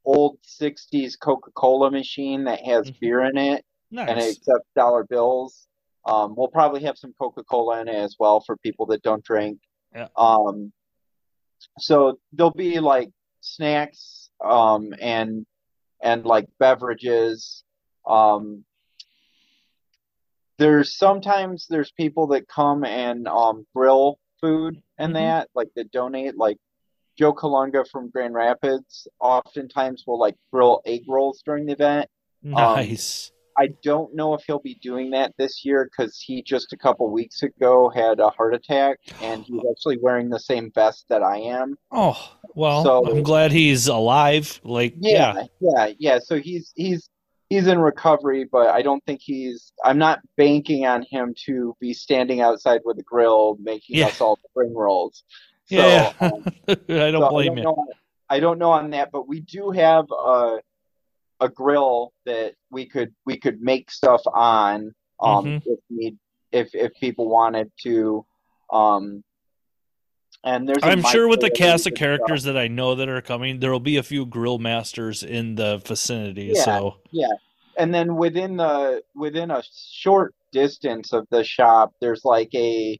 old 0.04 0.38
60s 0.60 1.12
Coca-Cola 1.20 1.92
machine 1.92 2.44
that 2.44 2.60
has 2.64 2.90
Mhm. 2.90 3.00
beer 3.00 3.20
in 3.30 3.38
it 3.38 3.64
and 4.08 4.18
it 4.18 4.30
accepts 4.30 4.68
dollar 4.74 5.04
bills. 5.04 5.68
Um, 6.04 6.34
we'll 6.36 6.48
probably 6.48 6.82
have 6.82 6.98
some 6.98 7.14
Coca-Cola 7.20 7.80
in 7.82 7.88
it 7.88 7.94
as 7.94 8.16
well 8.18 8.40
for 8.40 8.56
people 8.56 8.86
that 8.86 9.02
don't 9.02 9.22
drink. 9.24 9.60
Yeah. 9.94 10.08
Um, 10.16 10.72
so 11.78 12.18
there'll 12.32 12.50
be 12.50 12.80
like 12.80 13.10
snacks, 13.40 14.30
um, 14.44 14.92
and 15.00 15.46
and 16.02 16.26
like 16.26 16.48
beverages. 16.58 17.62
Um, 18.04 18.64
there's 20.62 20.96
sometimes 20.96 21.66
there's 21.68 21.90
people 21.92 22.28
that 22.28 22.46
come 22.48 22.84
and 22.84 23.26
um 23.26 23.66
grill 23.74 24.18
food 24.40 24.80
and 24.98 25.10
Mhm. 25.12 25.14
that, 25.14 25.48
like 25.54 25.68
that 25.76 25.90
donate, 25.90 26.36
like 26.36 26.56
Joe 27.18 27.32
Kalunga 27.34 27.86
from 27.88 28.10
Grand 28.10 28.34
Rapids 28.34 29.06
oftentimes 29.20 30.04
will 30.06 30.18
like 30.18 30.36
grill 30.52 30.80
egg 30.86 31.02
rolls 31.08 31.42
during 31.44 31.66
the 31.66 31.72
event. 31.72 32.08
Nice. 32.42 33.32
I 33.58 33.68
don't 33.82 34.14
know 34.14 34.32
if 34.34 34.42
he'll 34.46 34.60
be 34.60 34.76
doing 34.76 35.10
that 35.10 35.34
this 35.36 35.62
year 35.64 35.84
because 35.84 36.18
he 36.18 36.42
just 36.42 36.72
a 36.72 36.76
couple 36.76 37.10
weeks 37.10 37.42
ago 37.42 37.90
had 37.90 38.18
a 38.18 38.30
heart 38.30 38.54
attack 38.54 38.98
and 39.20 39.44
he's 39.44 39.60
actually 39.70 39.98
wearing 39.98 40.30
the 40.30 40.40
same 40.40 40.70
vest 40.74 41.04
that 41.10 41.22
I 41.22 41.36
am. 41.38 41.76
Oh, 41.90 42.18
well, 42.54 42.82
So- 42.82 43.06
I'm 43.06 43.22
glad 43.22 43.52
he's 43.52 43.88
alive. 43.88 44.58
Like, 44.64 44.94
yeah. 44.98 45.34
Yeah, 45.34 45.46
yeah, 45.60 45.92
yeah. 45.98 46.18
So 46.20 46.38
he's 46.40 46.72
he's 46.76 47.10
he's 47.52 47.66
in 47.66 47.78
recovery, 47.78 48.44
but 48.50 48.68
I 48.68 48.80
don't 48.80 49.04
think 49.04 49.20
he's. 49.22 49.72
I'm 49.84 49.98
not 49.98 50.20
banking 50.38 50.86
on 50.86 51.04
him 51.10 51.34
to 51.46 51.76
be 51.80 51.92
standing 51.92 52.40
outside 52.40 52.80
with 52.84 52.98
a 52.98 53.02
grill 53.02 53.58
making 53.60 53.96
Yeah. 53.98 54.06
us 54.06 54.20
all 54.22 54.38
spring 54.50 54.74
rolls. 54.74 55.22
So, 55.66 55.76
Yeah. 55.76 56.12
um, 56.20 56.44
I 56.68 57.10
don't 57.10 57.20
so 57.20 57.28
blame 57.30 57.52
I 57.52 57.56
you. 57.56 57.62
don't 57.62 57.76
know, 57.76 57.86
I 58.30 58.40
don't 58.40 58.58
know 58.58 58.70
on 58.70 58.90
that, 58.90 59.10
but 59.12 59.28
we 59.28 59.40
do 59.40 59.70
have 59.70 60.06
a 60.10 60.60
a 61.40 61.48
grill 61.48 62.12
that 62.24 62.54
we 62.70 62.86
could 62.86 63.12
we 63.26 63.36
could 63.38 63.60
make 63.60 63.90
stuff 63.90 64.22
on 64.32 64.94
um 65.20 65.44
Mhm. 65.44 65.62
if 65.66 65.78
need 65.90 66.18
if 66.52 66.74
if 66.74 66.94
people 66.94 67.28
wanted 67.28 67.70
to 67.82 68.24
um 68.72 69.22
and 70.44 70.68
there's 70.68 70.82
I'm 70.82 71.02
sure 71.02 71.28
with 71.28 71.40
the 71.40 71.50
cast 71.50 71.86
of 71.86 71.90
and 71.92 71.96
stuff. 71.96 71.98
characters 71.98 72.42
that 72.44 72.56
I 72.56 72.68
know 72.68 72.94
that 72.96 73.08
are 73.08 73.20
coming, 73.20 73.60
there 73.60 73.70
will 73.70 73.80
be 73.80 73.96
a 73.96 74.02
few 74.02 74.26
grill 74.26 74.58
masters 74.58 75.22
in 75.22 75.54
the 75.54 75.78
vicinity. 75.86 76.52
Yeah. 76.54 76.64
So, 76.64 76.96
yeah, 77.10 77.28
and 77.78 77.94
then 77.94 78.16
within 78.16 78.56
the 78.56 79.02
within 79.14 79.50
a 79.50 79.62
short 79.90 80.34
distance 80.52 81.12
of 81.14 81.26
the 81.30 81.42
shop 81.42 81.94
there's 82.00 82.24
like 82.26 82.54
a 82.54 82.98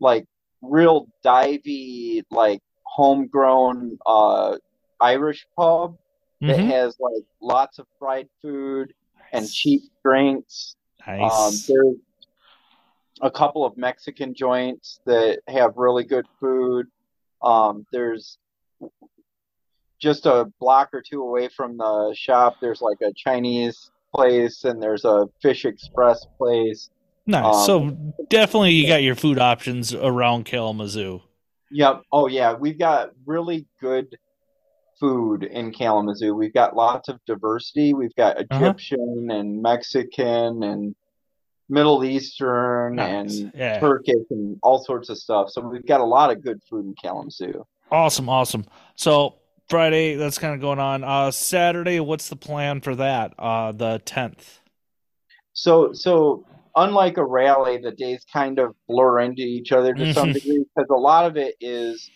like 0.00 0.26
real 0.60 1.06
divey 1.24 2.22
like 2.30 2.60
homegrown 2.84 3.98
uh 4.04 4.56
Irish 5.00 5.46
pub 5.56 5.96
that 6.42 6.58
Mhm. 6.58 6.66
has 6.70 6.96
like 7.00 7.22
lots 7.40 7.78
of 7.78 7.86
fried 7.98 8.28
food 8.42 8.92
and 9.32 9.50
cheap 9.50 9.82
drinks. 10.04 10.76
Um, 11.06 11.18
Nice. 11.20 11.66
there's 11.66 11.96
a 13.22 13.30
couple 13.30 13.64
of 13.64 13.76
Mexican 13.76 14.34
joints 14.34 15.00
that 15.06 15.40
have 15.48 15.76
really 15.76 16.04
good 16.04 16.26
food. 16.40 16.86
Um, 17.42 17.86
there's 17.92 18.38
just 19.98 20.26
a 20.26 20.50
block 20.60 20.90
or 20.92 21.02
two 21.02 21.22
away 21.22 21.48
from 21.48 21.76
the 21.76 22.14
shop. 22.16 22.56
There's 22.60 22.80
like 22.80 22.98
a 23.02 23.12
Chinese 23.14 23.90
place 24.14 24.64
and 24.64 24.82
there's 24.82 25.04
a 25.04 25.26
Fish 25.42 25.64
Express 25.64 26.26
place. 26.38 26.90
Nice. 27.26 27.44
Um, 27.44 27.64
so 27.66 28.14
definitely 28.28 28.72
you 28.72 28.86
got 28.88 29.02
your 29.02 29.14
food 29.14 29.38
options 29.38 29.94
around 29.94 30.44
Kalamazoo. 30.46 31.22
Yep. 31.70 32.02
Oh 32.12 32.26
yeah, 32.26 32.54
we've 32.54 32.78
got 32.78 33.10
really 33.26 33.66
good 33.80 34.16
food 34.98 35.44
in 35.44 35.72
Kalamazoo. 35.72 36.34
We've 36.34 36.52
got 36.52 36.74
lots 36.74 37.08
of 37.08 37.20
diversity. 37.26 37.94
We've 37.94 38.14
got 38.16 38.36
Uh-huh. 38.38 38.56
Egyptian 38.64 39.28
and 39.30 39.62
Mexican 39.62 40.62
and 40.62 40.94
Middle 41.70 42.04
Eastern 42.04 42.96
Nice. 42.96 43.38
and 43.40 43.52
Yeah. 43.56 43.78
Turkish 43.80 44.26
and 44.30 44.58
all 44.62 44.82
sorts 44.84 45.08
of 45.08 45.16
stuff. 45.16 45.50
So 45.50 45.60
we've 45.62 45.86
got 45.86 46.00
a 46.00 46.04
lot 46.04 46.30
of 46.30 46.42
good 46.42 46.60
food 46.68 46.84
in 46.84 46.94
Kalamazoo. 47.02 47.64
Awesome, 47.90 48.28
awesome. 48.28 48.66
So 48.96 49.36
Friday, 49.68 50.16
that's 50.16 50.36
kind 50.38 50.52
of 50.54 50.60
going 50.60 50.80
on. 50.80 51.04
Uh 51.04 51.30
Saturday, 51.30 52.00
what's 52.00 52.28
the 52.28 52.36
plan 52.36 52.80
for 52.80 52.94
that? 52.96 53.34
Uh 53.38 53.72
the 53.72 54.02
tenth. 54.04 54.60
So 55.52 55.92
so 55.92 56.44
unlike 56.76 57.16
a 57.16 57.24
rally, 57.24 57.78
the 57.78 57.92
days 57.92 58.24
kind 58.32 58.58
of 58.58 58.74
blur 58.88 59.20
into 59.20 59.42
each 59.42 59.72
other 59.72 59.94
to 59.94 60.12
some 60.12 60.30
Mhm. 60.30 60.34
degree 60.34 60.64
because 60.74 60.88
a 60.90 60.98
lot 60.98 61.24
of 61.24 61.36
it 61.36 61.54
is 61.60 62.10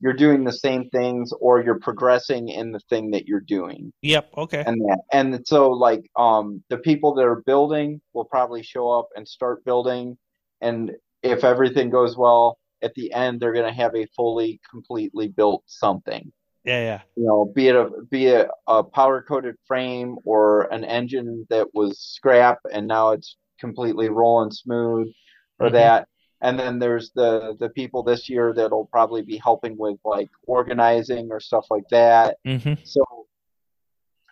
you're 0.00 0.12
doing 0.12 0.44
the 0.44 0.52
same 0.52 0.88
things 0.90 1.32
or 1.40 1.62
you're 1.62 1.80
progressing 1.80 2.48
in 2.48 2.70
the 2.72 2.80
thing 2.88 3.10
that 3.12 3.26
you're 3.26 3.40
doing. 3.40 3.92
Yep, 4.02 4.30
okay. 4.36 4.62
and 4.66 4.80
that 4.82 4.98
and 5.12 5.46
so 5.46 5.70
like 5.70 6.04
um 6.16 6.62
the 6.70 6.78
people 6.78 7.14
that 7.14 7.24
are 7.24 7.42
building 7.46 8.00
will 8.14 8.24
probably 8.24 8.62
show 8.62 8.90
up 8.90 9.08
and 9.16 9.26
start 9.26 9.64
building 9.64 10.16
and 10.60 10.92
if 11.22 11.42
everything 11.44 11.90
goes 11.90 12.16
well 12.16 12.58
at 12.82 12.94
the 12.94 13.12
end 13.12 13.40
they're 13.40 13.52
going 13.52 13.66
to 13.72 13.80
have 13.82 13.94
a 13.96 14.06
fully 14.16 14.60
completely 14.70 15.26
built 15.28 15.62
something 15.66 16.30
Yeah, 16.64 16.80
yeah. 16.80 17.00
you 17.16 17.24
know 17.26 17.50
be 17.54 17.66
it 17.68 17.74
a 17.76 17.90
be 18.10 18.26
it 18.26 18.48
a 18.68 18.84
power 18.84 19.20
coated 19.22 19.56
frame 19.66 20.16
or 20.24 20.72
an 20.72 20.84
engine 20.84 21.46
that 21.50 21.68
was 21.74 21.98
scrap 21.98 22.58
and 22.72 22.86
now 22.86 23.10
it's 23.10 23.36
completely 23.58 24.08
rolling 24.08 24.52
smooth 24.52 25.08
or 25.58 25.68
Mhm. 25.68 25.72
that 25.72 26.08
and 26.40 26.58
then 26.58 26.78
there's 26.78 27.10
the 27.14 27.56
the 27.58 27.68
people 27.70 28.02
this 28.02 28.28
year 28.28 28.52
that'll 28.54 28.86
probably 28.86 29.22
be 29.22 29.36
helping 29.36 29.76
with 29.76 29.98
like 30.04 30.30
organizing 30.46 31.28
or 31.30 31.40
stuff 31.40 31.66
like 31.70 31.88
that 31.90 32.36
hmm 32.44 32.74
so 32.84 33.02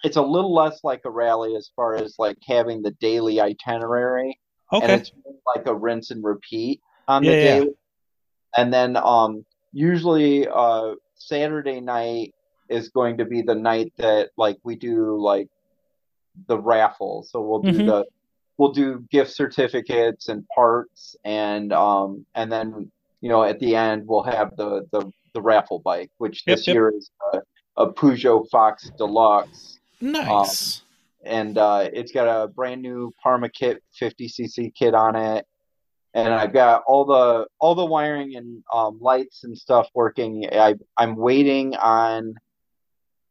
it's 0.04 0.16
a 0.16 0.22
little 0.22 0.54
less 0.54 0.84
like 0.84 1.00
a 1.04 1.10
rally 1.10 1.56
as 1.56 1.70
far 1.74 1.96
as 1.96 2.14
like 2.18 2.36
having 2.46 2.82
the 2.82 2.92
daily 2.92 3.40
itinerary, 3.40 4.38
okay. 4.72 4.84
and 4.84 4.92
it's 4.92 5.10
more 5.24 5.34
like 5.54 5.66
a 5.66 5.74
rinse 5.74 6.10
and 6.10 6.22
repeat 6.22 6.80
on 7.08 7.24
the 7.24 7.32
Yeah, 7.34 7.42
yeah. 7.42 7.60
day. 7.64 7.70
And 8.56 8.72
then 8.72 8.96
um, 8.96 9.44
usually 9.72 10.46
uh, 10.46 10.94
Saturday 11.14 11.80
night 11.80 12.34
is 12.68 12.90
going 12.90 13.18
to 13.18 13.24
be 13.24 13.42
the 13.42 13.54
night 13.54 13.92
that 13.96 14.30
like 14.36 14.58
we 14.64 14.76
do 14.76 15.20
like 15.20 15.48
the 16.46 16.58
raffle. 16.58 17.26
So 17.28 17.40
we'll 17.40 17.62
do 17.62 17.78
Mhm. 17.78 17.86
the 17.86 18.06
we'll 18.58 18.72
do 18.72 19.04
gift 19.10 19.32
certificates 19.32 20.28
and 20.28 20.46
parts, 20.48 21.16
and 21.24 21.72
um, 21.72 22.24
and 22.34 22.50
then 22.50 22.90
you 23.20 23.28
know 23.28 23.42
at 23.44 23.58
the 23.60 23.74
end 23.76 24.06
we'll 24.06 24.22
have 24.22 24.56
the 24.56 24.86
the, 24.92 25.10
the 25.34 25.42
raffle 25.42 25.80
bike, 25.80 26.10
which 26.18 26.44
Yep, 26.46 26.56
this 26.56 26.66
yep. 26.66 26.74
year 26.74 26.92
is 26.96 27.10
a, 27.32 27.40
a 27.76 27.92
Peugeot 27.92 28.48
Fox 28.50 28.90
Deluxe 28.98 29.78
Nice. 30.00 30.82
and 31.24 31.58
uh, 31.58 31.88
it's 31.92 32.12
got 32.12 32.26
a 32.28 32.48
brand 32.48 32.82
new 32.82 33.12
Parmakit, 33.24 33.78
50cc 34.00 34.74
kit 34.74 34.94
on 34.94 35.16
it, 35.16 35.46
and 36.14 36.32
I've 36.32 36.52
got 36.52 36.82
all 36.86 37.04
the 37.04 37.46
all 37.60 37.74
the 37.74 37.84
wiring 37.84 38.36
and 38.36 38.62
um, 38.72 38.98
lights 39.00 39.44
and 39.44 39.56
stuff 39.56 39.88
working. 39.94 40.48
I 40.52 40.74
I'm 40.96 41.16
waiting 41.16 41.74
on 41.76 42.34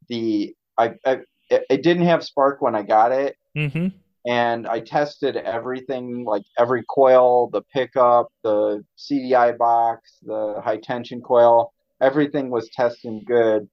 the 0.07 0.55
I, 0.77 0.93
I 1.05 1.19
it 1.49 1.83
didn't 1.83 2.05
have 2.05 2.23
spark 2.23 2.61
when 2.61 2.75
I 2.75 2.81
got 2.81 3.11
it, 3.11 3.37
hmm 3.55 3.87
and 4.25 4.67
I 4.67 4.79
tested 4.79 5.37
everything 5.37 6.25
like 6.25 6.43
every 6.57 6.83
coil, 6.89 7.49
the 7.51 7.61
pickup, 7.73 8.27
the 8.43 8.83
CDI 8.97 9.57
box, 9.57 10.17
the 10.23 10.61
high 10.63 10.77
tension 10.77 11.21
coil, 11.21 11.71
everything 12.01 12.49
was 12.49 12.69
testing 12.69 13.23
good. 13.25 13.69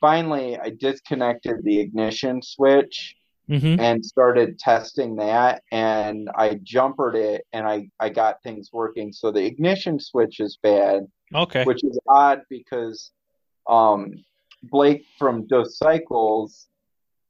Finally, 0.00 0.58
I 0.58 0.70
disconnected 0.78 1.64
the 1.64 1.80
ignition 1.80 2.42
switch 2.42 3.16
hmm 3.46 3.78
and 3.78 4.02
started 4.04 4.58
testing 4.58 5.16
that 5.16 5.62
and 5.70 6.30
I 6.34 6.58
jumpered 6.62 7.14
it 7.14 7.46
and 7.52 7.66
I, 7.66 7.88
I 8.00 8.08
got 8.08 8.42
things 8.42 8.70
working. 8.72 9.12
So 9.12 9.30
the 9.30 9.44
ignition 9.44 10.00
switch 10.00 10.40
is 10.40 10.58
bad, 10.62 11.06
Okay. 11.34 11.64
which 11.64 11.84
is 11.84 11.98
odd 12.08 12.40
because 12.48 13.10
um, 13.68 14.12
Blake 14.62 15.04
from 15.18 15.46
Dos 15.46 15.76
Cycles, 15.76 16.68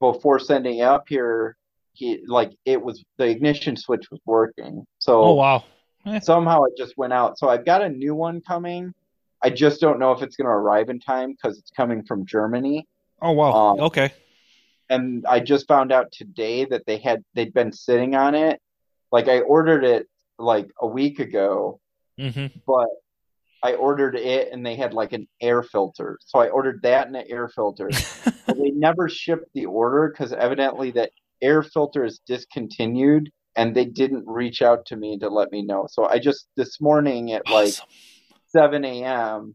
before 0.00 0.38
sending 0.38 0.82
up 0.82 1.08
here, 1.08 1.56
he 1.94 2.20
like 2.26 2.52
it 2.64 2.82
was 2.82 3.04
the 3.16 3.26
ignition 3.26 3.76
switch 3.76 4.10
was 4.10 4.20
working. 4.26 4.84
So 4.98 5.22
Oh 5.22 5.32
wow. 5.34 5.64
Eh, 6.06 6.20
somehow 6.20 6.64
it 6.64 6.74
just 6.76 6.96
went 6.98 7.12
out. 7.12 7.38
So 7.38 7.48
I've 7.48 7.64
got 7.64 7.82
a 7.82 7.88
new 7.88 8.14
one 8.14 8.40
coming. 8.42 8.92
I 9.42 9.50
just 9.50 9.80
don't 9.80 9.98
know 9.98 10.12
if 10.12 10.22
it's 10.22 10.36
going 10.36 10.46
to 10.46 10.50
arrive 10.52 10.88
in 10.88 10.98
time 11.00 11.32
because 11.32 11.58
it's 11.58 11.70
coming 11.70 12.04
from 12.04 12.26
Germany. 12.26 12.86
Oh 13.22 13.32
wow. 13.32 13.52
Um, 13.52 13.80
Okay. 13.80 14.12
and 14.90 15.24
I 15.26 15.40
just 15.40 15.66
found 15.66 15.92
out 15.92 16.12
today 16.12 16.64
that 16.66 16.84
they 16.86 16.98
had 16.98 17.24
they'd 17.34 17.54
been 17.54 17.72
sitting 17.72 18.14
on 18.14 18.34
it. 18.34 18.60
Like 19.12 19.28
I 19.28 19.40
ordered 19.40 19.84
it 19.84 20.06
like 20.38 20.68
a 20.80 20.86
week 20.86 21.20
ago, 21.20 21.80
hmm 22.18 22.46
but 22.66 22.88
I 23.62 23.74
ordered 23.74 24.16
it 24.16 24.52
and 24.52 24.64
they 24.64 24.76
had 24.76 24.92
like 24.92 25.12
an 25.12 25.26
air 25.40 25.62
filter. 25.62 26.18
So 26.24 26.38
I 26.38 26.48
ordered 26.48 26.82
that 26.82 27.06
and 27.06 27.16
an 27.16 27.24
air 27.28 27.48
filter. 27.48 27.90
But 28.46 28.58
they 28.58 28.72
never 28.72 29.08
shipped 29.08 29.48
the 29.54 29.64
order 29.64 30.10
because 30.10 30.34
evidently 30.34 30.90
that 30.90 31.10
air 31.42 31.62
filter 31.62 32.04
is 32.04 32.20
discontinued 32.26 33.30
and 33.56 33.74
they 33.74 33.84
didn't 33.84 34.24
reach 34.26 34.62
out 34.62 34.84
to 34.86 34.96
me 34.96 35.18
to 35.18 35.28
let 35.28 35.52
me 35.52 35.62
know. 35.62 35.86
So 35.90 36.06
I 36.06 36.18
just 36.18 36.48
this 36.56 36.80
morning 36.80 37.32
at 37.32 37.48
like 37.48 37.74
7 38.48 38.84
a.m. 38.84 39.54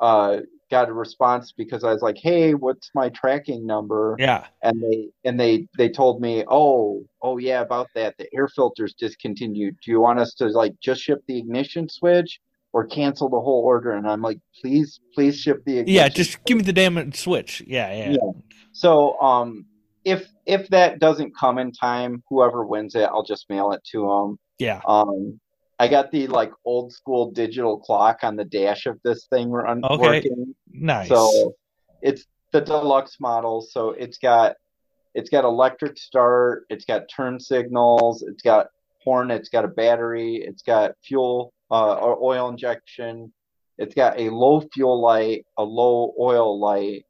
uh 0.00 0.38
got 0.70 0.88
a 0.90 0.92
response 0.92 1.52
because 1.56 1.82
I 1.82 1.92
was 1.92 2.02
like, 2.02 2.18
"Hey, 2.18 2.52
what's 2.52 2.90
my 2.94 3.08
tracking 3.08 3.64
number?" 3.66 4.16
Yeah. 4.18 4.44
and 4.62 4.82
they 4.82 5.08
and 5.24 5.40
they 5.40 5.66
they 5.78 5.88
told 5.88 6.20
me 6.20 6.44
oh 6.48 7.04
oh 7.22 7.38
yeah 7.38 7.60
about 7.62 7.88
that 7.94 8.14
the 8.18 8.28
air 8.34 8.48
filter's 8.48 8.94
discontinued 8.94 9.76
do 9.82 9.90
you 9.90 10.00
want 10.00 10.18
us 10.18 10.34
to 10.34 10.46
like 10.48 10.74
just 10.80 11.00
ship 11.02 11.20
the 11.26 11.38
ignition 11.38 11.88
switch 11.88 12.38
or 12.74 12.86
cancel 12.86 13.28
the 13.30 13.40
whole 13.40 13.62
order 13.64 13.92
and 13.92 14.06
i'm 14.06 14.20
like 14.20 14.38
please 14.60 15.00
please 15.14 15.38
ship 15.40 15.62
the 15.64 15.78
ignition 15.78 15.94
Yeah. 15.94 16.08
Just 16.10 16.44
give 16.44 16.58
me 16.58 16.64
the 16.64 16.72
damn 16.72 17.12
switch. 17.12 17.62
Yeah. 17.66 17.90
Yeah. 17.94 18.10
Yeah. 18.10 18.32
so 18.72 19.18
um 19.20 19.64
if 20.04 20.28
if 20.46 20.68
that 20.68 20.98
doesn't 20.98 21.36
come 21.36 21.58
in 21.58 21.72
time 21.72 22.22
whoever 22.28 22.64
wins 22.64 22.94
it 22.94 23.08
i'll 23.12 23.22
just 23.22 23.48
mail 23.50 23.72
it 23.72 23.82
to 23.84 24.02
them 24.02 24.38
Yeah. 24.58 24.80
um 24.86 25.40
i 25.78 25.88
got 25.88 26.10
the 26.10 26.26
like 26.28 26.52
old 26.64 26.92
school 26.92 27.30
digital 27.30 27.78
clock 27.78 28.18
on 28.22 28.36
the 28.36 28.44
dash 28.44 28.86
of 28.86 28.98
this 29.04 29.26
thing 29.26 29.50
run, 29.50 29.82
Okay. 29.84 29.98
working 29.98 30.54
Nice. 30.72 31.08
so 31.08 31.54
it's 32.02 32.24
the 32.52 32.60
deluxe 32.62 33.18
model, 33.20 33.60
so 33.60 33.90
it's 33.90 34.16
got 34.18 34.56
it's 35.14 35.28
got 35.30 35.44
electric 35.44 35.98
start, 35.98 36.64
it's 36.70 36.84
got 36.84 37.02
turn 37.14 37.38
signals, 37.40 38.22
it's 38.22 38.42
got 38.42 38.68
horn, 39.04 39.30
it's 39.30 39.48
got 39.48 39.64
a 39.64 39.68
battery, 39.68 40.36
it's 40.36 40.62
got 40.62 40.92
fuel 41.04 41.52
uh, 41.70 41.94
or 41.94 42.22
oil 42.22 42.48
injection, 42.48 43.32
it's 43.78 43.94
got 43.94 44.18
a 44.18 44.30
low 44.30 44.62
fuel 44.72 45.00
light, 45.00 45.44
a 45.58 45.62
low 45.62 46.14
oil 46.18 46.58
light, 46.58 47.04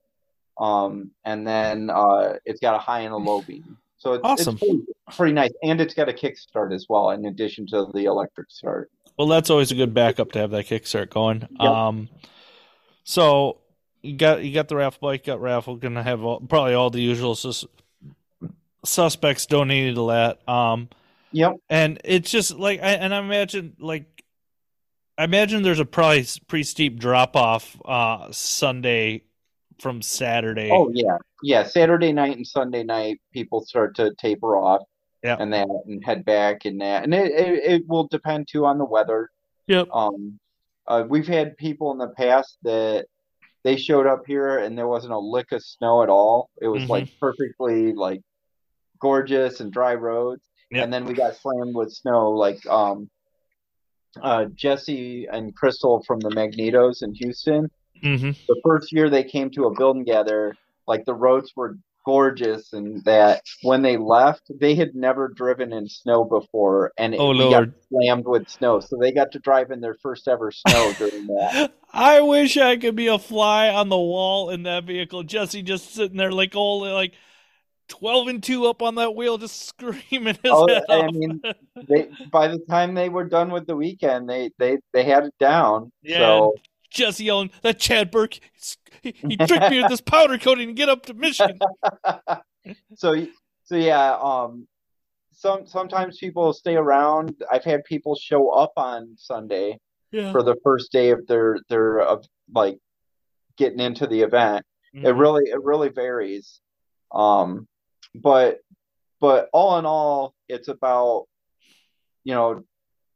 um, 0.59 1.11
and 1.25 1.47
then 1.47 1.91
uh, 1.91 2.37
it's 2.45 2.61
got 2.61 2.75
a 2.75 2.79
high 2.79 3.01
and 3.01 3.13
a 3.13 3.17
low 3.17 3.43
beam. 3.43 3.77
So 3.99 4.15
it's, 4.15 4.25
Awesome. 4.25 4.55
it's 4.55 4.65
pretty, 4.65 4.83
pretty 5.17 5.33
nice, 5.33 5.53
and 5.63 5.81
it's 5.81 5.95
got 5.95 6.09
a 6.09 6.13
kickstart 6.13 6.73
as 6.73 6.87
well, 6.89 7.11
in 7.11 7.27
addition 7.27 7.67
to 7.69 7.87
the 7.93 8.05
electric 8.05 8.51
start. 8.51 8.91
Well, 9.19 9.27
that's 9.27 9.51
always 9.51 9.73
a 9.73 9.75
good 9.75 9.93
backup 9.93 10.31
to 10.33 10.39
have 10.39 10.51
that 10.53 10.67
kickstart 10.67 11.11
going. 11.11 11.41
Yep. 11.51 11.61
Um, 11.61 12.09
so 13.03 13.59
you 14.03 14.17
got 14.17 14.45
you 14.45 14.55
got 14.55 14.69
the 14.69 14.77
raffle 14.77 15.09
bike, 15.09 15.25
got 15.25 15.41
raffle, 15.41 15.75
gonna 15.77 16.03
have 16.05 16.23
all, 16.23 16.39
probably 16.41 16.75
all 16.75 16.91
the 16.91 17.01
usual 17.01 17.35
sus- 17.35 17.65
suspects 18.85 19.47
donated 19.47 19.97
to 19.97 20.07
that. 20.09 20.49
Um, 20.49 20.89
Yep. 21.33 21.57
and 21.69 22.01
it's 22.05 22.31
just 22.31 22.55
like, 22.57 22.81
I, 22.81 22.93
and 22.93 23.13
I 23.15 23.19
imagine 23.19 23.75
like, 23.81 24.07
I 25.19 25.25
imagine 25.25 25.63
there's 25.63 25.81
a 25.81 25.85
probably 25.85 26.25
pretty 26.47 26.63
steep 26.63 26.99
drop 27.01 27.35
off 27.37 27.77
uh 27.85 28.29
Sunday 28.31 29.25
from 29.79 30.03
Saturday. 30.03 30.71
Oh 30.73 30.91
yeah, 30.93 31.19
yeah. 31.43 31.63
Saturday 31.65 32.13
night 32.13 32.37
and 32.37 32.47
Sunday 32.47 32.83
night, 32.83 33.21
people 33.33 33.61
start 33.65 33.95
to 33.97 34.15
taper 34.15 34.57
off, 34.57 34.83
Yeah. 35.23 35.37
and 35.39 35.53
that 35.53 35.69
and 35.87 36.05
head 36.05 36.25
back 36.25 36.65
and 36.65 36.81
that, 36.81 37.05
and 37.05 37.15
it, 37.15 37.31
it 37.33 37.65
it 37.65 37.89
will 37.89 38.09
depend 38.09 38.49
too 38.49 38.65
on 38.67 38.79
the 38.79 38.85
weather. 38.85 39.31
Yep. 39.67 39.89
Um, 39.93 40.39
uh, 40.87 41.05
we've 41.09 41.27
had 41.29 41.57
people 41.57 41.93
in 41.93 41.99
the 41.99 42.09
past 42.09 42.57
that 42.63 43.07
they 43.63 43.77
showed 43.77 44.07
up 44.07 44.23
here 44.27 44.59
and 44.59 44.79
there 44.79 44.89
wasn't 44.89 45.13
a 45.13 45.19
lick 45.19 45.53
of 45.53 45.63
snow 45.63 46.03
at 46.03 46.09
all. 46.09 46.49
It 46.63 46.69
was 46.69 46.85
Mhm. 46.85 46.89
like 46.89 47.09
perfectly 47.21 47.93
like 47.93 48.23
gorgeous 49.01 49.61
and 49.61 49.71
dry 49.73 49.95
roads, 49.95 50.43
Yep. 50.71 50.85
and 50.85 50.93
then 50.93 51.05
we 51.05 51.13
got 51.15 51.35
slammed 51.37 51.75
with 51.75 51.93
snow 51.93 52.31
like 52.31 52.65
um 52.67 53.09
uh, 54.23 54.47
Jesse 54.47 55.27
and 55.31 55.55
Crystal 55.55 56.03
from 56.05 56.19
the 56.21 56.31
Magnetos 56.31 57.03
in 57.03 57.15
Houston. 57.15 57.71
Mm-hmm. 58.03 58.31
The 58.49 58.61
first 58.65 58.93
year 58.93 59.11
they 59.11 59.25
came 59.25 59.51
to 59.51 59.65
a 59.67 59.75
Build 59.75 59.97
and 59.97 60.07
Gather, 60.07 60.55
like 60.87 61.05
the 61.05 61.15
roads 61.15 61.53
were 61.57 61.77
gorgeous, 62.07 62.73
and 62.73 63.05
that 63.05 63.43
when 63.63 63.83
they 63.83 63.97
left, 63.97 64.43
they 64.61 64.75
had 64.75 64.95
never 64.95 65.29
driven 65.29 65.73
in 65.73 65.89
snow 65.89 66.25
before, 66.25 66.93
and 66.99 67.15
it 67.15 67.21
Oh, 67.21 67.51
got 67.51 67.69
slammed 67.91 68.27
with 68.27 68.49
snow. 68.49 68.81
So 68.81 68.97
they 69.01 69.13
got 69.13 69.33
to 69.33 69.39
drive 69.39 69.71
in 69.71 69.81
their 69.81 69.97
first 70.03 70.27
ever 70.29 70.51
snow 70.51 70.93
during 70.99 71.27
that. 71.27 71.73
I 71.93 72.21
wish 72.21 72.57
I 72.57 72.77
could 72.77 72.97
be 72.97 73.09
a 73.09 73.19
fly 73.19 73.69
on 73.69 73.89
the 73.89 73.97
wall 73.99 74.51
in 74.51 74.63
that 74.65 74.85
vehicle. 74.85 75.23
Jesse 75.23 75.63
just 75.63 75.95
sitting 75.95 76.17
there 76.17 76.33
like 76.33 76.55
old, 76.57 76.87
like 76.89 77.15
twelve 77.89 78.29
and 78.29 78.43
two 78.43 78.67
up 78.67 78.83
on 78.83 78.95
that 78.97 79.15
wheel, 79.15 79.39
just 79.39 79.63
screaming 79.69 80.39
his 80.43 80.53
Oh, 80.53 80.67
head 80.67 80.85
I 80.89 80.95
off. 80.97 81.15
mean, 81.15 81.41
They 81.89 82.09
by 82.33 82.49
the 82.49 82.59
time 82.69 82.95
they 82.95 83.09
were 83.09 83.25
done 83.25 83.51
with 83.51 83.67
the 83.67 83.77
weekend, 83.77 84.29
they 84.29 84.51
they 84.59 84.79
they 84.93 85.05
had 85.05 85.25
it 85.25 85.35
down. 85.39 85.93
Yeah. 86.03 86.19
So 86.19 86.55
Jesse 86.91 87.25
yelling, 87.25 87.51
"That 87.63 87.79
Chad 87.79 88.11
Burke, 88.11 88.39
he, 89.03 89.15
he 89.29 89.37
tricked 89.37 89.71
me 89.71 89.79
with 89.79 89.89
this 89.89 90.01
powder 90.01 90.39
coating 90.39 90.69
to 90.69 90.73
get 90.75 90.89
up 90.89 91.07
to 91.07 91.15
Michigan." 91.15 91.59
so 92.97 93.27
so 93.65 93.77
yeah 93.77 94.17
um 94.21 94.67
some 95.33 95.67
sometimes 95.67 96.19
people 96.19 96.53
stay 96.53 96.77
around 96.77 97.35
i've 97.51 97.65
had 97.65 97.85
people 97.85 98.15
show 98.17 98.51
up 98.51 98.73
on 98.77 99.15
sunday 99.17 99.79
Yeah, 100.11 100.33
for 100.33 100.43
the 100.43 100.57
first 100.65 100.93
day 100.93 101.11
of 101.11 101.27
their 101.27 101.59
their 101.69 102.01
of 102.01 102.25
like 102.55 102.77
getting 103.57 103.81
into 103.81 104.07
the 104.07 104.21
event 104.23 104.65
it 104.93 105.01
Mhm. 105.07 105.19
really 105.19 105.51
it 105.51 105.63
really 105.63 105.89
varies 105.89 106.61
um 107.13 107.67
but 108.15 108.59
but 109.21 109.49
all 109.53 109.79
in 109.79 109.87
all 109.87 110.35
it's 110.49 110.69
about 110.69 111.27
you 112.25 112.35
know 112.35 112.63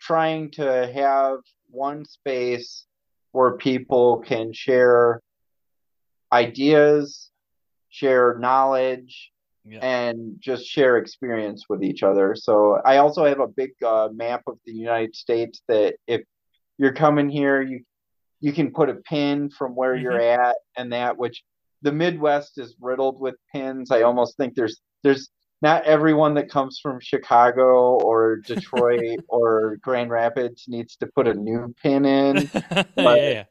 trying 0.01 0.51
to 0.53 0.91
have 0.93 1.39
one 1.69 2.05
space 2.05 2.87
where 3.33 3.57
people 3.57 4.19
can 4.19 4.53
share 4.53 5.21
ideas 6.33 7.31
share 7.93 8.39
knowledge 8.39 9.31
Yeah. 9.65 9.79
and 9.81 10.37
just 10.41 10.67
share 10.67 10.97
experience 10.97 11.67
with 11.69 11.85
each 11.85 12.03
other. 12.03 12.35
So 12.35 12.81
I 12.85 12.97
also 12.97 13.25
have 13.27 13.39
a 13.39 13.47
big 13.47 13.71
uh, 13.87 14.09
map 14.13 14.43
of 14.49 14.59
the 14.65 14.73
United 14.73 15.15
States 15.15 15.63
that 15.69 15.95
if 16.09 16.23
you're 16.79 16.95
coming 16.95 17.29
here, 17.29 17.63
you 17.63 17.85
you 18.41 18.53
can 18.53 18.73
put 18.73 18.89
a 18.89 18.95
pin 18.95 19.51
from 19.51 19.77
where 19.77 19.95
you're 19.95 20.21
at 20.21 20.57
and 20.77 20.93
that 20.93 21.17
which 21.17 21.45
the 21.83 21.93
Midwest 21.93 22.59
is 22.59 22.75
riddled 22.81 23.21
with 23.21 23.37
pins. 23.53 23.93
I 23.93 24.03
almost 24.03 24.37
think 24.37 24.55
there's 24.57 24.81
there's 25.05 25.31
not 25.63 25.85
everyone 25.85 26.35
that 26.35 26.51
comes 26.51 26.79
from 26.83 26.99
Chicago 27.01 27.99
or 28.01 28.37
Detroit 28.39 29.21
or 29.29 29.77
Grand 29.81 30.11
Rapids 30.11 30.65
needs 30.69 30.97
to 30.97 31.07
put 31.07 31.27
a 31.29 31.35
new 31.35 31.75
pin 31.83 32.05
in. 32.05 32.37
yeah, 32.53 32.85
but- 32.97 33.19
yeah. 33.21 33.45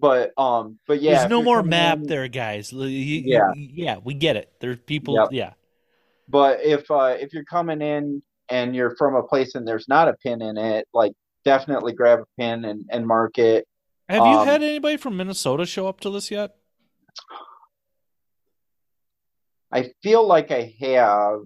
But 0.00 0.32
um 0.38 0.78
but 0.86 1.02
yeah, 1.02 1.18
There's 1.18 1.30
no 1.30 1.42
more 1.42 1.60
map 1.62 1.98
in- 1.98 2.06
there, 2.06 2.28
guys. 2.28 2.72
You- 2.72 2.86
Yeah. 2.88 3.52
you- 3.56 3.70
yeah, 3.72 3.96
we 4.02 4.14
get 4.14 4.36
it. 4.36 4.52
There's 4.60 4.78
people. 4.78 5.14
Yep. 5.14 5.28
Yeah, 5.32 5.52
But 6.28 6.60
if 6.62 6.88
uh, 6.90 7.16
if 7.18 7.32
you're 7.34 7.44
coming 7.44 7.82
in 7.82 8.22
and 8.48 8.76
you're 8.76 8.94
from 8.96 9.16
a 9.16 9.22
place 9.24 9.56
and 9.56 9.66
there's 9.66 9.88
not 9.88 10.06
a 10.06 10.12
pin 10.14 10.40
in 10.40 10.56
it, 10.56 10.86
like 10.94 11.12
definitely 11.44 11.94
grab 11.94 12.20
a 12.20 12.26
pin 12.40 12.64
and, 12.64 12.84
and 12.90 13.06
mark 13.08 13.38
it. 13.38 13.66
have 14.08 14.18
you 14.24 14.38
Um, 14.38 14.46
had 14.46 14.62
anybody 14.62 14.96
from 14.98 15.16
Minnesota 15.16 15.66
show 15.66 15.88
up 15.88 15.98
to 16.00 16.10
this 16.10 16.30
yet? 16.30 16.54
I 19.72 19.90
feel 20.02 20.26
like 20.26 20.50
I 20.50 20.74
have 20.80 21.40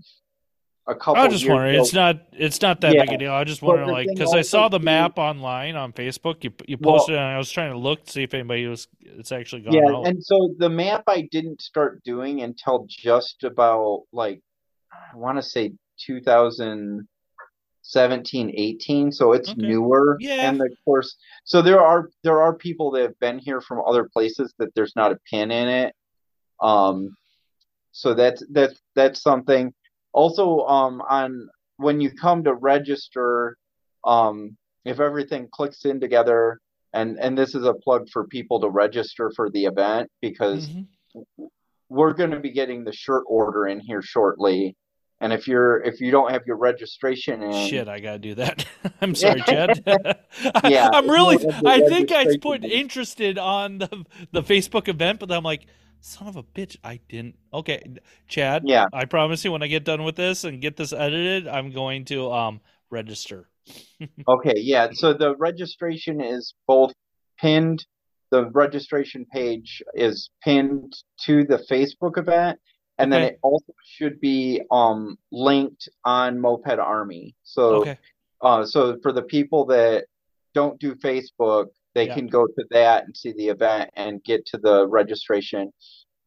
a 0.86 0.94
couple. 0.94 1.20
I 1.22 1.26
was 1.26 1.40
just 1.40 1.50
wondering. 1.50 1.74
ago. 1.74 1.82
It's 1.82 1.92
not. 1.92 2.20
It's 2.32 2.60
not 2.62 2.80
that 2.82 2.94
Yeah. 2.94 3.04
big 3.04 3.14
a 3.14 3.18
deal. 3.18 3.32
I 3.32 3.42
just 3.44 3.60
But 3.60 3.66
wondering, 3.68 3.90
like, 3.90 4.06
because 4.08 4.34
I 4.34 4.42
saw 4.42 4.68
the 4.68 4.78
too- 4.78 4.84
map 4.84 5.18
online 5.18 5.74
on 5.76 5.92
Facebook. 5.92 6.42
You 6.44 6.52
you 6.66 6.76
Well- 6.80 6.96
posted, 6.98 7.14
it, 7.14 7.18
and 7.18 7.26
I 7.26 7.38
was 7.38 7.50
trying 7.50 7.72
to 7.72 7.78
look 7.78 8.04
to 8.04 8.10
see 8.12 8.22
if 8.24 8.34
anybody 8.34 8.66
was. 8.66 8.88
It's 9.00 9.32
actually 9.32 9.62
gone 9.62 9.74
yeah, 9.74 9.86
out. 9.88 10.06
and 10.06 10.22
so 10.24 10.54
the 10.58 10.68
map 10.68 11.04
I 11.06 11.22
didn't 11.30 11.62
start 11.62 12.02
doing 12.04 12.42
until 12.42 12.84
just 12.88 13.44
about 13.44 14.02
like 14.12 14.40
I 14.92 15.16
want 15.16 15.38
to 15.38 15.42
say 15.42 15.72
2017, 15.98 18.50
18. 18.54 19.12
So 19.12 19.32
it's 19.32 19.50
Okay. 19.50 19.60
newer. 19.60 20.16
Yeah. 20.20 20.48
And 20.48 20.60
of 20.60 20.68
course, 20.84 21.16
so 21.44 21.62
there 21.62 21.80
are 21.80 22.10
there 22.22 22.40
are 22.42 22.54
people 22.54 22.90
that 22.92 23.02
have 23.02 23.18
been 23.20 23.38
here 23.38 23.60
from 23.60 23.82
other 23.86 24.08
places 24.12 24.52
that 24.58 24.74
there's 24.74 24.94
not 24.96 25.12
a 25.12 25.18
pin 25.30 25.50
in 25.50 25.68
it. 25.68 25.94
Um, 26.60 27.16
so 27.92 28.14
that's 28.14 28.42
that's 28.50 28.80
that's 28.94 29.22
something. 29.22 29.72
Also, 30.12 30.60
um, 30.66 31.00
on 31.08 31.48
when 31.76 32.00
you 32.00 32.10
come 32.10 32.44
to 32.44 32.54
register, 32.54 33.56
um, 34.04 34.56
if 34.84 35.00
everything 35.00 35.48
clicks 35.52 35.84
in 35.84 36.00
together, 36.00 36.58
and 36.92 37.18
and 37.20 37.36
this 37.38 37.54
is 37.54 37.64
a 37.64 37.74
plug 37.74 38.08
for 38.12 38.26
people 38.26 38.60
to 38.60 38.68
register 38.68 39.30
for 39.36 39.48
the 39.50 39.64
event 39.64 40.10
because 40.20 40.68
Mhm. 40.68 40.86
we're 41.88 42.12
going 42.12 42.30
to 42.30 42.40
be 42.40 42.50
getting 42.50 42.84
the 42.84 42.92
shirt 42.92 43.24
order 43.26 43.66
in 43.66 43.80
here 43.80 44.02
shortly. 44.02 44.76
And 45.20 45.32
if 45.32 45.46
you're 45.46 45.80
if 45.82 46.00
you 46.00 46.10
don't 46.10 46.32
have 46.32 46.42
your 46.46 46.56
registration 46.56 47.42
in, 47.44 47.52
Shit, 47.68 47.86
I 47.88 48.00
gotta 48.00 48.18
do 48.18 48.34
that. 48.36 48.66
I'm 49.00 49.14
sorry, 49.22 49.40
Chad. 49.42 49.82
Yeah, 50.64 50.88
I'm 50.92 51.08
really. 51.08 51.36
you 51.36 51.42
don't 51.42 51.52
have 51.54 51.62
the 51.62 51.70
I 51.70 51.80
think 51.88 52.10
I 52.10 52.26
put 52.38 52.64
interested 52.64 53.38
on 53.38 53.78
the 53.78 54.04
the 54.32 54.42
Facebook 54.42 54.88
event, 54.88 55.20
but 55.20 55.30
I'm 55.30 55.44
like, 55.44 55.66
son 56.02 56.28
of 56.28 56.36
a 56.36 56.42
bitch, 56.42 56.76
I 56.84 57.00
didn't. 57.08 57.36
Okay, 57.54 57.82
Chad. 58.28 58.64
Yeah. 58.66 58.86
I 58.92 59.06
promise 59.06 59.44
you, 59.44 59.52
when 59.52 59.62
I 59.62 59.68
get 59.68 59.84
done 59.84 60.04
with 60.04 60.16
this 60.16 60.44
and 60.44 60.60
get 60.60 60.76
this 60.76 60.92
edited, 60.92 61.48
I'm 61.48 61.70
going 61.70 62.04
to 62.06 62.30
um 62.30 62.60
register. 62.90 63.48
Okay, 64.28 64.54
yeah. 64.56 64.88
So 64.92 65.12
the 65.14 65.36
registration 65.36 66.20
is 66.20 66.54
both 66.66 66.92
pinned. 67.38 67.84
The 68.30 68.50
registration 68.50 69.24
page 69.32 69.82
is 69.94 70.30
pinned 70.42 70.92
to 71.26 71.44
the 71.44 71.58
Facebook 71.70 72.18
event, 72.18 72.58
and 72.98 73.12
then 73.12 73.22
it 73.22 73.38
also 73.42 73.72
should 73.84 74.20
be 74.20 74.62
um 74.70 75.16
linked 75.30 75.88
on 76.04 76.40
Moped 76.40 76.78
Army. 76.78 77.34
So 77.44 77.62
Okay. 77.82 77.98
uh 78.40 78.64
so 78.64 78.98
for 79.02 79.12
the 79.12 79.22
people 79.22 79.66
that 79.66 80.06
don't 80.54 80.78
do 80.80 80.94
Facebook, 80.96 81.66
they 81.94 82.06
Yeah. 82.06 82.14
can 82.14 82.26
go 82.26 82.46
to 82.46 82.64
that 82.70 83.04
and 83.04 83.16
see 83.16 83.32
the 83.32 83.48
event 83.48 83.90
and 83.94 84.22
get 84.24 84.46
to 84.46 84.58
the 84.58 84.86
registration. 84.88 85.72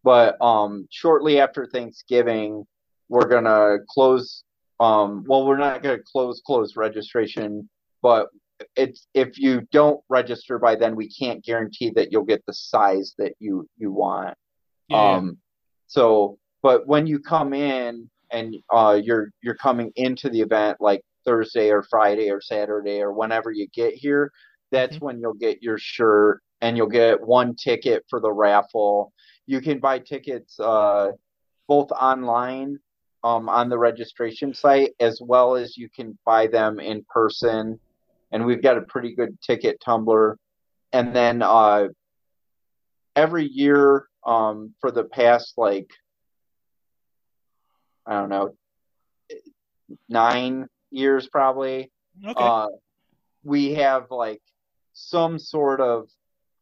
But 0.03 0.39
um 0.41 0.87
shortly 0.91 1.39
after 1.39 1.65
Thanksgiving, 1.65 2.65
we're 3.09 3.27
gonna 3.27 3.77
close 3.89 4.43
um 4.79 5.23
well 5.27 5.45
we're 5.45 5.57
not 5.57 5.83
gonna 5.83 5.99
close 6.11 6.41
close 6.45 6.75
registration, 6.75 7.69
but 8.01 8.27
it's 8.75 9.07
if 9.13 9.37
you 9.37 9.61
don't 9.71 9.99
register 10.09 10.57
by 10.59 10.75
then 10.75 10.95
we 10.95 11.09
can't 11.09 11.43
guarantee 11.43 11.91
that 11.95 12.11
you'll 12.11 12.23
get 12.23 12.45
the 12.45 12.53
size 12.53 13.13
that 13.17 13.33
you 13.39 13.67
you 13.77 13.91
want. 13.91 14.35
Yeah. 14.87 15.17
Um, 15.17 15.37
so, 15.87 16.37
but 16.61 16.87
when 16.87 17.07
you 17.07 17.19
come 17.19 17.53
in 17.53 18.09
and 18.31 18.55
uh, 18.71 18.99
you're 19.01 19.31
you're 19.41 19.55
coming 19.55 19.91
into 19.95 20.29
the 20.29 20.41
event 20.41 20.77
like 20.79 21.01
Thursday 21.25 21.69
or 21.69 21.83
Friday 21.83 22.29
or 22.29 22.41
Saturday 22.41 23.01
or 23.01 23.11
whenever 23.11 23.51
you 23.51 23.67
get 23.73 23.93
here, 23.93 24.31
that's 24.75 24.99
when 25.01 25.19
you'll 25.19 25.33
get 25.33 25.63
your 25.63 25.77
shirt 25.77 26.41
and 26.61 26.77
you'll 26.77 26.87
get 26.87 27.21
one 27.21 27.55
ticket 27.55 28.03
for 28.09 28.19
the 28.19 28.31
raffle. 28.31 29.13
You 29.47 29.61
can 29.61 29.79
buy 29.79 29.99
tickets 29.99 30.59
uh, 30.59 31.11
both 31.67 31.91
online 31.91 32.77
um, 33.23 33.49
on 33.49 33.69
the 33.69 33.77
registration 33.77 34.53
site 34.53 34.91
as 34.99 35.19
well 35.21 35.55
as 35.55 35.77
you 35.77 35.89
can 35.89 36.17
buy 36.25 36.47
them 36.47 36.79
in 36.79 37.05
person. 37.09 37.79
And 38.31 38.45
we've 38.45 38.61
got 38.61 38.77
a 38.77 38.81
pretty 38.81 39.15
good 39.15 39.39
ticket 39.41 39.79
tumbler. 39.83 40.37
And 40.91 41.15
then 41.15 41.41
uh, 41.41 41.87
every 43.15 43.45
year 43.45 44.07
um, 44.25 44.73
for 44.81 44.91
the 44.91 45.05
past 45.05 45.53
like 45.57 45.89
I 48.05 48.13
don't 48.19 48.29
know 48.29 48.55
nine 50.09 50.67
years 50.91 51.27
probably 51.27 51.91
Okay. 52.25 52.43
uh, 52.43 52.67
we 53.43 53.73
have 53.73 54.09
like 54.09 54.41
some 54.95 55.37
sort 55.37 55.79
of 55.81 56.09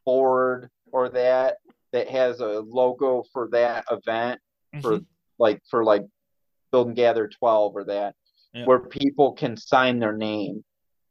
board 0.04 0.68
or 0.92 1.08
that 1.08 1.56
that 1.92 2.08
has 2.08 2.40
a 2.40 2.60
logo 2.60 3.22
for 3.32 3.48
that 3.52 3.84
event 3.90 4.40
for 4.82 4.98
Mhm. 4.98 5.06
like 5.38 5.62
for 5.70 5.84
like 5.84 6.02
build 6.72 6.88
and 6.88 6.96
gather 6.96 7.28
12 7.28 7.74
or 7.76 7.84
that 7.84 8.14
Yeah. 8.52 8.66
where 8.66 8.80
people 8.80 9.32
can 9.32 9.56
sign 9.56 9.98
their 9.98 10.12
name 10.16 10.64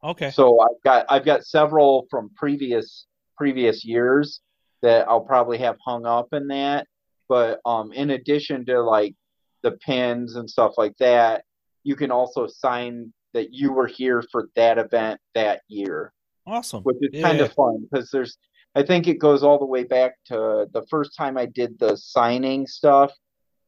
Okay. 0.04 0.30
so 0.32 0.60
I've 0.60 0.82
got 0.84 1.06
I've 1.10 1.26
got 1.26 1.46
several 1.46 2.06
from 2.12 2.30
previous 2.36 3.08
previous 3.38 3.84
years 3.86 4.42
that 4.82 5.08
I'll 5.08 5.22
probably 5.22 5.58
have 5.60 5.78
hung 5.84 6.06
up 6.06 6.34
in 6.34 6.48
that. 6.50 6.88
But 7.30 7.62
um, 7.66 7.94
in 7.94 8.10
addition 8.10 8.66
to 8.66 8.82
like 8.82 9.16
the 9.62 9.72
pins 9.72 10.36
and 10.36 10.48
stuff 10.50 10.74
like 10.78 10.96
that, 10.98 11.46
you 11.84 11.96
can 11.96 12.12
also 12.12 12.48
sign 12.48 13.14
that 13.34 13.54
you 13.54 13.72
were 13.72 13.88
here 13.88 14.22
for 14.30 14.50
that 14.58 14.78
event 14.78 15.22
that 15.36 15.62
year, 15.70 16.12
Awesome. 16.46 16.84
which 16.84 16.98
is 17.02 17.10
Yeah, 17.14 17.24
kind 17.24 17.42
of 17.42 17.54
fun 17.54 17.88
because 17.90 18.10
there's 18.12 18.38
I 18.76 18.84
think 18.84 19.08
it 19.08 19.20
goes 19.20 19.44
all 19.44 19.60
the 19.60 19.66
way 19.66 19.84
back 19.84 20.16
to 20.26 20.68
the 20.72 20.86
first 20.90 21.16
time 21.16 21.38
I 21.38 21.46
did 21.46 21.78
the 21.80 21.96
signing 21.96 22.66
stuff 22.66 23.12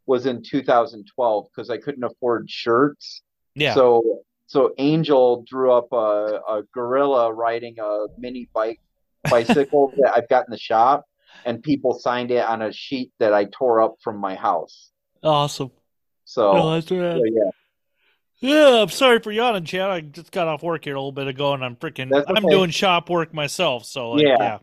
was 0.08 0.26
in 0.26 0.44
2012 0.44 1.48
because 1.52 1.70
I 1.70 1.78
couldn't 1.78 2.04
afford 2.04 2.50
shirts. 2.50 3.22
Yeah. 3.54 3.74
So 3.74 4.24
so 4.48 4.74
Angel 4.78 5.44
drew 5.48 5.72
up 5.72 5.92
a, 5.92 6.40
a 6.48 6.64
gorilla 6.74 7.34
riding 7.34 7.76
a 7.80 8.06
mini 8.18 8.50
bike 8.54 8.80
bicycle 9.30 9.92
that 9.98 10.14
I've 10.16 10.30
got 10.30 10.48
in 10.48 10.52
the 10.52 10.58
shop, 10.58 11.06
and 11.46 11.62
people 11.64 11.98
signed 11.98 12.32
it 12.32 12.46
on 12.46 12.62
a 12.62 12.72
sheet 12.72 13.12
that 13.20 13.34
I 13.34 13.46
tore 13.46 13.82
up 13.82 13.96
from 14.04 14.18
my 14.18 14.36
house. 14.36 14.92
Awesome. 15.24 15.72
So, 16.26 16.54
No, 16.54 16.72
that's 16.74 16.88
so 16.88 16.96
yeah, 16.96 17.50
Yeah, 18.39 18.82
I'm 18.82 18.89
sorry 18.89 19.19
for 19.19 19.32
yawning, 19.32 19.63
Chad. 19.65 19.89
I 19.89 20.02
just 20.02 20.32
got 20.32 20.48
off 20.48 20.62
work 20.62 20.84
here 20.84 20.95
a 20.95 21.00
little 21.00 21.12
bit 21.12 21.28
ago, 21.28 21.54
and 21.54 21.63
I'm 21.63 21.76
freaking. 21.76 22.10
That's 22.10 22.26
I'm 22.30 22.43
doing 22.48 22.69
shop 22.69 23.10
work 23.10 23.34
myself, 23.34 23.86
so 23.86 24.12
like, 24.12 24.24
yeah. 24.24 24.36
Yeah. 24.39 24.58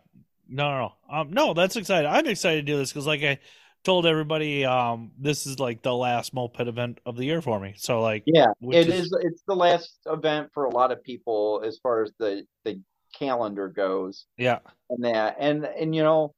No, 0.49 0.71
no, 0.71 0.79
no. 1.11 1.17
Um, 1.17 1.31
no, 1.33 1.55
that's 1.55 1.77
exciting. 1.77 2.11
I'm 2.11 2.27
excited 2.27 2.67
to 2.67 2.73
do 2.73 2.77
this 2.77 2.91
because, 2.91 3.07
like 3.07 3.23
I 3.23 3.39
told 3.85 4.05
everybody, 4.05 4.67
um, 4.67 5.13
this 5.19 5.47
is 5.47 5.59
like 5.59 5.83
the 5.83 5.95
last 5.95 6.35
moped 6.35 6.61
event 6.61 7.01
of 7.07 7.17
the 7.17 7.25
year 7.25 7.41
for 7.41 7.59
me. 7.59 7.75
So, 7.79 8.03
like, 8.03 8.25
yeah, 8.27 8.49
it 8.61 8.89
is- 8.89 9.07
is. 9.07 9.17
It's 9.23 9.43
the 9.49 9.57
last 9.57 9.97
event 10.07 10.51
for 10.53 10.65
a 10.67 10.71
lot 10.71 10.93
of 10.93 11.03
people 11.03 11.63
as 11.65 11.79
far 11.79 12.03
as 12.03 12.13
the 12.19 12.47
the 12.65 12.81
calendar 13.19 13.69
goes. 13.69 14.27
yeah, 14.37 14.59
and 14.91 15.05
that 15.05 15.37
and 15.39 15.65
and 15.65 15.95
you 15.95 16.03
know 16.03 16.35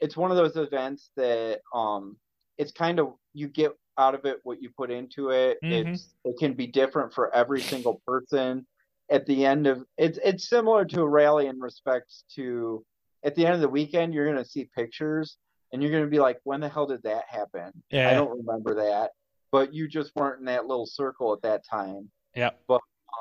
it's 0.00 0.16
one 0.16 0.30
of 0.30 0.36
those 0.36 0.56
events 0.56 1.10
that 1.16 1.60
um 1.74 2.16
it's 2.58 2.72
kind 2.72 3.00
of 3.00 3.14
you 3.32 3.48
get 3.48 3.72
out 3.98 4.14
of 4.14 4.24
it 4.24 4.40
what 4.44 4.60
you 4.62 4.70
put 4.76 4.90
into 4.90 5.30
it. 5.30 5.58
Mhm. 5.62 5.94
it's 5.94 6.14
it 6.24 6.36
can 6.38 6.54
be 6.54 6.66
different 6.66 7.12
for 7.12 7.34
every 7.34 7.60
single 7.60 8.00
person. 8.06 8.66
At 9.10 9.26
the 9.26 9.44
end 9.44 9.66
of 9.66 9.84
it's 9.96 10.18
it's 10.24 10.48
similar 10.48 10.84
to 10.86 11.02
a 11.02 11.08
rally 11.08 11.46
in 11.46 11.60
respects 11.60 12.24
to 12.34 12.84
at 13.22 13.34
the 13.34 13.46
end 13.46 13.54
of 13.54 13.60
the 13.60 13.68
weekend 13.68 14.12
you're 14.14 14.26
going 14.30 14.42
to 14.42 14.48
see 14.48 14.68
pictures 14.76 15.38
and 15.72 15.82
you're 15.82 15.90
going 15.90 16.04
to 16.04 16.10
be 16.10 16.18
like 16.20 16.38
when 16.44 16.60
the 16.60 16.68
hell 16.68 16.86
did 16.86 17.02
that 17.04 17.24
happen? 17.28 17.72
Yeah. 17.90 18.10
i 18.10 18.14
don't 18.14 18.36
remember 18.36 18.74
that 18.74 19.12
but 19.52 19.72
you 19.72 19.88
just 19.88 20.14
weren't 20.16 20.40
in 20.40 20.46
that 20.46 20.66
little 20.66 20.86
circle 20.86 21.32
at 21.32 21.40
that 21.42 21.64
time. 21.64 22.10
Yeah, 22.34 22.50
But 22.68 22.80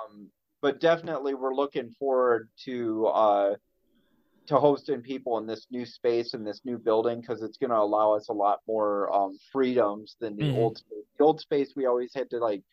um, 0.09 0.29
but 0.61 0.81
definitely 0.81 1.35
we're 1.35 1.53
looking 1.53 1.91
forward 1.91 2.49
to 2.65 3.05
uh, 3.07 3.55
to 4.47 4.57
hosting 4.57 5.01
people 5.01 5.37
in 5.37 5.47
this 5.47 5.67
new 5.71 5.85
space 5.85 6.33
in 6.33 6.43
this 6.43 6.61
new 6.65 6.77
building 6.77 7.21
because 7.21 7.41
it's 7.41 7.57
going 7.57 7.69
to 7.69 7.77
allow 7.77 8.13
us 8.13 8.29
a 8.29 8.33
lot 8.33 8.59
more 8.67 9.11
um, 9.13 9.37
freedoms 9.51 10.15
than 10.19 10.35
the 10.35 10.43
Mhm. 10.43 10.55
old 10.55 10.77
space. 10.77 11.05
The 11.17 11.23
old 11.23 11.39
space 11.41 11.75
we 11.75 11.85
always 11.85 12.13
had 12.13 12.29
to 12.31 12.39
like 12.39 12.63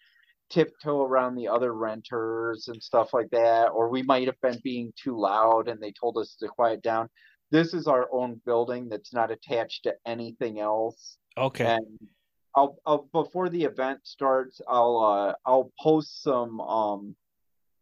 tiptoe 0.50 1.02
around 1.02 1.34
the 1.36 1.48
other 1.48 1.72
renters 1.72 2.68
and 2.68 2.82
stuff 2.82 3.14
like 3.14 3.30
that, 3.30 3.70
or 3.70 3.88
we 3.88 4.02
might 4.02 4.26
have 4.26 4.40
been 4.42 4.60
being 4.62 4.92
too 4.96 5.18
loud 5.18 5.68
and 5.68 5.80
they 5.80 5.92
told 5.92 6.18
us 6.18 6.34
to 6.36 6.48
quiet 6.48 6.82
down. 6.82 7.08
This 7.50 7.74
is 7.74 7.86
our 7.86 8.08
own 8.12 8.40
building 8.44 8.88
that's 8.88 9.12
not 9.12 9.30
attached 9.30 9.84
to 9.84 9.94
anything 10.06 10.60
else. 10.60 11.18
okay, 11.36 11.64
And 11.64 12.08
I'll, 12.54 12.78
I'll 12.84 13.08
before 13.12 13.48
the 13.48 13.64
event 13.64 14.00
starts, 14.06 14.60
I'll 14.68 14.98
uh, 14.98 15.34
I'll 15.46 15.72
post 15.80 16.22
some 16.22 16.60
um 16.60 17.16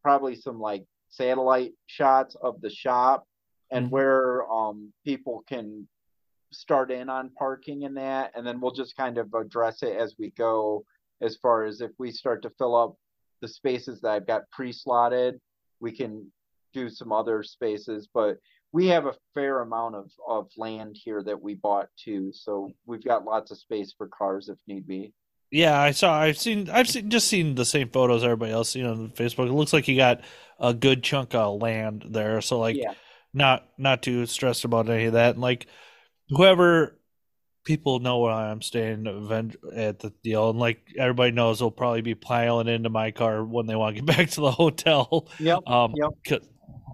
probably 0.03 0.37
some 0.37 0.61
like 0.61 0.85
satellite 1.09 1.73
shots 1.87 2.37
of 2.37 2.61
the 2.61 2.71
shop 2.71 3.27
and 3.71 3.87
Mhm. 3.87 3.91
where 3.91 4.51
um 4.51 4.93
people 5.05 5.43
can 5.49 5.89
start 6.53 6.91
in 6.91 7.09
on 7.09 7.31
parking 7.31 7.85
and 7.85 7.97
that, 7.97 8.33
and 8.35 8.47
then 8.47 8.61
we'll 8.61 8.73
just 8.73 8.97
kind 8.97 9.19
of 9.19 9.33
address 9.35 9.83
it 9.83 9.97
as 9.97 10.15
we 10.19 10.31
go. 10.31 10.85
As 11.21 11.37
far 11.37 11.65
as 11.65 11.81
if 11.81 11.91
we 11.99 12.11
start 12.11 12.43
to 12.43 12.51
fill 12.51 12.75
up 12.75 12.97
the 13.41 13.49
spaces 13.49 14.01
that 14.01 14.11
I've 14.11 14.27
got 14.27 14.49
pre-slotted, 14.51 15.41
we 15.81 15.93
can 15.93 16.33
do 16.73 16.89
some 16.89 17.13
other 17.13 17.43
spaces, 17.43 18.09
but 18.13 18.39
we 18.73 18.87
have 18.89 19.07
a 19.07 19.15
fair 19.35 19.61
amount 19.61 19.97
of, 19.97 20.11
of 20.27 20.49
land 20.57 20.97
here 21.05 21.23
that 21.23 21.41
we 21.41 21.55
bought 21.55 21.89
too, 21.97 22.33
so 22.33 22.71
we've 22.87 23.05
got 23.05 23.25
lots 23.25 23.51
of 23.51 23.59
space 23.59 23.93
for 23.97 24.09
cars 24.09 24.49
if 24.49 24.57
need 24.67 24.87
be. 24.87 25.13
yeah. 25.51 25.81
I 25.81 25.91
saw. 25.91 26.15
I've 26.21 26.39
seen. 26.39 26.69
I've 26.71 26.89
seen 26.89 27.11
just 27.11 27.27
seen 27.29 27.55
the 27.57 27.65
same 27.65 27.89
photos 27.91 28.23
everybody 28.25 28.53
else 28.53 28.71
seen 28.71 28.87
on 28.87 29.11
Facebook. 29.11 29.47
It 29.49 29.53
looks 29.53 29.73
like 29.73 29.89
you 29.89 29.97
got 29.97 30.21
a 30.61 30.73
good 30.75 31.03
chunk 31.03 31.35
of 31.35 31.61
land 31.61 32.05
there. 32.09 32.41
So, 32.41 32.59
like, 32.61 32.77
yeah, 32.77 32.95
not 33.33 33.67
not 33.79 34.03
too 34.03 34.27
stressed 34.27 34.65
about 34.65 34.89
any 34.89 35.07
of 35.07 35.13
that. 35.15 35.35
And 35.35 35.41
like 35.41 35.67
whoever 36.29 36.99
people 37.65 38.01
know 38.01 38.19
where 38.21 38.33
I'm 38.33 38.63
staying 38.63 39.07
at 39.75 39.99
the 40.01 40.13
deal, 40.23 40.51
and 40.51 40.59
like 40.59 40.81
everybody 40.99 41.33
knows, 41.33 41.59
they'll 41.59 41.71
probably 41.71 42.03
be 42.03 42.15
piling 42.15 42.69
into 42.69 42.91
my 42.91 43.11
car 43.11 43.45
when 43.45 43.67
they 43.67 43.77
want 43.77 43.97
to 43.97 44.03
get 44.03 44.17
back 44.17 44.31
to 44.31 44.41
the 44.41 44.51
hotel. 44.51 45.29
yep, 45.39 45.61
Um, 45.67 45.95
Yep. 45.97 46.43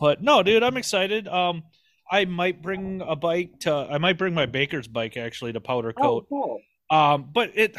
but 0.01 0.23
no, 0.23 0.43
dude, 0.43 0.63
I'm 0.63 0.77
excited. 0.77 1.29
Um, 1.29 1.65
I 2.11 2.25
might 2.25 2.63
bring 2.63 3.03
a 3.07 3.17
bike 3.17 3.61
to. 3.61 3.73
I 3.73 3.99
might 3.99 4.19
bring 4.19 4.35
my 4.35 4.47
Baker's 4.47 4.87
bike 4.89 5.17
actually 5.17 5.53
to 5.55 5.61
Powder 5.61 5.93
oh, 5.97 6.03
Coat. 6.03 6.27
cool. 6.29 6.61
Um, 6.91 7.31
but 7.33 7.53
it 7.55 7.77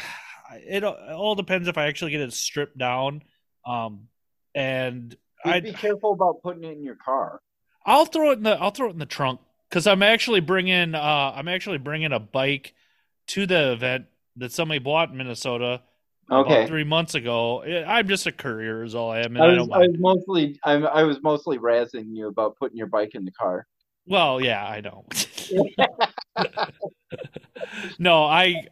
it 0.66 0.84
all 0.84 1.34
depends 1.34 1.68
if 1.68 1.78
I 1.78 1.86
actually 1.86 2.12
get 2.12 2.20
it 2.20 2.32
stripped 2.32 2.76
down. 2.76 3.22
Um, 3.66 4.08
and 4.54 5.16
I'd, 5.44 5.64
be 5.64 5.72
careful 5.72 6.12
about 6.12 6.42
putting 6.42 6.64
it 6.64 6.72
in 6.72 6.82
your 6.82 6.96
car. 6.96 7.40
I'll 7.88 8.04
throw 8.04 8.30
it 8.30 8.38
in 8.38 8.42
the 8.44 8.50
I'll 8.60 8.70
throw 8.70 8.88
it 8.88 8.92
in 8.92 8.98
the 8.98 9.06
trunk 9.06 9.40
because 9.68 9.86
I'm 9.86 10.02
actually 10.02 10.40
bringing 10.40 10.94
uh 10.94 11.32
I'm 11.34 11.48
actually 11.48 11.78
bringing 11.78 12.12
a 12.12 12.20
bike 12.20 12.74
to 13.28 13.46
the 13.46 13.72
event 13.72 14.06
that 14.36 14.52
somebody 14.52 14.78
bought 14.78 15.10
in 15.10 15.16
Minnesota 15.16 15.82
Okay. 16.30 16.66
three 16.66 16.84
months 16.84 17.14
ago. 17.14 17.62
I- 17.62 17.98
I'm 17.98 18.06
just 18.06 18.26
a 18.26 18.32
courier, 18.32 18.84
is 18.84 18.94
all 18.94 19.10
I 19.10 19.20
am, 19.20 19.34
and 19.36 19.38
I 19.42 19.46
I, 19.46 19.48
was, 19.48 19.56
don't 19.56 19.72
I 19.72 19.78
was 19.78 19.96
mostly 19.98 20.60
I, 20.62 20.72
I 20.74 21.02
was 21.04 21.22
mostly 21.22 21.58
razzing 21.58 22.14
you 22.14 22.28
about 22.28 22.56
putting 22.58 22.76
your 22.76 22.86
bike 22.86 23.14
in 23.14 23.24
the 23.24 23.32
car. 23.32 23.66
Well, 24.06 24.38
yeah, 24.40 24.62
I 24.66 24.82
know. 24.82 25.06
no, 27.98 28.24
I, 28.24 28.64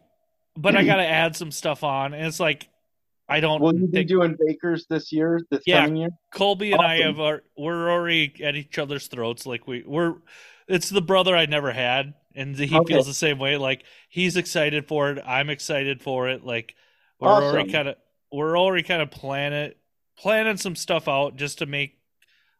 but 0.57 0.77
I 0.77 0.85
got 0.85 0.97
to 0.97 1.07
add 1.07 1.37
some 1.37 1.51
stuff 1.51 1.83
on, 1.85 2.15
and 2.15 2.27
it's 2.27 2.41
like 2.41 2.69
I 3.29 3.41
don't 3.41 3.61
Will 3.61 3.75
you 3.75 3.87
be 3.89 3.93
think 3.93 4.09
doing 4.09 4.37
bakers 4.47 4.87
this 4.89 5.13
year? 5.13 5.41
This 5.51 5.65
Yeah. 5.65 5.89
coming 5.89 5.97
year? 5.97 6.11
Colby 6.33 6.73
and 6.73 6.83
I 6.83 6.97
Awesome. 6.97 7.07
have 7.07 7.21
our, 7.21 7.43
we're 7.57 7.91
already 7.91 8.43
at 8.45 8.57
each 8.57 8.79
other's 8.79 9.07
throats. 9.07 9.47
Like 9.47 9.67
we 9.67 9.83
we're 9.87 10.17
it's 10.69 10.91
the 10.91 11.01
brother 11.01 11.35
I 11.37 11.47
never 11.47 11.73
had, 11.73 12.15
and 12.35 12.57
he 12.57 12.81
Okay. 12.81 12.85
feels 12.87 13.07
the 13.07 13.15
same 13.15 13.39
way. 13.39 13.57
Like 13.57 13.85
he's 14.09 14.37
excited 14.37 14.87
for 14.89 15.11
it, 15.13 15.23
I'm 15.27 15.49
excited 15.51 16.03
for 16.03 16.29
it. 16.29 16.45
Like 16.45 16.75
we're 17.19 17.43
already 17.43 17.65
kind 17.65 17.89
of 17.89 17.97
we're 18.33 18.59
already 18.59 18.83
kind 18.83 19.01
of 19.03 19.11
planning 19.11 19.73
planning 20.19 20.57
some 20.57 20.77
stuff 20.77 21.09
out 21.09 21.37
just 21.37 21.59
to 21.59 21.67
make 21.67 21.99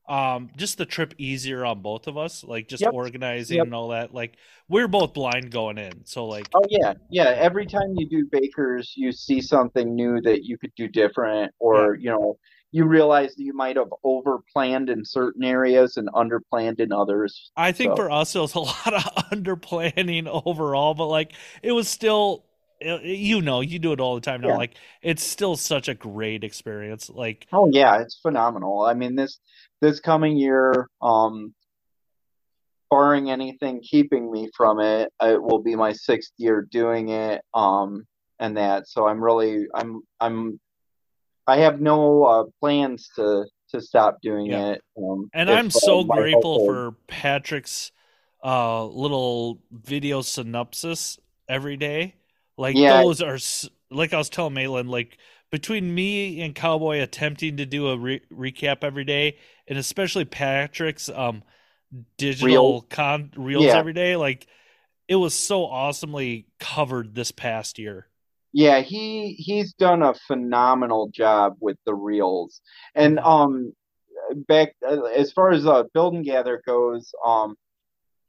um 0.09 0.51
just 0.57 0.79
the 0.79 0.87
trip 0.87 1.15
easier 1.19 1.65
on 1.65 1.81
both 1.83 2.07
of 2.07 2.17
us. 2.17 2.45
Like 2.45 2.69
just 2.69 2.83
Yep. 2.83 2.93
organizing 2.95 3.57
Yep. 3.59 3.67
and 3.67 3.75
all 3.75 3.89
that. 3.89 4.15
Like 4.15 4.37
we're 4.69 4.89
both 4.89 5.15
blind 5.15 5.51
going 5.51 5.79
in, 5.79 6.05
so 6.05 6.27
like 6.27 6.49
Oh 6.55 6.63
yeah, 6.69 6.95
yeah. 7.11 7.35
Every 7.37 7.67
time 7.67 7.95
you 7.97 8.09
do 8.09 8.27
bakers, 8.31 8.93
you 8.97 9.13
see 9.13 9.41
something 9.41 9.95
new 9.95 10.21
that 10.23 10.45
you 10.45 10.59
could 10.59 10.73
do 10.77 10.89
different, 10.89 11.53
or 11.59 11.95
you 11.95 12.11
know, 12.11 12.39
you 12.73 12.85
realize 12.85 13.35
that 13.37 13.43
you 13.43 13.55
might 13.55 13.77
have 13.77 13.93
over 14.05 14.41
planned 14.53 14.91
in 14.91 15.05
certain 15.05 15.45
areas 15.45 15.97
and 15.97 16.09
under 16.15 16.41
planned 16.41 16.81
in 16.81 16.93
others. 16.93 17.51
I 17.57 17.73
think 17.73 17.93
So- 17.93 17.97
for 17.97 18.11
us 18.11 18.35
it 18.37 18.41
was 18.41 18.55
a 18.55 18.61
lot 18.73 18.93
of 18.95 19.25
under 19.33 19.57
planning 19.57 20.27
overall, 20.29 20.95
but 20.95 21.07
like 21.07 21.33
it 21.63 21.73
was 21.73 21.89
still 21.89 22.45
you 22.81 23.41
know 23.41 23.61
you 23.61 23.79
do 23.79 23.93
it 23.93 24.01
all 24.01 24.15
the 24.15 24.21
time 24.21 24.41
now 24.41 24.49
Yeah. 24.49 24.57
like 24.57 24.75
it's 25.03 25.23
still 25.23 25.57
such 25.57 25.89
a 25.89 25.95
great 25.95 26.45
experience 26.45 27.09
like 27.09 27.47
Oh 27.53 27.71
yeah, 27.73 28.01
it's 28.01 28.19
phenomenal. 28.21 28.83
I 28.83 28.95
mean 28.95 29.17
this 29.17 29.39
this 29.81 30.01
coming 30.01 30.37
year, 30.37 30.89
um, 31.03 31.55
barring 32.91 33.31
anything 33.31 33.81
keeping 33.83 34.31
me 34.31 34.51
from 34.57 34.81
it, 34.81 35.13
it 35.23 35.43
will 35.43 35.63
be 35.63 35.75
my 35.75 35.93
sixth 35.93 36.33
year 36.39 36.67
doing 36.71 37.11
it. 37.11 37.43
Um, 37.55 38.05
and 38.39 38.57
that, 38.57 38.89
so 38.89 39.07
I'm 39.07 39.23
really, 39.23 39.67
I'm, 39.75 40.01
I'm, 40.21 40.61
I 41.47 41.59
have 41.59 41.81
no 41.81 42.25
uh, 42.25 42.45
plans 42.61 43.09
to 43.17 43.47
to 43.71 43.81
stop 43.81 44.19
doing 44.23 44.47
Yeah. 44.47 44.73
it. 44.73 44.83
Um, 44.97 45.29
and 45.35 45.51
i'm 45.51 45.67
uh, 45.67 45.71
so 45.71 46.05
grateful 46.05 46.65
for 46.65 46.93
patrick's 47.09 47.91
uh 48.45 48.85
little 48.85 49.61
video 49.73 50.21
synopsis 50.21 51.19
every 51.49 51.77
day 51.77 52.15
like 52.57 52.77
Yeah. 52.77 53.03
those 53.03 53.23
are 53.23 53.39
like 53.91 54.13
i 54.13 54.19
was 54.19 54.29
telling 54.29 54.55
Malin, 54.55 54.89
like 54.89 55.19
between 55.51 55.95
me 55.95 56.41
and 56.41 56.55
cowboy 56.55 57.01
attempting 57.01 57.57
to 57.59 57.67
do 57.67 57.89
a 57.89 57.97
re- 57.97 58.23
recap 58.33 58.79
every 58.83 59.05
day 59.05 59.39
and 59.69 59.79
especially 59.79 60.25
patrick's 60.25 61.09
um 61.09 61.43
digital 62.19 62.47
Reel. 62.47 62.81
con 62.91 63.31
reels 63.37 63.65
Yeah. 63.67 63.79
every 63.79 63.93
day 63.93 64.17
like 64.17 64.47
it 65.09 65.17
was 65.17 65.35
so 65.35 65.65
awesomely 65.65 66.47
covered 66.59 67.15
this 67.15 67.31
past 67.31 67.79
year 67.79 68.09
Yeah, 68.53 68.81
he 68.81 69.35
he's 69.39 69.73
done 69.75 70.03
a 70.03 70.15
phenomenal 70.27 71.09
job 71.09 71.57
with 71.61 71.77
the 71.87 71.95
reels. 71.95 72.61
And 72.95 73.19
um 73.21 73.73
back 74.49 74.75
as 75.15 75.31
far 75.33 75.51
as 75.53 75.67
uh 75.67 75.85
build 75.95 76.15
and 76.15 76.25
gather 76.25 76.61
goes, 76.67 77.13
um 77.25 77.55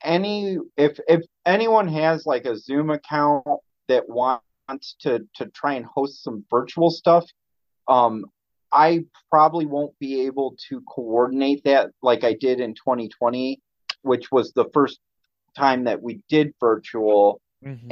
any 0.04 0.58
if 0.78 1.00
if 1.08 1.22
anyone 1.46 1.88
has 1.88 2.26
like 2.28 2.46
a 2.46 2.58
Zoom 2.58 2.90
account 2.92 3.48
that 3.88 4.08
wants 4.10 4.96
to 5.02 5.28
to 5.36 5.48
try 5.48 5.74
and 5.74 5.86
host 5.86 6.24
some 6.24 6.46
virtual 6.50 6.90
stuff, 6.90 7.26
um 7.88 8.26
I 8.72 9.06
probably 9.30 9.66
won't 9.66 9.98
be 10.00 10.26
able 10.26 10.56
to 10.70 10.82
coordinate 10.82 11.64
that 11.64 11.92
like 12.02 12.24
I 12.24 12.34
did 12.34 12.60
in 12.60 12.74
2020, 12.74 13.62
which 14.02 14.32
was 14.32 14.52
the 14.54 14.70
first 14.74 15.00
time 15.56 15.86
that 15.86 16.02
we 16.02 16.20
did 16.30 16.54
virtual. 16.60 17.42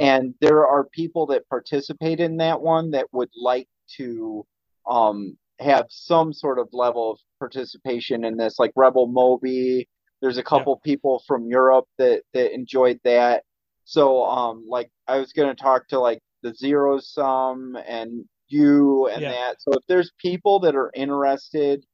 And 0.00 0.34
there 0.40 0.66
are 0.66 0.84
people 0.84 1.26
that 1.26 1.48
participate 1.48 2.20
in 2.20 2.36
that 2.38 2.60
one 2.60 2.90
that 2.92 3.06
would 3.12 3.30
like 3.34 3.68
to 3.96 4.46
um, 4.88 5.36
have 5.58 5.86
some 5.88 6.32
sort 6.32 6.58
of 6.58 6.68
level 6.72 7.12
of 7.12 7.18
participation 7.38 8.24
in 8.24 8.36
this, 8.36 8.58
like 8.58 8.72
Rebel 8.76 9.06
Moby. 9.06 9.88
There's 10.20 10.38
a 10.38 10.42
couple 10.42 10.76
people 10.84 11.22
from 11.26 11.46
Europe 11.46 11.86
that 11.98 12.22
that 12.32 12.54
enjoyed 12.54 13.00
that. 13.04 13.44
So 13.86 14.24
um 14.26 14.66
like 14.68 14.90
I 15.08 15.18
was 15.18 15.32
gonna 15.32 15.54
talk 15.54 15.88
to 15.88 15.98
like 16.00 16.20
the 16.42 16.52
Zero 16.54 16.98
Sum 16.98 17.78
and 17.86 18.24
you 18.48 19.08
and 19.08 19.22
Yeah. 19.22 19.30
that. 19.32 19.62
So 19.62 19.72
if 19.72 19.84
there's 19.88 20.12
people 20.18 20.60
that 20.60 20.74
are 20.76 20.90
interested 20.94 21.84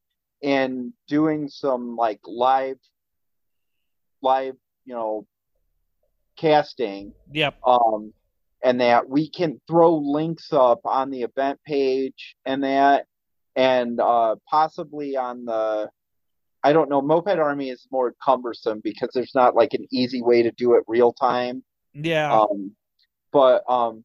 in 0.40 0.92
doing 1.06 1.48
some 1.48 1.94
like 1.96 2.20
live 2.24 2.78
live, 4.22 4.56
you 4.84 4.94
know, 4.94 5.26
casting, 6.36 7.12
Yep. 7.32 7.58
um, 7.66 8.12
and 8.64 8.80
that 8.80 9.08
we 9.08 9.28
can 9.30 9.60
throw 9.68 9.96
links 9.96 10.52
up 10.52 10.80
on 10.84 11.10
the 11.10 11.22
event 11.22 11.60
page 11.66 12.36
and 12.46 12.64
that, 12.64 13.06
and 13.56 14.00
uh, 14.00 14.36
possibly 14.48 15.16
on 15.16 15.44
the, 15.44 15.90
I 16.62 16.72
don't 16.72 16.88
know, 16.88 17.02
Moped 17.02 17.38
Army 17.38 17.70
is 17.70 17.86
more 17.90 18.14
cumbersome 18.24 18.80
because 18.82 19.10
there's 19.12 19.34
not 19.34 19.54
like 19.56 19.74
an 19.74 19.86
easy 19.90 20.22
way 20.22 20.42
to 20.42 20.52
do 20.52 20.74
it 20.74 20.84
real 20.86 21.12
time. 21.12 21.64
Yeah. 21.94 22.40
Um, 22.40 22.72
but 23.32 23.62
um, 23.68 24.04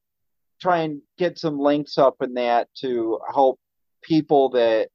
try 0.62 0.80
and 0.80 1.02
get 1.18 1.38
some 1.38 1.60
links 1.60 1.98
up 1.98 2.16
in 2.22 2.34
that 2.36 2.68
to 2.82 3.20
help 3.34 3.60
people 4.02 4.50
that 4.50 4.90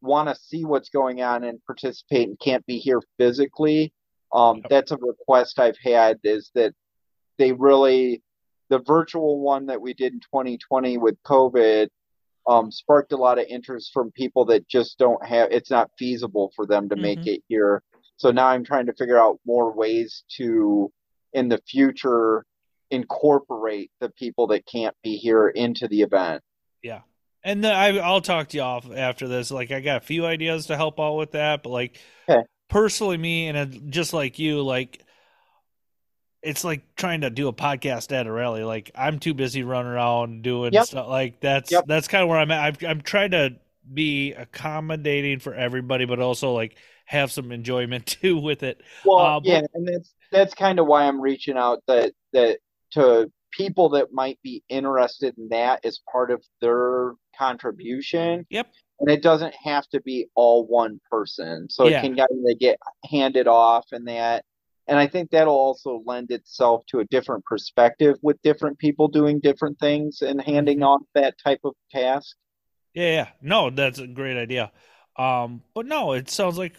want 0.00 0.28
to 0.28 0.34
see 0.34 0.64
what's 0.64 0.90
going 0.90 1.22
on 1.22 1.44
and 1.44 1.64
participate 1.64 2.28
and 2.28 2.38
can't 2.38 2.64
be 2.66 2.78
here 2.78 3.00
physically. 3.18 3.92
Um, 4.32 4.62
that's 4.68 4.90
a 4.92 4.96
request 4.98 5.58
I've 5.58 5.78
had 5.82 6.18
is 6.22 6.50
that 6.54 6.74
they 7.38 7.52
really 7.52 8.22
the 8.68 8.80
virtual 8.80 9.40
one 9.40 9.66
that 9.66 9.80
we 9.80 9.94
did 9.94 10.12
in 10.12 10.20
2020 10.20 10.98
with 10.98 11.16
COVID 11.22 11.88
um, 12.46 12.70
sparked 12.70 13.12
a 13.12 13.16
lot 13.16 13.38
of 13.38 13.46
interest 13.48 13.90
from 13.94 14.10
people 14.12 14.44
that 14.46 14.68
just 14.68 14.98
don't 14.98 15.24
have 15.24 15.50
it's 15.50 15.70
not 15.70 15.90
feasible 15.98 16.52
for 16.54 16.66
them 16.66 16.88
to 16.90 16.96
make 16.96 17.20
Mhm. 17.20 17.36
it 17.36 17.44
here. 17.48 17.82
So 18.16 18.30
now 18.30 18.48
I'm 18.48 18.64
trying 18.64 18.86
to 18.86 18.92
figure 18.92 19.18
out 19.18 19.40
more 19.46 19.72
ways 19.72 20.24
to 20.36 20.92
in 21.32 21.48
the 21.48 21.60
future 21.68 22.44
incorporate 22.90 23.90
the 24.00 24.08
people 24.10 24.46
that 24.48 24.64
can't 24.66 24.96
be 25.02 25.16
here 25.16 25.48
into 25.48 25.88
the 25.88 26.00
event. 26.02 26.42
Yeah. 26.82 27.00
And 27.44 27.62
then 27.62 27.74
I, 27.74 27.98
I'll 27.98 28.20
talk 28.20 28.48
to 28.48 28.56
you 28.56 28.62
off 28.62 28.90
after 28.90 29.28
this. 29.28 29.50
Like, 29.50 29.70
I 29.70 29.80
got 29.80 29.98
a 29.98 30.04
few 30.06 30.26
ideas 30.26 30.66
to 30.66 30.76
help 30.76 30.98
out 30.98 31.14
with 31.16 31.32
that, 31.32 31.62
but 31.62 31.70
like, 31.70 31.98
Okay. 32.28 32.42
personally, 32.68 33.16
me 33.16 33.48
and 33.48 33.92
just 33.92 34.12
like 34.12 34.38
you, 34.38 34.62
like, 34.62 35.02
it's 36.42 36.64
like 36.64 36.82
trying 36.94 37.22
to 37.22 37.30
do 37.30 37.48
a 37.48 37.52
podcast 37.52 38.12
at 38.12 38.26
a 38.26 38.32
rally. 38.32 38.62
Like, 38.64 38.90
I'm 38.94 39.18
too 39.18 39.34
busy 39.34 39.62
running 39.62 39.92
around 39.92 40.42
doing 40.42 40.72
Yep. 40.72 40.86
stuff. 40.86 41.08
Like, 41.08 41.40
that's 41.40 41.70
Yep. 41.72 41.84
that's 41.86 42.08
kind 42.08 42.22
of 42.22 42.28
where 42.28 42.38
I'm 42.38 42.50
at. 42.50 42.60
I've, 42.64 42.84
I'm 42.84 43.00
trying 43.00 43.32
to 43.32 43.56
be 43.92 44.32
accommodating 44.34 45.40
for 45.40 45.54
everybody, 45.54 46.04
but 46.04 46.20
also 46.20 46.52
like 46.52 46.76
have 47.06 47.32
some 47.32 47.50
enjoyment 47.52 48.06
too 48.20 48.38
with 48.38 48.62
it. 48.62 48.80
Well, 49.04 49.38
Uh, 49.38 49.40
yeah, 49.44 49.62
and 49.74 49.86
that's 49.88 50.14
that's 50.30 50.54
kind 50.54 50.78
of 50.78 50.86
why 50.86 51.04
I'm 51.04 51.20
reaching 51.20 51.56
out 51.56 51.82
that 51.86 52.12
that 52.32 52.58
to 52.92 53.30
people 53.50 53.90
that 53.90 54.12
might 54.12 54.38
be 54.42 54.62
interested 54.68 55.34
in 55.38 55.48
that 55.48 55.84
as 55.84 56.00
part 56.12 56.30
of 56.30 56.42
their 56.60 57.14
contribution. 57.36 58.46
Yep. 58.50 58.66
And 59.00 59.10
it 59.10 59.22
doesn't 59.22 59.54
have 59.64 59.86
to 59.88 60.00
be 60.02 60.28
all 60.34 60.66
one 60.66 61.00
person. 61.10 61.68
So 61.70 61.86
Yeah. 61.88 61.98
it 61.98 62.02
can 62.02 62.16
kind 62.16 62.28
of 62.30 62.58
get 62.58 62.78
handed 63.10 63.46
off 63.48 63.86
and 63.92 64.06
that. 64.08 64.44
And 64.86 64.98
I 64.98 65.06
think 65.06 65.30
that'll 65.30 65.54
also 65.54 66.02
lend 66.06 66.30
itself 66.30 66.84
to 66.88 67.00
a 67.00 67.04
different 67.06 67.44
perspective 67.44 68.16
with 68.22 68.40
different 68.42 68.78
people 68.78 69.08
doing 69.08 69.38
different 69.38 69.78
things 69.78 70.22
and 70.22 70.40
handing 70.40 70.78
Mhm. 70.78 70.86
off 70.86 71.02
that 71.14 71.34
type 71.42 71.60
of 71.64 71.74
task. 71.90 72.36
Yeah, 72.94 73.10
yeah. 73.12 73.28
No, 73.40 73.70
that's 73.70 73.98
a 73.98 74.06
great 74.06 74.36
idea. 74.36 74.72
Um, 75.16 75.62
but 75.74 75.86
no, 75.86 76.12
it 76.12 76.30
sounds 76.30 76.58
like 76.58 76.74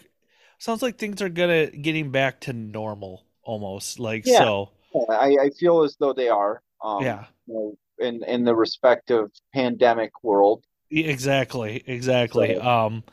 sounds 0.58 0.82
like 0.82 0.98
things 0.98 1.22
are 1.22 1.28
gonna 1.28 1.70
getting 1.70 2.10
back 2.10 2.40
to 2.40 2.52
normal 2.52 3.24
almost. 3.42 3.98
Like 3.98 4.26
Yeah. 4.26 4.38
so. 4.38 4.70
Yeah, 4.94 5.02
I, 5.10 5.36
I 5.42 5.50
feel 5.58 5.82
as 5.82 5.96
though 5.98 6.12
they 6.12 6.28
are. 6.28 6.62
Um, 6.82 7.02
Yeah. 7.04 7.24
You 7.46 7.54
know, 7.54 7.78
in 7.98 8.24
in 8.24 8.44
the 8.44 8.54
respective 8.54 9.30
pandemic 9.54 10.10
world. 10.24 10.64
Exactly, 10.90 11.82
exactly. 11.86 12.54
So- 12.54 12.62
Um, 12.62 13.04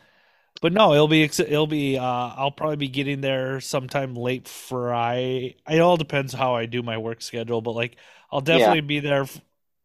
but 0.61 0.73
no, 0.73 0.93
it'll 0.93 1.07
be 1.07 1.23
it'll 1.23 1.67
be. 1.67 1.97
Uh, 1.99 2.03
I'll 2.03 2.51
probably 2.51 2.77
be 2.77 2.87
getting 2.87 3.21
there 3.21 3.59
sometime 3.59 4.15
late 4.15 4.47
Friday. 4.47 5.57
It 5.69 5.79
all 5.79 5.97
depends 5.97 6.33
how 6.33 6.55
I 6.55 6.65
do 6.65 6.81
my 6.81 6.97
work 6.97 7.21
schedule, 7.21 7.61
but 7.61 7.73
like 7.73 7.97
I'll 8.31 8.41
definitely 8.41 8.81
be 8.81 8.99
there 8.99 9.27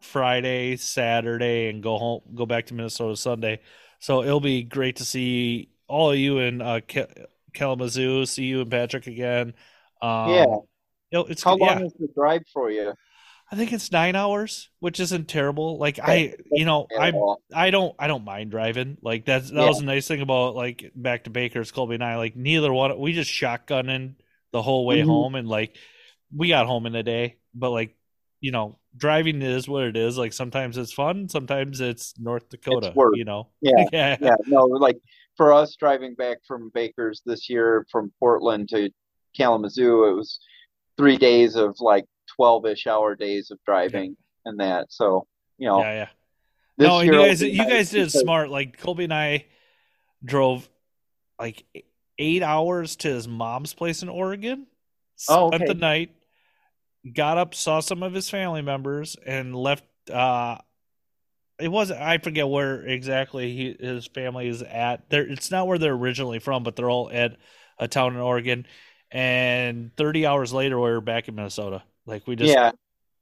Friday, 0.00 0.76
Saturday, 0.76 1.68
and 1.68 1.82
go 1.82 1.98
home, 1.98 2.22
go 2.34 2.46
back 2.46 2.66
to 2.66 2.74
Minnesota 2.74 3.16
Sunday. 3.16 3.60
So 3.98 4.22
it'll 4.22 4.40
be 4.40 4.62
great 4.62 4.96
to 4.96 5.04
see 5.04 5.68
all 5.88 6.10
of 6.12 6.18
you 6.18 6.38
in 6.38 6.62
uh, 6.62 6.80
Ka- 6.88 7.06
Kalamazoo. 7.52 8.24
See 8.26 8.44
you 8.44 8.62
and 8.62 8.70
Patrick 8.70 9.06
again. 9.06 9.52
Um, 10.02 10.30
Yeah. 10.30 11.22
it's 11.28 11.42
How 11.42 11.56
yeah. 11.58 11.74
long 11.74 11.86
is 11.86 11.92
the 11.94 12.08
drive 12.14 12.42
for 12.52 12.70
you? 12.70 12.92
I 13.50 13.56
think 13.56 13.72
it's 13.72 13.92
nine 13.92 14.16
hours, 14.16 14.70
which 14.80 14.98
isn't 14.98 15.28
terrible. 15.28 15.76
Like 15.78 15.98
I, 16.02 16.34
you 16.50 16.64
know, 16.64 16.86
I? 16.98 17.12
I 17.54 17.70
don't 17.70 17.94
I 17.98 18.06
don't 18.06 18.24
mind 18.24 18.50
driving. 18.50 18.96
Like 19.02 19.26
that's 19.26 19.50
that 19.50 19.60
Yeah. 19.60 19.68
was 19.68 19.80
a 19.80 19.84
nice 19.84 20.08
thing 20.08 20.22
about 20.22 20.54
like 20.54 20.90
back 20.96 21.24
to 21.24 21.30
Baker's 21.30 21.70
Colby 21.70 21.94
and 21.96 22.04
I. 22.04 22.16
Like 22.16 22.34
neither 22.34 22.72
one 22.72 22.98
we 22.98 23.12
just 23.12 23.30
shotgunning 23.30 24.14
the 24.52 24.62
whole 24.62 24.86
way 24.86 25.02
Mhm. 25.02 25.06
home 25.06 25.34
and 25.34 25.46
like 25.48 25.76
we 26.34 26.48
got 26.48 26.66
home 26.66 26.86
in 26.86 26.94
a 26.94 27.02
day. 27.02 27.36
But 27.54 27.70
like 27.70 27.94
you 28.40 28.52
know, 28.52 28.78
driving 28.96 29.42
is 29.42 29.68
what 29.68 29.84
it 29.84 29.96
is. 29.98 30.16
Like 30.18 30.32
sometimes 30.32 30.78
it's 30.78 30.92
fun, 30.92 31.28
sometimes 31.28 31.80
it's 31.82 32.18
North 32.18 32.48
Dakota. 32.48 32.92
work. 32.96 33.12
You 33.16 33.24
know. 33.26 33.50
Yeah, 33.60 33.84
yeah. 33.92 34.16
yeah. 34.20 34.36
No, 34.46 34.64
like 34.64 34.96
for 35.36 35.52
us 35.52 35.76
driving 35.76 36.14
back 36.14 36.38
from 36.48 36.70
Baker's 36.72 37.20
this 37.26 37.50
year 37.50 37.86
from 37.92 38.12
Portland 38.18 38.70
to 38.70 38.90
Kalamazoo, 39.36 40.04
it 40.08 40.12
was 40.14 40.38
three 40.96 41.16
days 41.16 41.56
of 41.56 41.76
like 41.80 42.04
12-ish 42.38 42.86
hour 42.86 43.14
days 43.14 43.50
of 43.50 43.58
driving 43.66 44.16
and 44.44 44.60
that. 44.60 44.86
So, 44.90 45.26
you 45.58 45.68
know, 45.68 45.80
Yeah, 45.80 45.92
yeah. 45.92 46.08
this 46.78 46.88
no, 46.88 47.00
you 47.00 47.12
guys 47.12 47.42
you 47.42 47.56
nice 47.58 47.68
guys 47.68 47.90
did 47.90 48.06
because- 48.06 48.20
smart. 48.20 48.50
Like 48.50 48.78
Colby 48.78 49.04
and 49.04 49.14
I 49.14 49.46
drove 50.24 50.68
like 51.38 51.64
eight 52.18 52.42
hours 52.42 52.96
to 52.96 53.08
his 53.08 53.26
mom's 53.26 53.74
place 53.74 54.02
in 54.02 54.08
Oregon. 54.08 54.66
Oh, 55.28 55.48
Spent 55.50 55.62
okay. 55.62 55.72
the 55.72 55.78
night, 55.78 56.10
got 57.14 57.38
up, 57.38 57.54
saw 57.54 57.80
some 57.80 58.02
of 58.02 58.12
his 58.12 58.28
family 58.28 58.62
members, 58.62 59.16
and 59.24 59.54
left. 59.54 59.84
Uh, 60.12 60.58
it 61.60 61.68
wasn't. 61.68 62.00
I 62.00 62.18
forget 62.18 62.48
where 62.48 62.82
exactly 62.84 63.54
he, 63.54 63.76
his 63.78 64.06
family 64.06 64.48
is 64.48 64.62
at. 64.62 65.08
There, 65.10 65.22
it's 65.24 65.50
not 65.50 65.66
where 65.68 65.78
they're 65.78 65.92
originally 65.92 66.40
from, 66.40 66.64
but 66.64 66.74
they're 66.74 66.90
all 66.90 67.08
at 67.12 67.36
a 67.78 67.86
town 67.86 68.14
in 68.14 68.20
Oregon. 68.20 68.66
And 69.12 69.94
thirty 69.96 70.26
hours 70.26 70.52
later, 70.52 70.76
we 70.78 70.90
were 70.90 71.00
back 71.00 71.28
in 71.28 71.34
Minnesota. 71.34 71.82
Like 72.06 72.26
we 72.26 72.34
just, 72.34 72.52
Yeah. 72.52 72.72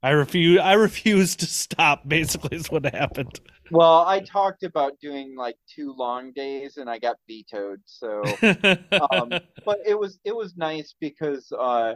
I 0.01 0.11
refuse. 0.11 0.59
I 0.59 0.73
refuse 0.73 1.35
to 1.37 1.45
stop. 1.45 2.07
Basically, 2.07 2.57
is 2.57 2.71
what 2.71 2.85
happened. 2.85 3.39
Well, 3.71 4.05
I 4.05 4.19
talked 4.19 4.63
about 4.63 4.99
doing 4.99 5.35
like 5.37 5.55
two 5.73 5.93
long 5.97 6.33
days 6.33 6.77
and 6.77 6.89
I 6.89 6.99
got 6.99 7.17
vetoed. 7.27 7.79
So, 7.85 8.21
um, 9.11 9.29
but 9.65 9.79
it 9.85 9.97
was 9.97 10.19
it 10.25 10.35
was 10.35 10.57
nice 10.57 10.93
because 10.99 11.51
uh 11.57 11.95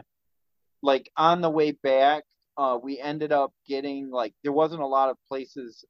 like 0.82 1.10
on 1.16 1.40
the 1.40 1.50
way 1.50 1.72
back 1.72 2.24
uh 2.56 2.78
we 2.82 2.98
ended 2.98 3.32
up 3.32 3.52
getting 3.66 4.10
like 4.10 4.34
there 4.42 4.52
wasn't 4.52 4.80
a 4.80 4.86
lot 4.86 5.10
of 5.10 5.16
places 5.28 5.84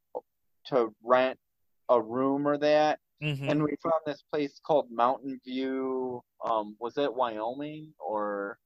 to 0.66 0.92
rent 1.04 1.38
a 1.88 2.00
room 2.00 2.48
or 2.48 2.58
that 2.58 2.98
Mhm. 3.22 3.50
and 3.50 3.62
we 3.62 3.74
found 3.82 4.02
this 4.04 4.22
place 4.30 4.60
called 4.64 4.90
Mountain 4.90 5.40
View 5.44 6.22
um 6.44 6.76
was 6.78 6.98
it 6.98 7.12
Wyoming 7.14 7.92
or 7.98 8.58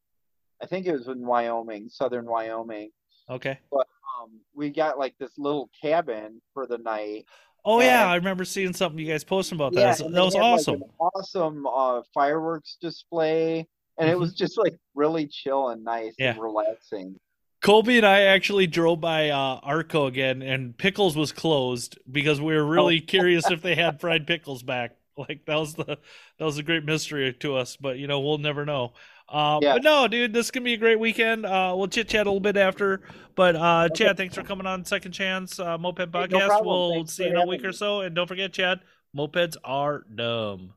I 0.60 0.66
think 0.66 0.86
it 0.86 0.92
was 0.92 1.06
in 1.08 1.24
Wyoming 1.24 1.88
southern 1.88 2.26
Wyoming 2.26 2.90
okay. 3.28 3.58
um 3.72 4.40
we 4.54 4.70
got 4.70 4.98
like 4.98 5.14
this 5.18 5.38
little 5.38 5.70
cabin 5.80 6.42
for 6.52 6.66
the 6.66 6.78
night 6.78 7.26
Oh 7.62 7.80
yeah, 7.82 8.10
I 8.10 8.14
remember 8.16 8.46
seeing 8.46 8.72
something 8.72 8.98
you 8.98 9.06
guys 9.12 9.22
posting 9.22 9.56
about 9.56 9.74
Yeah, 9.74 9.90
that. 9.94 10.00
and 10.00 10.14
that 10.14 10.24
was 10.24 10.32
had, 10.34 10.40
like, 10.40 10.50
awesome. 10.60 10.74
an 10.82 10.90
awesome 10.98 11.66
uh, 11.66 12.00
fireworks 12.14 12.78
display, 12.80 13.68
and 13.98 14.08
it 14.08 14.16
Mhm. 14.16 14.20
was 14.20 14.32
just 14.32 14.56
like 14.56 14.74
really 14.94 15.26
chill 15.28 15.68
and 15.68 15.84
nice 15.84 16.14
Yeah. 16.18 16.30
and 16.30 16.40
relaxing. 16.40 17.20
Colby 17.62 17.98
and 17.98 18.06
I 18.06 18.22
actually 18.22 18.66
drove 18.66 19.00
by 19.00 19.30
uh, 19.30 19.60
Arco 19.62 20.06
again, 20.06 20.42
and 20.42 20.76
Pickles 20.76 21.16
was 21.16 21.32
closed 21.32 21.98
because 22.10 22.40
we 22.40 22.54
were 22.54 22.64
really 22.64 23.00
Oh. 23.02 23.06
curious 23.06 23.50
if 23.50 23.62
they 23.62 23.74
had 23.74 24.00
fried 24.00 24.26
pickles 24.26 24.62
back. 24.62 24.96
Like 25.16 25.44
that 25.46 25.56
was 25.56 25.74
the 25.74 25.84
that 25.84 26.44
was 26.44 26.56
a 26.56 26.62
great 26.62 26.84
mystery 26.86 27.34
to 27.40 27.56
us, 27.56 27.76
but 27.76 27.98
you 27.98 28.06
know 28.06 28.20
we'll 28.20 28.38
never 28.38 28.64
know. 28.64 28.94
Uh, 29.28 29.58
Yeah. 29.60 29.74
But 29.74 29.82
no, 29.84 30.08
dude, 30.08 30.32
this 30.32 30.50
can 30.50 30.64
be 30.64 30.72
a 30.72 30.76
great 30.78 30.98
weekend. 30.98 31.44
Uh, 31.44 31.74
we'll 31.76 31.88
chit 31.88 32.08
chat 32.08 32.26
a 32.26 32.30
little 32.30 32.40
bit 32.40 32.56
after, 32.56 33.02
but 33.34 33.54
uh, 33.54 33.88
Okay. 33.90 34.04
Chad, 34.06 34.16
thanks 34.16 34.34
for 34.34 34.42
coming 34.42 34.66
on 34.66 34.84
Second 34.86 35.12
Chance 35.12 35.60
uh, 35.60 35.76
Moped 35.76 35.98
Hey, 35.98 36.06
no 36.06 36.10
Podcast. 36.26 36.64
we'll 36.64 36.94
Thanks 36.94 37.12
see 37.12 37.24
you 37.24 37.30
in 37.30 37.36
a 37.36 37.46
week 37.46 37.64
or 37.64 37.72
so, 37.72 38.00
and 38.00 38.14
don't 38.14 38.26
forget, 38.26 38.52
Chad, 38.54 38.80
mopeds 39.14 39.56
are 39.62 40.04
dumb. 40.14 40.72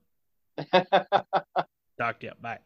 Talk 0.73 2.19
to 2.19 2.21
you. 2.21 2.31
Bye. 2.41 2.59